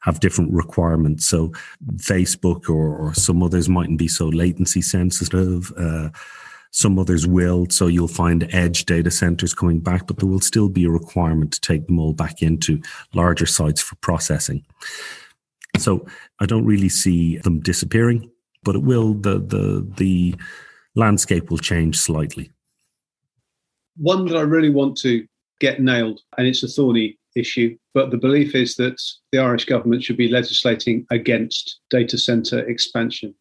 have 0.00 0.20
different 0.20 0.52
requirements. 0.52 1.26
So, 1.26 1.52
Facebook 1.96 2.68
or, 2.68 2.96
or 2.96 3.14
some 3.14 3.42
others 3.42 3.68
mightn't 3.68 3.98
be 3.98 4.08
so 4.08 4.26
latency 4.26 4.82
sensitive. 4.82 5.72
Uh, 5.76 6.10
some 6.74 6.98
others 6.98 7.24
will. 7.24 7.66
So 7.70 7.86
you'll 7.86 8.08
find 8.08 8.52
edge 8.52 8.84
data 8.84 9.08
centers 9.08 9.54
coming 9.54 9.78
back, 9.78 10.08
but 10.08 10.18
there 10.18 10.28
will 10.28 10.40
still 10.40 10.68
be 10.68 10.84
a 10.84 10.90
requirement 10.90 11.52
to 11.52 11.60
take 11.60 11.86
them 11.86 12.00
all 12.00 12.12
back 12.12 12.42
into 12.42 12.82
larger 13.14 13.46
sites 13.46 13.80
for 13.80 13.94
processing. 13.96 14.66
So 15.78 16.06
I 16.40 16.46
don't 16.46 16.66
really 16.66 16.88
see 16.88 17.38
them 17.38 17.60
disappearing, 17.60 18.28
but 18.64 18.74
it 18.74 18.82
will 18.82 19.14
the 19.14 19.38
the 19.38 19.86
the 19.96 20.34
landscape 20.96 21.48
will 21.48 21.58
change 21.58 21.96
slightly. 21.96 22.50
One 23.96 24.26
that 24.26 24.36
I 24.36 24.42
really 24.42 24.70
want 24.70 24.96
to 24.98 25.26
get 25.60 25.80
nailed, 25.80 26.20
and 26.36 26.46
it's 26.46 26.62
a 26.62 26.68
thorny 26.68 27.18
issue, 27.36 27.76
but 27.94 28.10
the 28.10 28.16
belief 28.16 28.54
is 28.54 28.76
that 28.76 29.00
the 29.32 29.38
Irish 29.38 29.64
government 29.64 30.02
should 30.02 30.16
be 30.16 30.28
legislating 30.28 31.06
against 31.10 31.80
data 31.90 32.18
centre 32.18 32.60
expansion. 32.68 33.34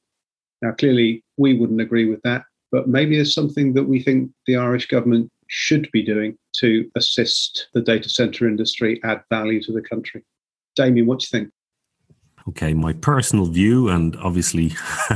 Now, 0.62 0.72
clearly, 0.72 1.24
we 1.38 1.58
wouldn't 1.58 1.82
agree 1.82 2.10
with 2.10 2.22
that, 2.24 2.44
but 2.72 2.88
maybe 2.88 3.16
there's 3.16 3.34
something 3.34 3.74
that 3.74 3.84
we 3.84 4.02
think 4.02 4.32
the 4.48 4.58
Irish 4.58 4.88
government 4.88 5.32
should 5.48 5.90
be 5.92 6.04
doing 6.04 6.38
to 6.58 6.90
assist 6.96 7.68
the 7.74 7.82
data 7.82 8.10
centre 8.10 8.48
industry, 8.48 9.00
add 9.04 9.24
value 9.30 9.62
to 9.64 9.72
the 9.72 9.82
country. 9.82 10.24
Damien, 10.76 11.06
what 11.06 11.20
do 11.20 11.26
you 11.26 11.40
think? 11.40 11.54
Okay, 12.50 12.74
my 12.74 12.94
personal 12.94 13.46
view, 13.46 13.90
and 13.90 14.16
obviously 14.18 14.72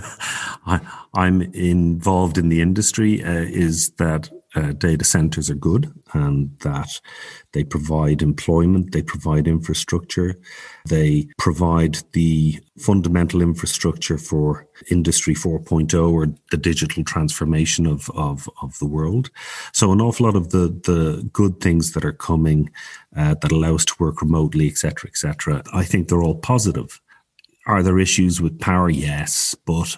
I, 0.66 0.80
am 1.16 1.42
involved 1.42 2.38
in 2.38 2.50
the 2.50 2.62
industry, 2.62 3.24
uh, 3.24 3.32
is 3.32 3.90
that 3.92 4.30
uh, 4.56 4.72
data 4.74 5.04
centers 5.04 5.50
are 5.50 5.56
good 5.56 5.94
and 6.14 6.58
that 6.60 7.02
they 7.52 7.64
provide 7.64 8.22
employment, 8.22 8.92
they 8.92 9.02
provide 9.02 9.48
infrastructure, 9.48 10.40
they 10.88 11.28
provide 11.38 11.98
the 12.14 12.60
fundamental 12.78 13.42
infrastructure 13.42 14.18
for 14.18 14.68
Industry 14.90 15.36
4.0 15.36 16.12
or 16.12 16.28
the 16.52 16.58
digital 16.58 17.04
transformation 17.04 17.86
of, 17.86 18.10
of, 18.12 18.50
of 18.62 18.78
the 18.80 18.86
world. 18.86 19.30
So, 19.74 19.92
an 19.92 20.02
awful 20.02 20.26
lot 20.26 20.36
of 20.36 20.50
the, 20.50 20.68
the 20.84 21.28
good 21.34 21.60
things 21.60 21.92
that 21.92 22.06
are 22.06 22.14
coming 22.14 22.70
uh, 23.16 23.36
that 23.42 23.52
allow 23.52 23.76
us 23.76 23.86
to 23.86 23.96
work 24.00 24.22
remotely, 24.22 24.68
etc., 24.68 25.10
etc., 25.10 25.64
I 25.74 25.84
think 25.84 26.08
they're 26.08 26.24
all 26.24 26.36
positive. 26.36 27.02
Are 27.66 27.84
there 27.84 28.00
issues 28.00 28.42
with 28.42 28.60
power? 28.62 28.90
Yes. 28.90 29.56
But 29.66 29.98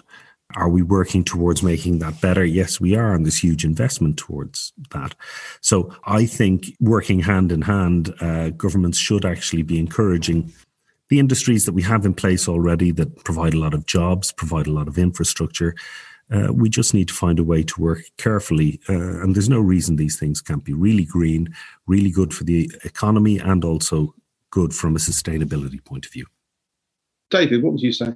are 0.56 0.68
we 0.68 0.82
working 0.82 1.24
towards 1.24 1.62
making 1.62 1.98
that 2.00 2.20
better? 2.20 2.44
Yes, 2.44 2.80
we 2.80 2.96
are. 2.96 3.14
And 3.14 3.24
there's 3.24 3.38
huge 3.38 3.64
investment 3.64 4.16
towards 4.16 4.72
that. 4.90 5.14
So 5.60 5.94
I 6.04 6.26
think 6.26 6.76
working 6.80 7.20
hand 7.20 7.52
in 7.52 7.62
hand, 7.62 8.14
uh, 8.20 8.50
governments 8.50 8.98
should 8.98 9.24
actually 9.24 9.62
be 9.62 9.78
encouraging 9.78 10.52
the 11.08 11.18
industries 11.18 11.66
that 11.66 11.72
we 11.72 11.82
have 11.82 12.06
in 12.06 12.14
place 12.14 12.48
already 12.48 12.92
that 12.92 13.24
provide 13.24 13.54
a 13.54 13.58
lot 13.58 13.74
of 13.74 13.86
jobs, 13.86 14.32
provide 14.32 14.66
a 14.66 14.72
lot 14.72 14.88
of 14.88 14.98
infrastructure. 14.98 15.74
Uh, 16.30 16.52
we 16.52 16.68
just 16.68 16.94
need 16.94 17.08
to 17.08 17.14
find 17.14 17.40
a 17.40 17.44
way 17.44 17.62
to 17.64 17.80
work 17.80 18.02
carefully. 18.16 18.80
Uh, 18.88 19.20
and 19.20 19.34
there's 19.34 19.48
no 19.48 19.58
reason 19.58 19.96
these 19.96 20.18
things 20.18 20.40
can't 20.40 20.64
be 20.64 20.72
really 20.72 21.04
green, 21.04 21.52
really 21.86 22.10
good 22.10 22.32
for 22.32 22.44
the 22.44 22.70
economy, 22.84 23.38
and 23.38 23.64
also 23.64 24.14
good 24.50 24.72
from 24.72 24.94
a 24.94 25.00
sustainability 25.00 25.84
point 25.84 26.06
of 26.06 26.12
view. 26.12 26.26
David, 27.30 27.62
what 27.62 27.72
would 27.72 27.82
you 27.82 27.92
say? 27.92 28.14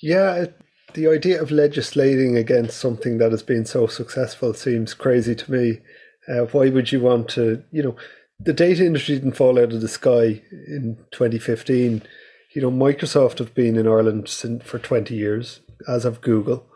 Yeah, 0.00 0.46
the 0.94 1.08
idea 1.08 1.40
of 1.40 1.50
legislating 1.50 2.36
against 2.36 2.78
something 2.78 3.18
that 3.18 3.30
has 3.30 3.42
been 3.42 3.64
so 3.64 3.86
successful 3.86 4.54
seems 4.54 4.94
crazy 4.94 5.34
to 5.34 5.52
me. 5.52 5.80
Uh, 6.28 6.46
why 6.46 6.68
would 6.68 6.92
you 6.92 7.00
want 7.00 7.28
to, 7.30 7.62
you 7.70 7.82
know, 7.82 7.96
the 8.42 8.52
data 8.52 8.84
industry 8.84 9.16
didn't 9.16 9.36
fall 9.36 9.58
out 9.58 9.72
of 9.72 9.80
the 9.80 9.88
sky 9.88 10.42
in 10.50 10.96
2015. 11.10 12.02
You 12.54 12.62
know, 12.62 12.70
Microsoft 12.70 13.38
have 13.38 13.54
been 13.54 13.76
in 13.76 13.86
Ireland 13.86 14.28
for 14.64 14.78
20 14.78 15.14
years, 15.14 15.60
as 15.86 16.04
have 16.04 16.20
Google. 16.20 16.66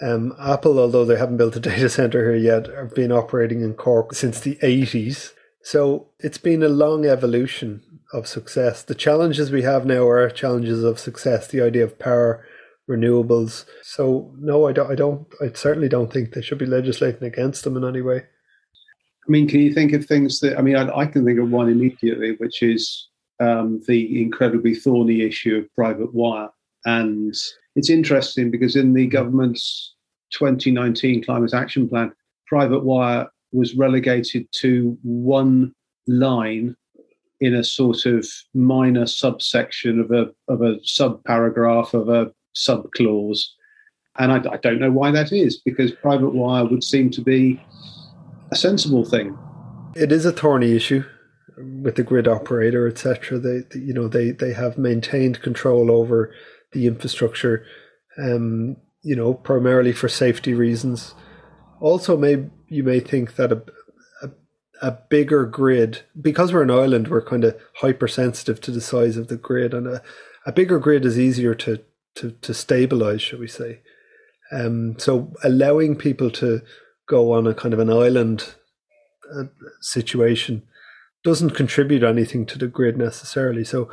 Um, 0.00 0.34
Apple, 0.40 0.78
although 0.78 1.04
they 1.04 1.18
haven't 1.18 1.36
built 1.36 1.56
a 1.56 1.60
data 1.70 1.88
center 1.88 2.32
here 2.32 2.42
yet, 2.42 2.66
have 2.68 2.94
been 2.94 3.12
operating 3.12 3.60
in 3.60 3.74
Cork 3.74 4.14
since 4.14 4.40
the 4.40 4.56
80s. 4.56 5.32
So 5.62 6.08
it's 6.18 6.38
been 6.38 6.62
a 6.62 6.68
long 6.68 7.04
evolution 7.04 7.82
of 8.12 8.26
success. 8.26 8.82
The 8.82 8.94
challenges 8.94 9.50
we 9.50 9.62
have 9.62 9.86
now 9.86 10.08
are 10.08 10.28
challenges 10.30 10.82
of 10.82 10.98
success. 10.98 11.46
The 11.46 11.60
idea 11.60 11.84
of 11.84 11.98
power, 11.98 12.44
renewables. 12.92 13.64
So 13.82 14.32
no, 14.38 14.68
I 14.68 14.72
don't. 14.72 14.90
I 14.90 14.94
don't. 14.94 15.26
I 15.40 15.52
certainly 15.54 15.88
don't 15.88 16.12
think 16.12 16.32
they 16.32 16.42
should 16.42 16.58
be 16.58 16.66
legislating 16.66 17.24
against 17.24 17.64
them 17.64 17.76
in 17.76 17.84
any 17.84 18.02
way. 18.02 18.18
I 18.18 19.30
mean, 19.30 19.48
can 19.48 19.60
you 19.60 19.72
think 19.72 19.92
of 19.92 20.04
things 20.04 20.40
that? 20.40 20.58
I 20.58 20.62
mean, 20.62 20.76
I, 20.76 20.88
I 20.96 21.06
can 21.06 21.24
think 21.24 21.38
of 21.38 21.50
one 21.50 21.68
immediately, 21.68 22.36
which 22.36 22.62
is 22.62 23.08
um, 23.40 23.82
the 23.86 24.22
incredibly 24.22 24.74
thorny 24.74 25.22
issue 25.22 25.56
of 25.56 25.74
private 25.74 26.12
wire, 26.14 26.48
and 26.84 27.34
it's 27.76 27.90
interesting 27.90 28.50
because 28.50 28.76
in 28.76 28.92
the 28.92 29.06
government's 29.06 29.94
2019 30.32 31.24
climate 31.24 31.54
action 31.54 31.88
plan, 31.88 32.12
private 32.46 32.84
wire 32.84 33.28
was 33.52 33.74
relegated 33.74 34.46
to 34.52 34.96
one 35.02 35.74
line 36.06 36.76
in 37.40 37.54
a 37.54 37.64
sort 37.64 38.06
of 38.06 38.26
minor 38.54 39.04
subsection 39.04 40.00
of 40.00 40.10
a 40.10 40.30
of 40.48 40.62
a 40.62 40.76
sub 40.84 41.22
paragraph 41.24 41.92
of 41.92 42.08
a 42.08 42.32
sub 42.52 42.90
clause. 42.92 43.54
And 44.18 44.32
I, 44.32 44.36
I, 44.36 44.56
don't 44.58 44.78
know 44.78 44.90
why 44.90 45.10
that 45.10 45.32
is, 45.32 45.58
because 45.58 45.90
private 45.90 46.34
wire 46.34 46.66
would 46.66 46.84
seem 46.84 47.10
to 47.12 47.22
be 47.22 47.62
a 48.50 48.56
sensible 48.56 49.04
thing. 49.04 49.36
It 49.96 50.12
is 50.12 50.26
a 50.26 50.32
thorny 50.32 50.72
issue 50.76 51.04
with 51.56 51.96
the 51.96 52.02
grid 52.02 52.28
operator, 52.28 52.86
etc. 52.86 53.38
They, 53.38 53.64
you 53.74 53.92
know, 53.92 54.08
they 54.08 54.30
they 54.30 54.52
have 54.52 54.78
maintained 54.78 55.42
control 55.42 55.90
over 55.90 56.34
the 56.72 56.86
infrastructure, 56.86 57.64
um, 58.18 58.76
you 59.02 59.16
know, 59.16 59.34
primarily 59.34 59.92
for 59.92 60.08
safety 60.08 60.54
reasons. 60.54 61.14
Also, 61.80 62.16
may 62.16 62.46
you 62.68 62.82
may 62.82 63.00
think 63.00 63.36
that 63.36 63.52
a, 63.52 63.62
a 64.22 64.30
a 64.82 64.98
bigger 65.08 65.44
grid, 65.46 66.02
because 66.20 66.52
we're 66.52 66.62
an 66.62 66.70
island, 66.70 67.08
we're 67.08 67.24
kind 67.24 67.44
of 67.44 67.56
hypersensitive 67.76 68.60
to 68.62 68.70
the 68.70 68.80
size 68.80 69.16
of 69.16 69.28
the 69.28 69.36
grid, 69.36 69.74
and 69.74 69.86
a, 69.86 70.02
a 70.46 70.52
bigger 70.52 70.78
grid 70.78 71.04
is 71.04 71.18
easier 71.18 71.54
to 71.54 71.82
to 72.16 72.32
to 72.42 72.54
stabilize, 72.54 73.22
shall 73.22 73.38
we 73.38 73.48
say? 73.48 73.80
Um, 74.50 74.98
so 74.98 75.32
allowing 75.42 75.96
people 75.96 76.30
to 76.32 76.60
go 77.08 77.32
on 77.32 77.46
a 77.46 77.54
kind 77.54 77.72
of 77.72 77.80
an 77.80 77.90
island 77.90 78.54
uh, 79.34 79.44
situation 79.80 80.62
doesn't 81.24 81.50
contribute 81.50 82.02
anything 82.02 82.44
to 82.46 82.58
the 82.58 82.66
grid 82.66 82.98
necessarily. 82.98 83.64
So 83.64 83.90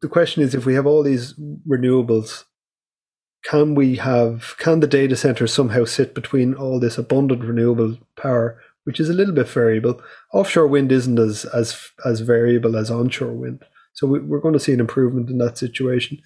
the 0.00 0.08
question 0.08 0.42
is, 0.42 0.54
if 0.54 0.66
we 0.66 0.74
have 0.74 0.86
all 0.86 1.02
these 1.02 1.34
renewables, 1.66 2.44
can 3.44 3.74
we 3.74 3.96
have 3.96 4.56
can 4.58 4.80
the 4.80 4.86
data 4.86 5.16
centers 5.16 5.52
somehow 5.52 5.84
sit 5.84 6.14
between 6.14 6.54
all 6.54 6.78
this 6.78 6.98
abundant 6.98 7.42
renewable 7.42 7.96
power, 8.16 8.60
which 8.84 9.00
is 9.00 9.08
a 9.08 9.14
little 9.14 9.34
bit 9.34 9.48
variable? 9.48 10.00
Offshore 10.32 10.68
wind 10.68 10.92
isn't 10.92 11.18
as 11.18 11.44
as 11.46 11.90
as 12.04 12.20
variable 12.20 12.76
as 12.76 12.90
onshore 12.90 13.32
wind, 13.32 13.64
so 13.94 14.06
we, 14.06 14.20
we're 14.20 14.40
going 14.40 14.54
to 14.54 14.60
see 14.60 14.72
an 14.72 14.80
improvement 14.80 15.30
in 15.30 15.38
that 15.38 15.58
situation. 15.58 16.20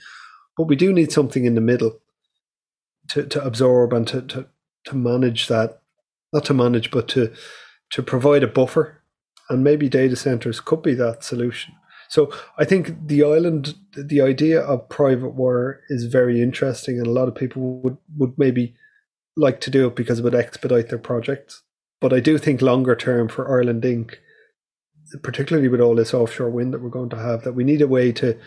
But 0.57 0.65
we 0.65 0.77
do 0.77 0.93
need 0.93 1.13
something 1.13 1.45
in 1.45 1.55
the 1.55 1.61
middle 1.61 2.01
to, 3.09 3.25
to 3.25 3.45
absorb 3.45 3.93
and 3.93 4.07
to, 4.09 4.23
to, 4.23 4.47
to 4.87 4.97
manage 4.97 5.49
that, 5.49 5.81
not 6.33 6.45
to 6.47 6.55
manage, 6.55 6.91
but 6.91 7.09
to, 7.09 7.33
to 7.91 8.03
provide 8.03 8.43
a 8.43 8.49
buffer. 8.49 9.03
And 9.49 9.65
maybe 9.65 9.89
data 9.89 10.17
centers 10.17 10.61
could 10.61 10.83
be 10.83 10.95
that 10.95 11.25
solution. 11.25 11.75
So 12.09 12.31
I 12.59 12.67
think 12.67 13.09
the 13.09 13.23
island, 13.25 13.75
the 13.97 14.21
idea 14.21 14.61
of 14.61 14.89
private 14.91 15.31
wire 15.31 15.81
is 15.89 16.05
very 16.05 16.43
interesting, 16.43 16.99
and 16.99 17.07
a 17.07 17.11
lot 17.11 17.29
of 17.29 17.35
people 17.35 17.81
would, 17.81 17.97
would 18.19 18.39
maybe 18.39 18.75
like 19.35 19.61
to 19.63 19.71
do 19.71 19.87
it 19.87 19.97
because 19.97 20.19
it 20.19 20.23
would 20.23 20.35
expedite 20.35 20.91
their 20.91 20.99
projects. 20.99 21.63
But 22.03 22.13
I 22.13 22.21
do 22.21 22.37
think 22.37 22.61
longer 22.61 22.95
term 22.95 23.29
for 23.29 23.51
Ireland 23.51 23.83
Inc., 23.83 24.17
particularly 25.23 25.69
with 25.69 25.81
all 25.81 25.95
this 25.95 26.13
offshore 26.13 26.51
wind 26.51 26.75
that 26.75 26.83
we're 26.83 26.91
going 26.91 27.11
to 27.11 27.17
have, 27.17 27.45
that 27.45 27.55
we 27.55 27.65
need 27.65 27.81
a 27.81 27.89
way 27.89 28.13
to 28.13 28.39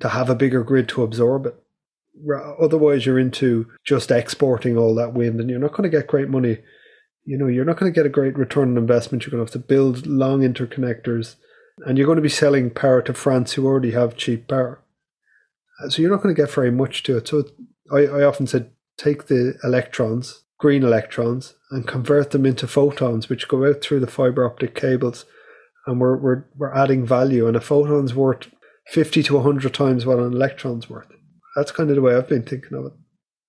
to 0.00 0.08
have 0.10 0.30
a 0.30 0.34
bigger 0.34 0.62
grid 0.62 0.88
to 0.90 1.02
absorb 1.02 1.46
it. 1.46 1.54
Otherwise, 2.60 3.04
you're 3.04 3.18
into 3.18 3.66
just 3.84 4.10
exporting 4.10 4.76
all 4.76 4.94
that 4.94 5.12
wind, 5.12 5.40
and 5.40 5.50
you're 5.50 5.58
not 5.58 5.72
going 5.72 5.82
to 5.82 5.96
get 5.96 6.06
great 6.06 6.28
money. 6.28 6.58
You 7.24 7.36
know, 7.36 7.46
you're 7.46 7.64
not 7.64 7.78
going 7.78 7.92
to 7.92 7.96
get 7.96 8.06
a 8.06 8.10
great 8.10 8.38
return 8.38 8.70
on 8.70 8.78
investment. 8.78 9.24
You're 9.24 9.32
going 9.32 9.44
to 9.44 9.52
have 9.52 9.62
to 9.62 9.68
build 9.68 10.06
long 10.06 10.40
interconnectors, 10.40 11.36
and 11.86 11.98
you're 11.98 12.06
going 12.06 12.16
to 12.16 12.22
be 12.22 12.28
selling 12.28 12.70
power 12.70 13.02
to 13.02 13.12
France, 13.12 13.52
who 13.52 13.66
already 13.66 13.90
have 13.90 14.16
cheap 14.16 14.48
power. 14.48 14.80
Uh, 15.82 15.90
so 15.90 16.00
you're 16.00 16.10
not 16.10 16.22
going 16.22 16.34
to 16.34 16.40
get 16.40 16.50
very 16.50 16.70
much 16.70 17.02
to 17.02 17.18
it. 17.18 17.28
So 17.28 17.44
I, 17.92 18.06
I 18.06 18.22
often 18.24 18.46
said, 18.46 18.70
take 18.96 19.26
the 19.26 19.58
electrons, 19.62 20.44
green 20.58 20.82
electrons, 20.82 21.54
and 21.70 21.86
convert 21.86 22.30
them 22.30 22.46
into 22.46 22.66
photons, 22.66 23.28
which 23.28 23.48
go 23.48 23.68
out 23.68 23.82
through 23.82 24.00
the 24.00 24.06
fiber 24.06 24.46
optic 24.46 24.74
cables, 24.74 25.26
and 25.86 26.00
we're 26.00 26.16
we're, 26.16 26.44
we're 26.56 26.74
adding 26.74 27.04
value. 27.04 27.46
And 27.46 27.56
a 27.56 27.60
photon's 27.60 28.14
worth 28.14 28.48
50 28.88 29.22
to 29.24 29.34
100 29.34 29.74
times 29.74 30.06
what 30.06 30.18
an 30.18 30.32
electron's 30.32 30.88
worth. 30.88 31.10
That's 31.54 31.72
kind 31.72 31.90
of 31.90 31.96
the 31.96 32.02
way 32.02 32.14
I've 32.14 32.28
been 32.28 32.42
thinking 32.42 32.76
of 32.76 32.86
it. 32.86 32.92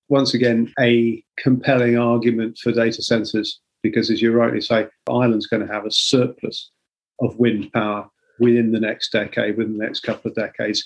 Once 0.10 0.34
again, 0.34 0.74
a 0.80 1.22
compelling 1.38 1.98
argument 1.98 2.58
for 2.58 2.72
data 2.72 3.02
centers, 3.02 3.60
because 3.84 4.10
as 4.10 4.22
you 4.22 4.32
rightly 4.32 4.62
say, 4.62 4.88
Ireland's 5.10 5.48
going 5.48 5.66
to 5.66 5.74
have 5.74 5.86
a 5.86 5.92
surplus 5.92 6.72
of 7.20 7.38
wind 7.38 7.72
power 7.74 8.10
within 8.40 8.72
the 8.72 8.80
next 8.80 9.12
decade, 9.12 9.58
within 9.58 9.78
the 9.78 9.84
next 9.84 10.02
couple 10.02 10.30
of 10.30 10.36
decades. 10.36 10.86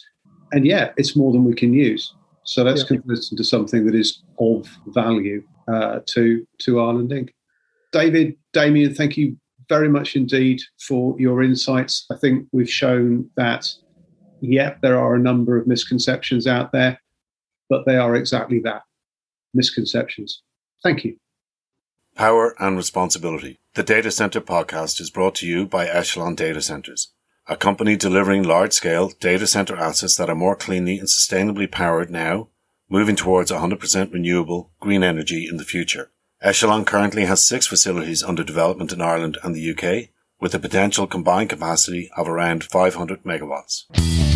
And 0.52 0.66
yeah, 0.66 0.92
it's 0.98 1.16
more 1.16 1.32
than 1.32 1.44
we 1.44 1.54
can 1.54 1.74
use. 1.74 2.14
So 2.44 2.64
let's 2.64 2.82
yeah. 2.82 2.88
convert 2.88 3.20
it 3.20 3.32
into 3.32 3.44
something 3.44 3.86
that 3.86 3.96
is 3.96 4.24
of 4.40 4.68
value 4.88 5.44
uh, 5.72 6.00
to, 6.08 6.46
to 6.60 6.82
Ireland 6.82 7.12
Inc. 7.12 7.30
David, 7.92 8.36
Damien, 8.54 8.96
thank 8.96 9.18
you 9.18 9.38
very 9.70 9.90
much 9.90 10.16
indeed 10.16 10.62
for 10.80 11.16
your 11.20 11.44
insights. 11.44 12.06
I 12.12 12.18
think 12.18 12.48
we've 12.52 12.70
shown 12.70 13.30
that 13.38 13.70
yep, 14.42 14.82
there 14.82 15.00
are 15.00 15.16
a 15.16 15.20
number 15.20 15.58
of 15.58 15.68
misconceptions 15.68 16.48
out 16.48 16.72
there, 16.72 17.00
but 17.70 17.86
they 17.86 17.98
are 17.98 18.16
exactly 18.16 18.60
that 18.60 18.84
misconceptions. 19.54 20.42
Thank 20.84 21.04
you. 21.04 21.18
Power 22.16 22.56
and 22.60 22.76
Responsibility. 22.76 23.60
The 23.76 23.84
Data 23.84 24.12
Center 24.12 24.42
podcast 24.42 25.00
is 25.00 25.10
brought 25.10 25.36
to 25.36 25.48
you 25.48 25.66
by 25.66 25.88
Echelon 25.88 26.36
Data 26.36 26.62
Centers, 26.62 27.14
a 27.48 27.56
company 27.56 27.96
delivering 27.96 28.44
large 28.44 28.74
scale 28.74 29.10
data 29.20 29.48
center 29.48 29.78
assets 29.78 30.16
that 30.18 30.30
are 30.30 30.36
more 30.36 30.56
cleanly 30.56 31.00
and 31.00 31.08
sustainably 31.08 31.72
powered 31.72 32.10
now, 32.10 32.50
moving 32.90 33.16
towards 33.16 33.52
100% 33.52 34.14
renewable 34.14 34.72
green 34.82 35.04
energy 35.04 35.48
in 35.50 35.58
the 35.58 35.64
future. 35.64 36.12
Echelon 36.42 36.84
currently 36.84 37.26
has 37.26 37.48
six 37.48 37.68
facilities 37.68 38.24
under 38.24 38.44
development 38.44 38.92
in 38.92 39.02
Ireland 39.02 39.38
and 39.44 39.56
the 39.56 39.72
UK, 39.72 40.10
with 40.40 40.56
a 40.56 40.60
potential 40.60 41.08
combined 41.08 41.50
capacity 41.50 42.10
of 42.18 42.28
around 42.28 42.64
500 42.64 43.24
megawatts. 43.24 44.31